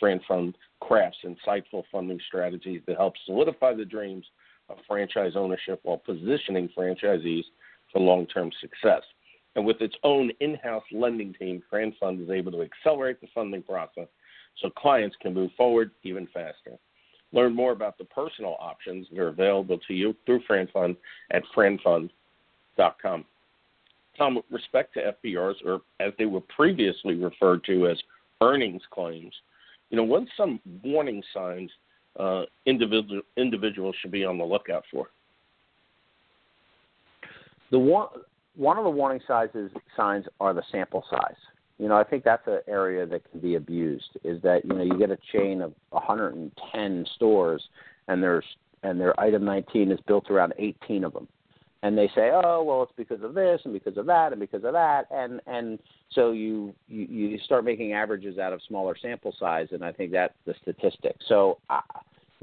FranFund 0.00 0.54
crafts 0.80 1.18
insightful 1.24 1.82
funding 1.92 2.20
strategies 2.26 2.80
that 2.86 2.96
help 2.96 3.14
solidify 3.26 3.74
the 3.74 3.84
dreams 3.84 4.24
of 4.68 4.78
franchise 4.86 5.32
ownership 5.36 5.80
while 5.82 5.98
positioning 5.98 6.68
franchisees 6.76 7.44
for 7.92 8.00
long-term 8.00 8.50
success. 8.60 9.02
And 9.56 9.66
with 9.66 9.80
its 9.80 9.96
own 10.04 10.30
in-house 10.40 10.84
lending 10.92 11.34
team, 11.34 11.62
FranFund 11.72 12.22
is 12.22 12.30
able 12.30 12.52
to 12.52 12.62
accelerate 12.62 13.20
the 13.20 13.26
funding 13.34 13.62
process 13.62 14.06
so 14.62 14.70
clients 14.70 15.16
can 15.20 15.34
move 15.34 15.50
forward 15.56 15.90
even 16.02 16.26
faster. 16.32 16.78
Learn 17.32 17.54
more 17.54 17.72
about 17.72 17.96
the 17.96 18.04
personal 18.04 18.56
options 18.58 19.06
that 19.10 19.20
are 19.20 19.28
available 19.28 19.78
to 19.86 19.94
you 19.94 20.14
through 20.26 20.42
FranFund 20.48 20.96
at 21.30 21.42
franfund.com. 21.56 23.24
Tom, 24.18 24.34
with 24.34 24.44
respect 24.50 24.94
to 24.94 25.14
FPRs, 25.24 25.54
or 25.64 25.80
as 26.00 26.12
they 26.18 26.26
were 26.26 26.40
previously 26.40 27.14
referred 27.14 27.64
to 27.64 27.88
as 27.88 27.98
earnings 28.42 28.82
claims, 28.90 29.32
you 29.90 29.96
know, 29.96 30.04
what's 30.04 30.30
some 30.36 30.60
warning 30.82 31.22
signs 31.32 31.70
uh, 32.18 32.42
individual, 32.66 33.22
individuals 33.36 33.94
should 34.00 34.10
be 34.10 34.24
on 34.24 34.38
the 34.38 34.44
lookout 34.44 34.84
for? 34.90 35.08
The 37.70 37.78
one 37.78 38.08
one 38.56 38.76
of 38.76 38.84
the 38.84 38.90
warning 38.90 39.20
sizes 39.26 39.70
signs 39.96 40.26
are 40.40 40.52
the 40.52 40.62
sample 40.72 41.04
size. 41.08 41.36
You 41.80 41.88
know, 41.88 41.96
I 41.96 42.04
think 42.04 42.24
that's 42.24 42.46
an 42.46 42.60
area 42.68 43.06
that 43.06 43.28
can 43.30 43.40
be 43.40 43.54
abused. 43.54 44.18
Is 44.22 44.42
that 44.42 44.66
you 44.66 44.74
know 44.74 44.82
you 44.82 44.98
get 44.98 45.10
a 45.10 45.16
chain 45.32 45.62
of 45.62 45.72
110 45.88 47.06
stores, 47.16 47.62
and 48.06 48.22
there's 48.22 48.44
and 48.82 49.00
their 49.00 49.18
item 49.18 49.46
19 49.46 49.90
is 49.90 49.98
built 50.06 50.30
around 50.30 50.52
18 50.58 51.04
of 51.04 51.14
them, 51.14 51.26
and 51.82 51.96
they 51.96 52.08
say, 52.14 52.32
oh 52.34 52.62
well, 52.62 52.82
it's 52.82 52.92
because 52.98 53.24
of 53.24 53.32
this 53.32 53.62
and 53.64 53.72
because 53.72 53.96
of 53.96 54.04
that 54.06 54.32
and 54.32 54.40
because 54.40 54.62
of 54.62 54.74
that, 54.74 55.06
and 55.10 55.40
and 55.46 55.78
so 56.10 56.32
you 56.32 56.74
you, 56.86 57.06
you 57.06 57.38
start 57.46 57.64
making 57.64 57.94
averages 57.94 58.36
out 58.36 58.52
of 58.52 58.60
smaller 58.68 58.94
sample 59.00 59.34
size, 59.40 59.68
and 59.72 59.82
I 59.82 59.90
think 59.90 60.12
that's 60.12 60.34
the 60.44 60.54
statistic. 60.62 61.16
So. 61.28 61.58
Uh, 61.70 61.80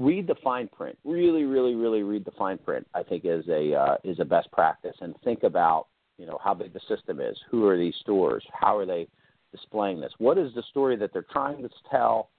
read 0.00 0.28
the 0.28 0.36
fine 0.44 0.68
print. 0.68 0.96
Really, 1.04 1.42
really, 1.42 1.74
really 1.74 2.04
read 2.04 2.24
the 2.24 2.30
fine 2.38 2.56
print. 2.56 2.86
I 2.94 3.02
think 3.02 3.24
is 3.24 3.44
a 3.48 3.74
uh, 3.74 3.96
is 4.04 4.20
a 4.20 4.24
best 4.24 4.48
practice, 4.52 4.94
and 5.00 5.12
think 5.24 5.42
about 5.42 5.88
you 6.18 6.26
know 6.26 6.38
how 6.42 6.54
big 6.54 6.72
the 6.72 6.80
system 6.88 7.20
is. 7.20 7.36
Who 7.50 7.66
are 7.66 7.76
these 7.76 7.96
stores? 8.00 8.44
How 8.52 8.76
are 8.76 8.86
they 8.86 9.08
displaying 9.52 10.00
this? 10.00 10.12
What 10.18 10.38
is 10.38 10.52
the 10.54 10.62
story 10.70 10.96
that 10.96 11.12
they're 11.12 11.26
trying 11.30 11.62
to 11.62 11.70
tell, 11.90 12.30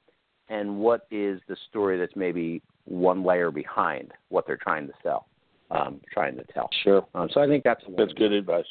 and 0.50 0.80
what 0.80 1.08
is 1.12 1.40
the 1.48 1.58
story 1.70 1.98
that's 1.98 2.16
maybe 2.16 2.62
one 2.86 3.24
layer 3.24 3.52
behind 3.52 4.12
what 4.30 4.48
they're 4.48 4.58
trying 4.58 4.88
to 4.88 4.94
sell, 5.04 5.28
um, 5.72 6.02
trying 6.12 6.36
to 6.38 6.44
tell? 6.54 6.70
Sure. 6.84 7.06
Um, 7.14 7.30
so 7.34 7.42
I 7.42 7.48
think 7.48 7.64
that's 7.64 7.84
that's 7.98 8.14
good 8.14 8.32
advice. 8.32 8.66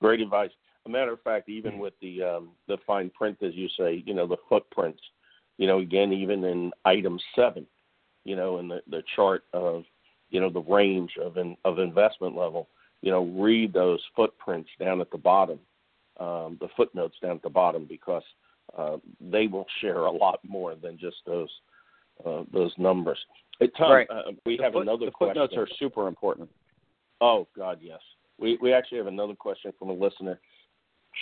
Great 0.00 0.20
advice. 0.20 0.50
A 0.86 0.88
matter 0.88 1.12
of 1.12 1.22
fact, 1.22 1.48
even 1.48 1.78
with 1.78 1.94
the 2.00 2.22
um, 2.22 2.50
the 2.68 2.78
fine 2.86 3.10
print, 3.10 3.38
as 3.42 3.54
you 3.54 3.68
say, 3.78 4.02
you 4.06 4.14
know 4.14 4.26
the 4.26 4.38
footprints. 4.48 5.02
You 5.58 5.66
know, 5.66 5.80
again, 5.80 6.12
even 6.12 6.42
in 6.44 6.72
item 6.86 7.18
seven, 7.36 7.66
you 8.24 8.34
know, 8.34 8.58
in 8.58 8.68
the 8.68 8.80
the 8.88 9.02
chart 9.14 9.44
of 9.52 9.84
you 10.30 10.40
know 10.40 10.48
the 10.48 10.62
range 10.62 11.12
of 11.22 11.36
in, 11.36 11.56
of 11.64 11.78
investment 11.78 12.34
level 12.34 12.68
you 13.02 13.10
know, 13.10 13.24
read 13.24 13.72
those 13.72 14.00
footprints 14.14 14.70
down 14.78 15.00
at 15.00 15.10
the 15.10 15.18
bottom, 15.18 15.58
um, 16.20 16.58
the 16.60 16.68
footnotes 16.76 17.16
down 17.20 17.36
at 17.36 17.42
the 17.42 17.50
bottom, 17.50 17.86
because 17.88 18.22
uh, 18.78 18.98
they 19.20 19.46
will 19.46 19.66
share 19.80 20.04
a 20.04 20.10
lot 20.10 20.38
more 20.46 20.76
than 20.76 20.98
just 20.98 21.16
those 21.26 21.50
uh, 22.24 22.44
those 22.52 22.72
numbers. 22.78 23.18
Hey, 23.58 23.70
Tom, 23.76 23.92
right. 23.92 24.06
uh, 24.10 24.32
we 24.46 24.56
the 24.56 24.62
have 24.62 24.74
foot, 24.74 24.82
another 24.82 25.06
the 25.06 25.10
question. 25.10 25.34
footnotes 25.34 25.54
are 25.56 25.76
super 25.78 26.06
important. 26.06 26.48
Oh 27.20 27.48
God, 27.56 27.78
yes. 27.80 28.00
We 28.38 28.58
we 28.62 28.72
actually 28.72 28.98
have 28.98 29.06
another 29.06 29.34
question 29.34 29.72
from 29.78 29.90
a 29.90 29.94
listener. 29.94 30.38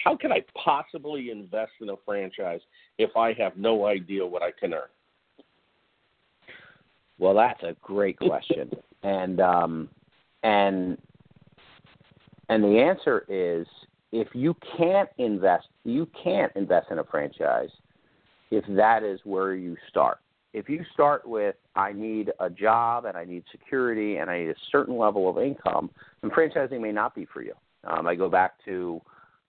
How 0.04 0.16
can 0.16 0.30
I 0.32 0.44
possibly 0.54 1.30
invest 1.30 1.72
in 1.80 1.88
a 1.88 1.96
franchise 2.04 2.60
if 2.98 3.16
I 3.16 3.32
have 3.34 3.56
no 3.56 3.86
idea 3.86 4.26
what 4.26 4.42
I 4.42 4.50
can 4.50 4.74
earn? 4.74 4.82
Well, 7.18 7.34
that's 7.34 7.62
a 7.62 7.74
great 7.82 8.18
question, 8.18 8.70
and 9.02 9.40
um, 9.40 9.88
and 10.42 10.98
and 12.48 12.62
the 12.62 12.78
answer 12.78 13.24
is 13.28 13.66
if 14.12 14.28
you 14.34 14.54
can't 14.76 15.08
invest, 15.18 15.66
you 15.84 16.08
can't 16.22 16.52
invest 16.56 16.88
in 16.90 16.98
a 16.98 17.04
franchise 17.04 17.70
if 18.50 18.64
that 18.68 19.02
is 19.02 19.20
where 19.24 19.54
you 19.54 19.76
start. 19.88 20.18
If 20.54 20.68
you 20.68 20.82
start 20.94 21.28
with, 21.28 21.56
I 21.76 21.92
need 21.92 22.32
a 22.40 22.48
job 22.48 23.04
and 23.04 23.16
I 23.16 23.24
need 23.24 23.44
security 23.52 24.16
and 24.16 24.30
I 24.30 24.40
need 24.40 24.48
a 24.48 24.54
certain 24.72 24.96
level 24.96 25.28
of 25.28 25.38
income, 25.38 25.90
then 26.22 26.30
franchising 26.30 26.80
may 26.80 26.92
not 26.92 27.14
be 27.14 27.26
for 27.26 27.42
you. 27.42 27.52
Um, 27.84 28.06
I 28.06 28.14
go 28.14 28.30
back 28.30 28.54
to 28.64 29.00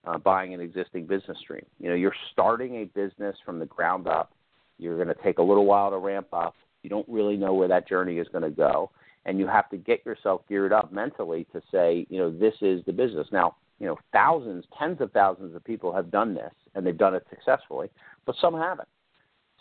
uh, 0.05 0.17
buying 0.17 0.53
an 0.53 0.59
existing 0.59 1.07
business 1.07 1.37
stream. 1.39 1.65
You 1.79 1.89
know, 1.89 1.95
you're 1.95 2.15
starting 2.33 2.75
a 2.75 2.85
business 2.85 3.35
from 3.45 3.59
the 3.59 3.65
ground 3.65 4.07
up. 4.07 4.31
You're 4.77 4.95
going 4.95 5.07
to 5.07 5.23
take 5.23 5.39
a 5.39 5.43
little 5.43 5.65
while 5.65 5.89
to 5.89 5.97
ramp 5.97 6.27
up. 6.33 6.55
You 6.83 6.89
don't 6.89 7.07
really 7.07 7.37
know 7.37 7.53
where 7.53 7.67
that 7.69 7.87
journey 7.87 8.17
is 8.17 8.27
going 8.29 8.43
to 8.43 8.49
go 8.49 8.91
and 9.25 9.37
you 9.39 9.47
have 9.47 9.69
to 9.69 9.77
get 9.77 10.05
yourself 10.05 10.41
geared 10.47 10.73
up 10.73 10.91
mentally 10.91 11.45
to 11.53 11.61
say, 11.71 12.05
you 12.09 12.17
know, 12.17 12.31
this 12.31 12.55
is 12.61 12.83
the 12.85 12.93
business. 12.93 13.27
Now, 13.31 13.55
you 13.79 13.87
know, 13.87 13.97
thousands, 14.11 14.65
tens 14.77 14.99
of 15.01 15.11
thousands 15.11 15.55
of 15.55 15.63
people 15.63 15.93
have 15.93 16.11
done 16.11 16.33
this 16.33 16.53
and 16.75 16.85
they've 16.85 16.97
done 16.97 17.15
it 17.15 17.25
successfully, 17.29 17.89
but 18.25 18.35
some 18.39 18.53
haven't. 18.53 18.87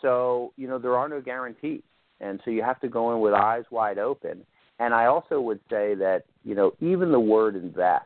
So, 0.01 0.53
you 0.57 0.67
know, 0.67 0.77
there 0.77 0.95
are 0.95 1.09
no 1.09 1.21
guarantees. 1.21 1.81
And 2.21 2.39
so 2.43 2.51
you 2.51 2.61
have 2.63 2.79
to 2.81 2.89
go 2.89 3.13
in 3.13 3.21
with 3.21 3.33
eyes 3.33 3.63
wide 3.71 3.97
open. 3.97 4.45
And 4.79 4.93
I 4.93 5.05
also 5.05 5.39
would 5.39 5.59
say 5.69 5.95
that, 5.95 6.23
you 6.43 6.55
know, 6.55 6.73
even 6.81 7.11
the 7.11 7.19
word 7.19 7.55
invest 7.55 8.05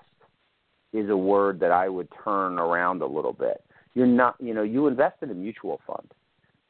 is 0.91 1.09
a 1.09 1.17
word 1.17 1.59
that 1.59 1.71
I 1.71 1.89
would 1.89 2.07
turn 2.23 2.59
around 2.59 3.01
a 3.01 3.07
little 3.07 3.33
bit. 3.33 3.63
You're 3.95 4.05
not, 4.05 4.35
you 4.39 4.53
know, 4.53 4.63
you 4.63 4.87
invest 4.87 5.17
in 5.21 5.31
a 5.31 5.35
mutual 5.35 5.81
fund, 5.85 6.11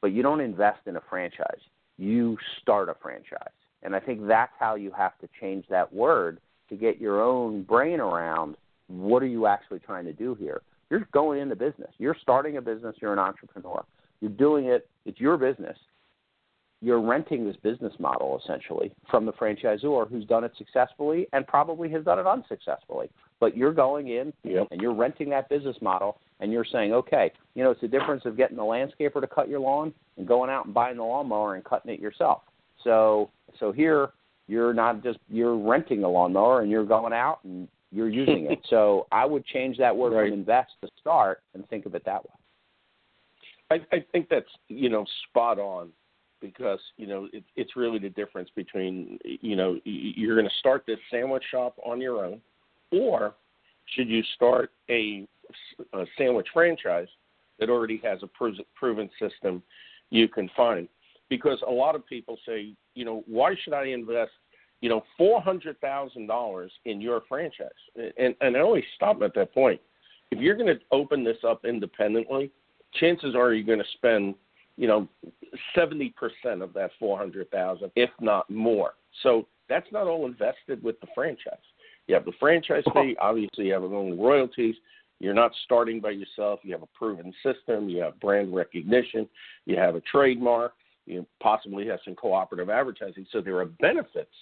but 0.01 0.11
you 0.11 0.23
don't 0.23 0.41
invest 0.41 0.79
in 0.87 0.95
a 0.95 1.01
franchise. 1.09 1.59
You 1.97 2.37
start 2.61 2.89
a 2.89 2.95
franchise. 3.01 3.51
And 3.81 3.95
I 3.95 3.99
think 3.99 4.25
that's 4.25 4.51
how 4.57 4.75
you 4.75 4.91
have 4.91 5.17
to 5.19 5.29
change 5.39 5.65
that 5.69 5.91
word 5.93 6.39
to 6.69 6.75
get 6.75 6.99
your 6.99 7.21
own 7.21 7.63
brain 7.63 7.99
around 7.99 8.55
what 8.87 9.23
are 9.23 9.27
you 9.27 9.47
actually 9.47 9.79
trying 9.79 10.05
to 10.05 10.13
do 10.13 10.35
here. 10.35 10.61
You're 10.89 11.07
going 11.11 11.39
into 11.39 11.55
business. 11.55 11.91
You're 11.97 12.15
starting 12.21 12.57
a 12.57 12.61
business. 12.61 12.95
You're 13.01 13.13
an 13.13 13.19
entrepreneur. 13.19 13.83
You're 14.21 14.31
doing 14.31 14.65
it. 14.65 14.87
It's 15.05 15.19
your 15.19 15.37
business. 15.37 15.77
You're 16.81 17.01
renting 17.01 17.45
this 17.45 17.55
business 17.63 17.93
model 17.97 18.39
essentially 18.43 18.93
from 19.09 19.25
the 19.25 19.31
franchisor 19.33 20.09
who's 20.09 20.25
done 20.25 20.43
it 20.43 20.51
successfully 20.57 21.27
and 21.31 21.47
probably 21.47 21.89
has 21.91 22.03
done 22.03 22.19
it 22.19 22.27
unsuccessfully. 22.27 23.09
But 23.39 23.55
you're 23.55 23.73
going 23.73 24.09
in 24.09 24.33
yep. 24.43 24.67
and 24.69 24.81
you're 24.81 24.93
renting 24.93 25.29
that 25.29 25.49
business 25.49 25.77
model 25.81 26.19
and 26.41 26.51
you're 26.51 26.65
saying, 26.65 26.93
okay, 26.93 27.31
you 27.55 27.63
know, 27.63 27.71
it's 27.71 27.81
the 27.81 27.87
difference 27.87 28.23
of 28.25 28.35
getting 28.35 28.57
the 28.57 28.63
landscaper 28.63 29.21
to 29.21 29.27
cut 29.27 29.47
your 29.47 29.61
lawn 29.61 29.93
and 30.17 30.27
going 30.27 30.49
out 30.49 30.65
and 30.65 30.73
buying 30.73 30.97
the 30.97 31.03
lawnmower 31.03 31.55
and 31.55 31.63
cutting 31.63 31.93
it 31.93 32.01
yourself. 32.01 32.41
So 32.83 33.31
so 33.59 33.71
here 33.71 34.09
you're 34.47 34.73
not 34.73 35.03
just 35.03 35.19
you're 35.29 35.57
renting 35.57 36.03
a 36.03 36.09
lawnmower 36.09 36.61
and 36.61 36.69
you're 36.69 36.85
going 36.85 37.13
out 37.13 37.39
and 37.45 37.67
you're 37.93 38.09
using 38.09 38.47
it. 38.51 38.59
So 38.69 39.07
I 39.11 39.25
would 39.25 39.45
change 39.45 39.77
that 39.77 39.95
word 39.95 40.13
right. 40.13 40.29
from 40.29 40.39
invest 40.39 40.71
to 40.81 40.89
start 40.99 41.41
and 41.53 41.67
think 41.69 41.85
of 41.85 41.95
it 41.95 42.03
that 42.05 42.23
way. 42.23 42.35
I, 43.71 43.95
I 43.95 44.05
think 44.11 44.29
that's 44.29 44.49
you 44.67 44.89
know 44.89 45.05
spot 45.29 45.59
on 45.59 45.89
because 46.41 46.79
you 46.97 47.07
know 47.07 47.27
it, 47.31 47.43
it's 47.55 47.75
really 47.75 47.99
the 47.99 48.09
difference 48.09 48.49
between 48.55 49.19
you 49.23 49.55
know 49.55 49.79
you're 49.83 50.35
going 50.35 50.49
to 50.49 50.55
start 50.59 50.83
this 50.87 50.97
sandwich 51.11 51.43
shop 51.51 51.75
on 51.85 52.01
your 52.01 52.25
own, 52.25 52.41
or 52.91 53.35
should 53.95 54.09
you 54.09 54.23
start 54.35 54.71
a, 54.89 55.27
a 55.93 56.05
sandwich 56.17 56.47
franchise 56.53 57.07
that 57.59 57.69
already 57.69 58.01
has 58.03 58.19
a 58.23 58.29
proven 58.75 59.09
system 59.19 59.61
you 60.09 60.27
can 60.27 60.49
find 60.55 60.87
because 61.29 61.59
a 61.67 61.71
lot 61.71 61.95
of 61.95 62.05
people 62.05 62.37
say, 62.45 62.73
you 62.93 63.05
know, 63.05 63.23
why 63.25 63.55
should 63.63 63.73
I 63.73 63.85
invest, 63.85 64.31
you 64.83 64.89
know, 64.89 65.01
four 65.17 65.41
hundred 65.41 65.79
thousand 65.79 66.27
dollars 66.27 66.69
in 66.83 66.99
your 66.99 67.21
franchise? 67.29 67.69
And 68.17 68.35
and 68.41 68.57
I 68.57 68.59
always 68.59 68.83
stop 68.97 69.21
at 69.21 69.33
that 69.35 69.53
point. 69.53 69.79
If 70.29 70.39
you're 70.39 70.57
going 70.57 70.75
to 70.75 70.79
open 70.91 71.23
this 71.23 71.37
up 71.47 71.63
independently, 71.63 72.51
chances 72.99 73.33
are 73.33 73.53
you're 73.53 73.65
going 73.65 73.79
to 73.79 73.91
spend, 73.93 74.35
you 74.75 74.89
know, 74.89 75.07
seventy 75.73 76.13
percent 76.17 76.61
of 76.61 76.73
that 76.73 76.91
four 76.99 77.17
hundred 77.17 77.49
thousand, 77.49 77.91
if 77.95 78.09
not 78.19 78.49
more. 78.49 78.95
So 79.21 79.47
that's 79.69 79.89
not 79.93 80.07
all 80.07 80.25
invested 80.25 80.83
with 80.83 80.99
the 80.99 81.07
franchise. 81.15 81.53
You 82.07 82.15
have 82.15 82.25
the 82.25 82.33
franchise 82.37 82.83
fee. 82.93 83.15
Obviously, 83.21 83.67
you 83.67 83.73
have 83.73 83.83
your 83.83 83.95
own 83.95 84.19
royalties. 84.19 84.75
You're 85.19 85.33
not 85.33 85.53
starting 85.63 86.01
by 86.01 86.09
yourself. 86.09 86.59
You 86.63 86.73
have 86.73 86.83
a 86.83 86.87
proven 86.87 87.33
system. 87.41 87.87
You 87.87 88.01
have 88.01 88.19
brand 88.19 88.53
recognition. 88.53 89.29
You 89.65 89.77
have 89.77 89.95
a 89.95 90.01
trademark 90.01 90.73
you 91.05 91.25
possibly 91.41 91.87
have 91.87 91.99
some 92.05 92.15
cooperative 92.15 92.69
advertising. 92.69 93.25
So 93.31 93.41
there 93.41 93.57
are 93.57 93.65
benefits 93.65 94.33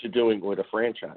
to 0.00 0.08
doing 0.08 0.40
with 0.40 0.58
a 0.58 0.64
franchise. 0.70 1.16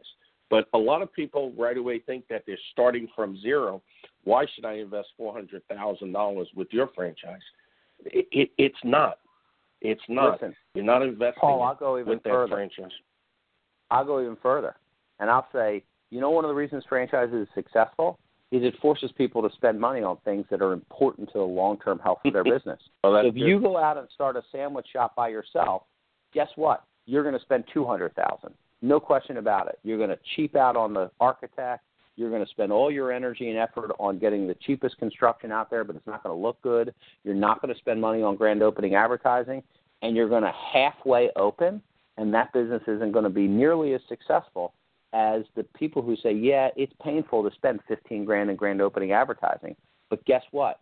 But 0.49 0.67
a 0.73 0.77
lot 0.77 1.01
of 1.01 1.13
people 1.13 1.53
right 1.57 1.77
away 1.77 1.99
think 1.99 2.27
that 2.29 2.43
they're 2.47 2.57
starting 2.71 3.07
from 3.15 3.39
zero. 3.39 3.81
Why 4.23 4.45
should 4.53 4.65
I 4.65 4.73
invest 4.73 5.09
four 5.17 5.33
hundred 5.33 5.61
thousand 5.67 6.11
dollars 6.11 6.47
with 6.55 6.67
your 6.71 6.89
franchise? 6.95 7.41
It, 8.05 8.27
it, 8.31 8.49
it's 8.57 8.79
not. 8.83 9.19
It's 9.81 10.01
not. 10.09 10.33
Listen, 10.33 10.55
You're 10.73 10.85
not 10.85 11.01
investing 11.03 11.39
Paul, 11.39 11.61
I'll 11.61 11.75
go 11.75 11.97
even 11.97 12.09
with 12.09 12.23
that 12.23 12.29
further. 12.29 12.55
franchise. 12.55 12.91
I'll 13.91 14.05
go 14.05 14.21
even 14.21 14.37
further, 14.41 14.75
and 15.19 15.29
I'll 15.29 15.47
say, 15.53 15.83
you 16.09 16.19
know, 16.19 16.29
one 16.29 16.45
of 16.45 16.49
the 16.49 16.55
reasons 16.55 16.83
franchises 16.89 17.47
is 17.47 17.47
successful 17.55 18.19
is 18.51 18.63
it 18.63 18.73
forces 18.81 19.11
people 19.15 19.47
to 19.47 19.55
spend 19.55 19.79
money 19.79 20.01
on 20.01 20.17
things 20.25 20.45
that 20.49 20.61
are 20.61 20.73
important 20.73 21.27
to 21.31 21.37
the 21.37 21.43
long 21.43 21.77
term 21.79 21.99
health 21.99 22.19
of 22.25 22.33
their 22.33 22.43
business. 22.57 22.79
well, 23.03 23.15
if 23.17 23.33
good. 23.33 23.39
you 23.39 23.59
go 23.59 23.77
out 23.77 23.97
and 23.97 24.07
start 24.13 24.35
a 24.35 24.43
sandwich 24.51 24.87
shop 24.91 25.15
by 25.15 25.27
yourself, 25.27 25.83
guess 26.33 26.49
what? 26.55 26.83
You're 27.05 27.23
going 27.23 27.35
to 27.35 27.41
spend 27.41 27.65
two 27.73 27.85
hundred 27.85 28.15
thousand. 28.15 28.53
No 28.81 28.99
question 28.99 29.37
about 29.37 29.67
it. 29.67 29.79
You're 29.83 29.97
going 29.97 30.09
to 30.09 30.19
cheap 30.35 30.55
out 30.55 30.75
on 30.75 30.93
the 30.93 31.11
architect. 31.19 31.83
You're 32.15 32.29
going 32.29 32.43
to 32.43 32.49
spend 32.49 32.71
all 32.71 32.91
your 32.91 33.11
energy 33.11 33.49
and 33.49 33.57
effort 33.57 33.91
on 33.99 34.19
getting 34.19 34.47
the 34.47 34.55
cheapest 34.55 34.97
construction 34.97 35.51
out 35.51 35.69
there, 35.69 35.83
but 35.83 35.95
it's 35.95 36.07
not 36.07 36.23
going 36.23 36.35
to 36.35 36.41
look 36.41 36.61
good. 36.61 36.93
You're 37.23 37.33
not 37.33 37.61
going 37.61 37.73
to 37.73 37.79
spend 37.79 38.01
money 38.01 38.21
on 38.21 38.35
grand 38.35 38.61
opening 38.61 38.95
advertising, 38.95 39.63
and 40.01 40.15
you're 40.15 40.29
going 40.29 40.43
to 40.43 40.51
halfway 40.73 41.29
open, 41.35 41.81
and 42.17 42.33
that 42.33 42.51
business 42.51 42.81
isn't 42.87 43.11
going 43.11 43.23
to 43.23 43.29
be 43.29 43.47
nearly 43.47 43.93
as 43.93 44.01
successful 44.09 44.73
as 45.13 45.43
the 45.55 45.63
people 45.63 46.01
who 46.01 46.15
say, 46.17 46.31
"Yeah, 46.33 46.69
it's 46.75 46.93
painful 47.01 47.47
to 47.47 47.55
spend 47.55 47.79
15 47.87 48.25
grand 48.25 48.49
in 48.49 48.55
grand 48.55 48.81
opening 48.81 49.11
advertising, 49.11 49.75
but 50.09 50.23
guess 50.25 50.43
what? 50.51 50.79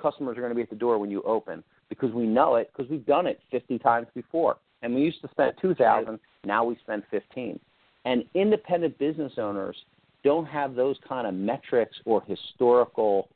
Customers 0.00 0.36
are 0.36 0.40
going 0.40 0.50
to 0.50 0.56
be 0.56 0.62
at 0.62 0.70
the 0.70 0.76
door 0.76 0.98
when 0.98 1.10
you 1.10 1.22
open 1.22 1.62
because 1.88 2.10
we 2.12 2.26
know 2.26 2.56
it 2.56 2.70
because 2.74 2.90
we've 2.90 3.04
done 3.04 3.26
it 3.26 3.40
50 3.50 3.78
times 3.78 4.06
before, 4.14 4.56
and 4.82 4.94
we 4.94 5.02
used 5.02 5.20
to 5.22 5.28
spend 5.28 5.54
2,000, 5.60 6.18
now 6.44 6.64
we 6.64 6.76
spend 6.82 7.02
15." 7.10 7.58
And 8.04 8.24
independent 8.34 8.98
business 8.98 9.32
owners 9.36 9.76
don't 10.24 10.46
have 10.46 10.74
those 10.74 10.96
kind 11.06 11.26
of 11.26 11.34
metrics 11.34 11.96
or 12.04 12.22
historical 12.22 13.28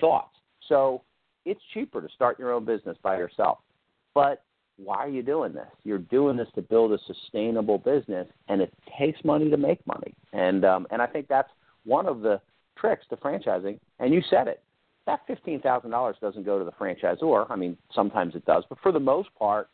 thoughts. 0.00 0.36
So 0.68 1.02
it's 1.44 1.60
cheaper 1.72 2.00
to 2.00 2.08
start 2.14 2.38
your 2.38 2.52
own 2.52 2.64
business 2.64 2.96
by 3.02 3.16
yourself. 3.16 3.58
But 4.14 4.42
why 4.76 4.98
are 4.98 5.08
you 5.08 5.22
doing 5.22 5.52
this? 5.52 5.68
You're 5.84 5.98
doing 5.98 6.36
this 6.36 6.48
to 6.54 6.62
build 6.62 6.92
a 6.92 6.98
sustainable 7.06 7.78
business, 7.78 8.28
and 8.48 8.60
it 8.60 8.72
takes 8.98 9.22
money 9.24 9.50
to 9.50 9.56
make 9.56 9.84
money. 9.86 10.14
And 10.32 10.64
um, 10.64 10.86
and 10.90 11.02
I 11.02 11.06
think 11.06 11.26
that's 11.28 11.50
one 11.84 12.06
of 12.06 12.20
the 12.20 12.40
tricks 12.76 13.04
to 13.10 13.16
franchising. 13.16 13.78
And 13.98 14.14
you 14.14 14.22
said 14.30 14.46
it. 14.46 14.62
That 15.06 15.20
fifteen 15.26 15.60
thousand 15.60 15.90
dollars 15.90 16.16
doesn't 16.20 16.44
go 16.44 16.58
to 16.58 16.64
the 16.64 16.72
franchisor. 16.72 17.46
I 17.50 17.56
mean, 17.56 17.76
sometimes 17.92 18.34
it 18.34 18.44
does, 18.44 18.64
but 18.68 18.78
for 18.82 18.92
the 18.92 19.00
most 19.00 19.28
part, 19.36 19.68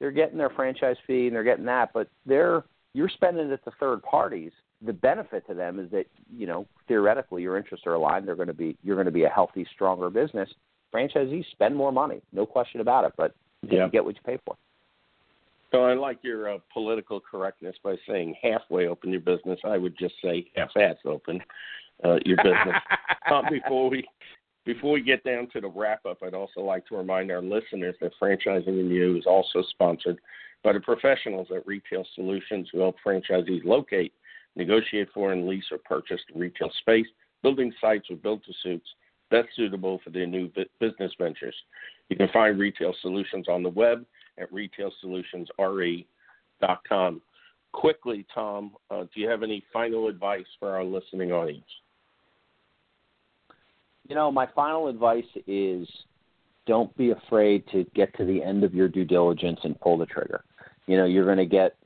they're 0.00 0.10
getting 0.10 0.38
their 0.38 0.50
franchise 0.50 0.96
fee 1.06 1.26
and 1.26 1.36
they're 1.36 1.44
getting 1.44 1.66
that. 1.66 1.92
But 1.92 2.08
they're 2.26 2.64
you're 2.92 3.08
spending 3.08 3.50
it 3.50 3.64
to 3.64 3.70
third 3.78 4.02
parties. 4.02 4.50
The 4.84 4.92
benefit 4.92 5.46
to 5.46 5.54
them 5.54 5.78
is 5.78 5.90
that 5.90 6.06
you 6.34 6.46
know 6.46 6.66
theoretically 6.88 7.42
your 7.42 7.56
interests 7.56 7.86
are 7.86 7.94
aligned. 7.94 8.26
They're 8.26 8.34
going 8.34 8.48
to 8.48 8.54
be 8.54 8.76
you're 8.82 8.96
going 8.96 9.06
to 9.06 9.12
be 9.12 9.24
a 9.24 9.28
healthy, 9.28 9.66
stronger 9.74 10.10
business. 10.10 10.48
Franchisees 10.92 11.44
spend 11.52 11.76
more 11.76 11.92
money, 11.92 12.20
no 12.32 12.44
question 12.44 12.80
about 12.80 13.04
it. 13.04 13.12
But 13.16 13.34
yeah. 13.62 13.84
you 13.84 13.90
get 13.90 14.04
what 14.04 14.16
you 14.16 14.22
pay 14.24 14.38
for. 14.44 14.56
So 15.70 15.84
I 15.84 15.94
like 15.94 16.18
your 16.22 16.54
uh, 16.54 16.58
political 16.72 17.20
correctness 17.20 17.76
by 17.84 17.94
saying 18.08 18.34
halfway 18.42 18.88
open 18.88 19.10
your 19.10 19.20
business. 19.20 19.60
I 19.64 19.78
would 19.78 19.96
just 19.96 20.14
say 20.22 20.46
half-ass 20.56 20.96
open 21.04 21.40
uh, 22.04 22.16
your 22.24 22.38
business. 22.38 22.74
uh, 23.30 23.42
before 23.48 23.88
we 23.88 24.04
before 24.64 24.92
we 24.92 25.02
get 25.02 25.24
down 25.24 25.48
to 25.52 25.60
the 25.60 25.68
wrap 25.68 26.06
up, 26.06 26.18
I'd 26.22 26.34
also 26.34 26.60
like 26.60 26.86
to 26.88 26.96
remind 26.96 27.30
our 27.30 27.42
listeners 27.42 27.94
that 28.00 28.12
Franchising 28.20 28.68
and 28.68 28.90
You 28.90 29.16
is 29.16 29.26
also 29.26 29.62
sponsored 29.70 30.18
by 30.62 30.74
the 30.74 30.80
professionals 30.80 31.48
at 31.54 31.66
Retail 31.66 32.04
Solutions 32.14 32.68
who 32.72 32.80
help 32.80 32.96
franchisees 33.04 33.64
locate, 33.64 34.12
negotiate 34.56 35.08
for, 35.14 35.32
and 35.32 35.46
lease 35.46 35.64
or 35.70 35.78
purchase 35.78 36.20
retail 36.34 36.70
space, 36.80 37.06
building 37.42 37.72
sites 37.80 38.10
with 38.10 38.22
built 38.22 38.44
to 38.44 38.52
suits 38.62 38.86
best 39.30 39.48
suitable 39.56 40.00
for 40.04 40.10
their 40.10 40.26
new 40.26 40.50
business 40.80 41.12
ventures. 41.18 41.54
You 42.08 42.16
can 42.16 42.28
find 42.32 42.58
Retail 42.58 42.92
Solutions 43.00 43.46
on 43.48 43.62
the 43.62 43.68
web 43.68 44.04
at 44.38 44.52
retailsolutionsre.com. 44.52 47.22
Quickly, 47.72 48.26
Tom, 48.34 48.72
uh, 48.90 49.04
do 49.14 49.20
you 49.20 49.28
have 49.28 49.44
any 49.44 49.62
final 49.72 50.08
advice 50.08 50.46
for 50.58 50.74
our 50.74 50.82
listening 50.84 51.30
audience? 51.30 51.62
You 54.10 54.16
know, 54.16 54.32
my 54.32 54.48
final 54.56 54.88
advice 54.88 55.24
is 55.46 55.88
don't 56.66 56.94
be 56.96 57.12
afraid 57.12 57.62
to 57.70 57.86
get 57.94 58.12
to 58.16 58.24
the 58.24 58.42
end 58.42 58.64
of 58.64 58.74
your 58.74 58.88
due 58.88 59.04
diligence 59.04 59.60
and 59.62 59.80
pull 59.80 59.96
the 59.96 60.06
trigger. 60.06 60.42
You 60.88 60.96
know, 60.96 61.04
you're 61.04 61.24
going 61.24 61.38
to 61.38 61.46
get 61.46 61.76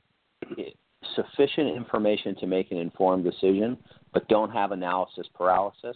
sufficient 1.15 1.67
information 1.77 2.35
to 2.37 2.47
make 2.47 2.71
an 2.71 2.79
informed 2.79 3.25
decision, 3.25 3.77
but 4.11 4.27
don't 4.27 4.49
have 4.49 4.71
analysis 4.71 5.27
paralysis. 5.35 5.95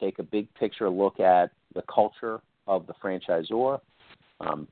Take 0.00 0.18
a 0.18 0.22
big 0.22 0.52
picture 0.54 0.88
look 0.88 1.20
at 1.20 1.50
the 1.74 1.82
culture 1.82 2.40
of 2.66 2.86
the 2.86 2.94
franchisor. 2.94 3.78
Um, 4.40 4.68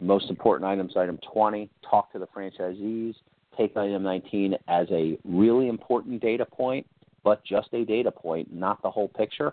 most 0.00 0.30
important 0.30 0.66
items, 0.66 0.96
item 0.96 1.18
20, 1.34 1.68
talk 1.88 2.10
to 2.12 2.18
the 2.18 2.26
franchisees. 2.28 3.14
Take 3.58 3.76
item 3.76 4.02
19 4.02 4.54
as 4.68 4.86
a 4.90 5.18
really 5.22 5.68
important 5.68 6.22
data 6.22 6.46
point, 6.46 6.86
but 7.22 7.44
just 7.44 7.68
a 7.74 7.84
data 7.84 8.10
point, 8.10 8.50
not 8.54 8.80
the 8.80 8.90
whole 8.90 9.08
picture. 9.08 9.52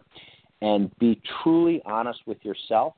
And 0.62 0.92
be 1.00 1.22
truly 1.44 1.82
honest 1.86 2.22
with 2.26 2.44
yourself 2.44 2.94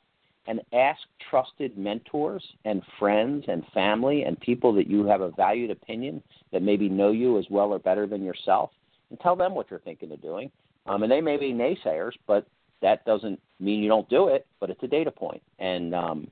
and 0.48 0.62
ask 0.74 1.00
trusted 1.30 1.78
mentors 1.78 2.44
and 2.66 2.82
friends 2.98 3.46
and 3.48 3.64
family 3.74 4.24
and 4.24 4.40
people 4.40 4.74
that 4.74 4.88
you 4.88 5.06
have 5.06 5.22
a 5.22 5.32
valued 5.32 5.70
opinion 5.70 6.24
that 6.52 6.62
maybe 6.62 6.90
know 6.90 7.12
you 7.12 7.38
as 7.38 7.46
well 7.50 7.72
or 7.72 7.80
better 7.80 8.08
than 8.08 8.24
yourself 8.24 8.72
and 9.10 9.20
tell 9.20 9.36
them 9.36 9.54
what 9.54 9.70
you're 9.70 9.80
thinking 9.80 10.12
of 10.12 10.22
doing. 10.22 10.50
Um, 10.86 11.04
and 11.04 11.12
they 11.12 11.22
may 11.22 11.38
be 11.38 11.54
naysayers, 11.54 12.14
but 12.28 12.48
that 12.82 13.06
doesn't 13.06 13.40
mean 13.60 13.84
you 13.84 13.90
don't 13.90 14.10
do 14.10 14.30
it, 14.30 14.48
but 14.60 14.70
it's 14.70 14.82
a 14.84 14.88
data 14.88 15.12
point. 15.12 15.42
And 15.60 15.94
um, 15.94 16.28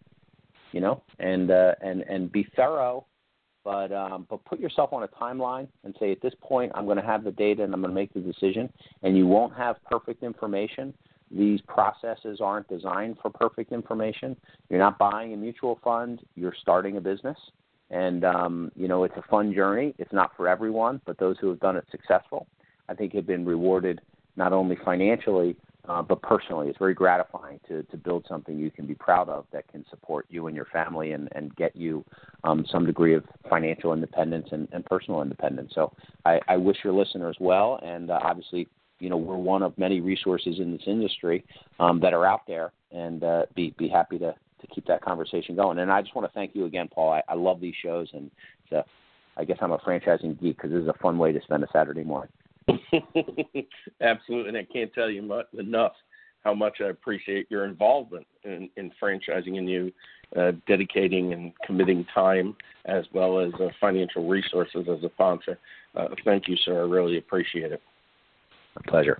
you 0.71 0.81
know, 0.81 1.01
and 1.19 1.51
uh, 1.51 1.73
and 1.81 2.01
and 2.01 2.31
be 2.31 2.47
thorough, 2.55 3.05
but 3.63 3.91
um, 3.91 4.25
but 4.29 4.43
put 4.45 4.59
yourself 4.59 4.93
on 4.93 5.03
a 5.03 5.07
timeline 5.07 5.67
and 5.83 5.95
say 5.99 6.11
at 6.11 6.21
this 6.21 6.33
point 6.41 6.71
I'm 6.75 6.85
going 6.85 6.97
to 6.97 7.03
have 7.03 7.23
the 7.23 7.31
data 7.31 7.63
and 7.63 7.73
I'm 7.73 7.81
going 7.81 7.91
to 7.91 7.95
make 7.95 8.13
the 8.13 8.19
decision. 8.19 8.71
And 9.03 9.17
you 9.17 9.27
won't 9.27 9.55
have 9.55 9.77
perfect 9.89 10.23
information, 10.23 10.93
these 11.31 11.59
processes 11.61 12.39
aren't 12.41 12.67
designed 12.67 13.17
for 13.21 13.29
perfect 13.29 13.71
information. 13.71 14.35
You're 14.69 14.79
not 14.79 14.97
buying 14.97 15.33
a 15.33 15.37
mutual 15.37 15.79
fund, 15.83 16.21
you're 16.35 16.55
starting 16.61 16.97
a 16.97 17.01
business. 17.01 17.37
And, 17.89 18.25
um, 18.25 18.71
you 18.75 18.87
know, 18.87 19.03
it's 19.05 19.15
a 19.15 19.23
fun 19.29 19.53
journey. 19.53 19.93
It's 19.97 20.11
not 20.11 20.31
for 20.35 20.47
everyone, 20.47 20.99
but 21.05 21.17
those 21.17 21.37
who 21.39 21.47
have 21.49 21.59
done 21.59 21.77
it 21.77 21.85
successful, 21.89 22.47
I 22.89 22.93
think, 22.93 23.13
have 23.13 23.25
been 23.25 23.45
rewarded 23.45 24.01
not 24.35 24.53
only 24.53 24.77
financially, 24.83 25.55
uh, 25.87 26.01
but 26.01 26.21
personally. 26.21 26.67
It's 26.67 26.77
very 26.77 26.93
gratifying 26.93 27.59
to, 27.67 27.83
to 27.83 27.97
build 27.97 28.25
something 28.27 28.57
you 28.59 28.69
can 28.69 28.85
be 28.85 28.95
proud 28.95 29.29
of 29.29 29.45
that 29.53 29.67
can 29.69 29.85
support 29.89 30.25
you 30.29 30.47
and 30.47 30.55
your 30.55 30.65
family 30.65 31.13
and, 31.13 31.29
and 31.31 31.55
get 31.55 31.75
you 31.75 32.03
um, 32.43 32.65
some 32.69 32.85
degree 32.85 33.15
of 33.15 33.23
financial 33.49 33.93
independence 33.93 34.49
and, 34.51 34.67
and 34.73 34.85
personal 34.85 35.21
independence. 35.21 35.71
So 35.73 35.93
I, 36.25 36.39
I 36.47 36.57
wish 36.57 36.77
your 36.83 36.93
listeners 36.93 37.37
well, 37.39 37.79
and 37.83 38.11
uh, 38.11 38.19
obviously 38.21 38.67
you 38.99 39.09
know 39.09 39.17
we're 39.17 39.37
one 39.37 39.63
of 39.63 39.77
many 39.77 40.01
resources 40.01 40.59
in 40.59 40.71
this 40.71 40.83
industry 40.87 41.43
um, 41.79 41.99
that 42.01 42.13
are 42.13 42.25
out 42.25 42.41
there, 42.47 42.71
and 42.91 43.23
uh, 43.23 43.43
be 43.55 43.73
be 43.77 43.87
happy 43.87 44.17
to 44.19 44.33
to 44.61 44.67
keep 44.67 44.85
that 44.87 45.01
conversation 45.01 45.55
going. 45.55 45.79
And 45.79 45.91
I 45.91 46.01
just 46.01 46.15
want 46.15 46.27
to 46.27 46.33
thank 46.33 46.55
you 46.55 46.65
again, 46.65 46.89
Paul. 46.91 47.13
I, 47.13 47.23
I 47.29 47.35
love 47.35 47.61
these 47.61 47.75
shows, 47.83 48.07
and 48.13 48.31
a, 48.71 48.83
I 49.37 49.43
guess 49.43 49.57
I'm 49.61 49.71
a 49.71 49.77
franchising 49.79 50.39
geek 50.41 50.57
because 50.57 50.71
this 50.71 50.81
is 50.81 50.87
a 50.87 51.01
fun 51.01 51.17
way 51.17 51.31
to 51.31 51.41
spend 51.41 51.63
a 51.63 51.67
Saturday 51.71 52.03
morning. 52.03 52.31
Absolutely, 54.01 54.49
and 54.49 54.57
I 54.57 54.67
can't 54.71 54.93
tell 54.93 55.09
you 55.09 55.21
much, 55.21 55.45
enough 55.57 55.93
how 56.43 56.53
much 56.53 56.77
I 56.81 56.85
appreciate 56.85 57.49
your 57.49 57.65
involvement 57.65 58.25
in, 58.43 58.69
in 58.77 58.91
franchising 59.01 59.57
and 59.57 59.69
you 59.69 59.91
uh, 60.35 60.53
dedicating 60.67 61.33
and 61.33 61.51
committing 61.65 62.05
time 62.13 62.55
as 62.85 63.05
well 63.13 63.39
as 63.39 63.51
uh, 63.55 63.67
financial 63.79 64.27
resources 64.27 64.87
as 64.89 65.03
a 65.03 65.09
sponsor. 65.13 65.57
Uh, 65.95 66.07
thank 66.25 66.47
you, 66.47 66.55
sir. 66.63 66.79
I 66.79 66.87
really 66.87 67.17
appreciate 67.17 67.71
it. 67.71 67.81
A 68.77 68.89
pleasure. 68.89 69.19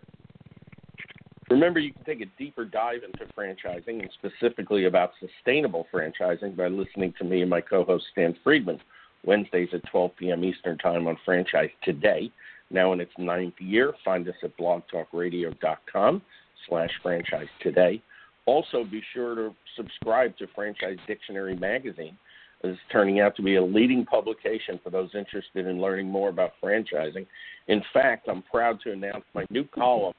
Remember, 1.49 1.79
you 1.79 1.93
can 1.93 2.03
take 2.03 2.21
a 2.21 2.25
deeper 2.37 2.65
dive 2.65 3.01
into 3.03 3.25
franchising 3.33 4.01
and 4.01 4.09
specifically 4.13 4.85
about 4.85 5.11
sustainable 5.19 5.87
franchising 5.93 6.55
by 6.57 6.67
listening 6.67 7.13
to 7.17 7.23
me 7.23 7.41
and 7.41 7.49
my 7.49 7.61
co 7.61 7.83
host 7.83 8.05
Stan 8.11 8.35
Friedman 8.43 8.79
Wednesdays 9.23 9.69
at 9.73 9.85
12 9.89 10.11
p.m. 10.17 10.43
Eastern 10.43 10.77
Time 10.77 11.07
on 11.07 11.17
Franchise 11.23 11.69
Today. 11.83 12.31
Now 12.69 12.91
in 12.91 12.99
its 12.99 13.13
ninth 13.17 13.53
year, 13.59 13.93
find 14.03 14.27
us 14.27 14.35
at 14.43 14.57
blogtalkradio.com 14.57 16.21
slash 16.67 16.91
franchise 17.01 17.47
today. 17.61 18.01
Also, 18.45 18.83
be 18.83 19.01
sure 19.13 19.35
to 19.35 19.55
subscribe 19.75 20.37
to 20.37 20.47
Franchise 20.53 20.97
Dictionary 21.07 21.55
magazine. 21.55 22.17
It's 22.63 22.79
turning 22.91 23.19
out 23.19 23.35
to 23.35 23.41
be 23.41 23.55
a 23.55 23.63
leading 23.63 24.05
publication 24.05 24.79
for 24.83 24.89
those 24.89 25.09
interested 25.13 25.67
in 25.67 25.79
learning 25.79 26.09
more 26.09 26.29
about 26.29 26.53
franchising 26.61 27.27
in 27.67 27.83
fact, 27.93 28.27
I'm 28.29 28.41
proud 28.43 28.79
to 28.81 28.91
announce 28.91 29.25
my 29.33 29.45
new 29.49 29.65
column 29.65 30.13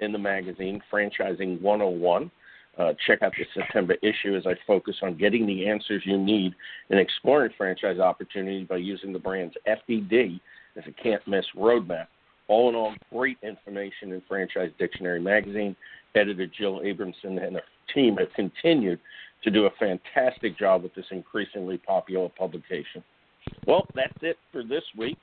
in 0.00 0.12
the 0.12 0.18
magazine, 0.18 0.82
Franchising 0.92 1.60
101. 1.60 2.30
Uh, 2.76 2.92
check 3.06 3.22
out 3.22 3.32
the 3.38 3.44
September 3.54 3.94
issue 4.02 4.34
as 4.34 4.46
I 4.46 4.54
focus 4.66 4.96
on 5.02 5.16
getting 5.16 5.46
the 5.46 5.68
answers 5.68 6.02
you 6.04 6.18
need 6.18 6.54
in 6.90 6.98
exploring 6.98 7.52
franchise 7.56 8.00
opportunities 8.00 8.66
by 8.66 8.78
using 8.78 9.12
the 9.12 9.18
brand's 9.18 9.54
FDD 9.68 10.40
as 10.76 10.82
a 10.88 11.02
can't 11.02 11.26
miss 11.28 11.44
roadmap. 11.56 12.06
All 12.48 12.68
in 12.68 12.74
all, 12.74 12.94
great 13.12 13.38
information 13.42 14.12
in 14.12 14.22
Franchise 14.26 14.70
Dictionary 14.78 15.20
magazine. 15.20 15.76
Editor 16.16 16.46
Jill 16.46 16.80
Abramson 16.80 17.44
and 17.44 17.56
her 17.56 17.62
team 17.92 18.16
have 18.16 18.32
continued 18.34 18.98
to 19.44 19.50
do 19.50 19.66
a 19.66 19.70
fantastic 19.78 20.58
job 20.58 20.82
with 20.82 20.94
this 20.94 21.06
increasingly 21.10 21.78
popular 21.78 22.28
publication. 22.28 23.04
Well, 23.66 23.86
that's 23.94 24.16
it 24.22 24.36
for 24.50 24.62
this 24.62 24.82
week. 24.96 25.16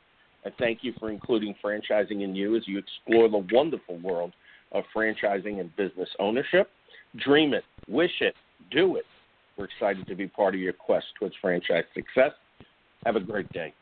I 0.46 0.50
thank 0.58 0.80
you 0.84 0.94
for 1.00 1.12
including 1.12 1.56
Franchising 1.64 2.24
and 2.24 2.36
You 2.36 2.56
as 2.56 2.68
you 2.68 2.80
explore 2.80 3.30
the 3.30 3.46
wonderful 3.52 3.98
world 4.00 4.32
of 4.72 4.84
franchising 4.96 5.60
and 5.60 5.76
business 5.76 6.10
ownership. 6.20 6.70
Dream 7.18 7.54
it, 7.54 7.64
wish 7.88 8.12
it, 8.22 8.36
do 8.72 8.96
it. 8.96 9.06
We're 9.58 9.66
excited 9.66 10.08
to 10.08 10.16
be 10.16 10.28
part 10.28 10.56
of 10.56 10.62
your 10.62 10.74
quest 10.74 11.06
towards 11.20 11.36
franchise 11.42 11.84
success. 11.94 12.32
Have 13.06 13.16
a 13.16 13.20
great 13.20 13.52
day. 13.52 13.74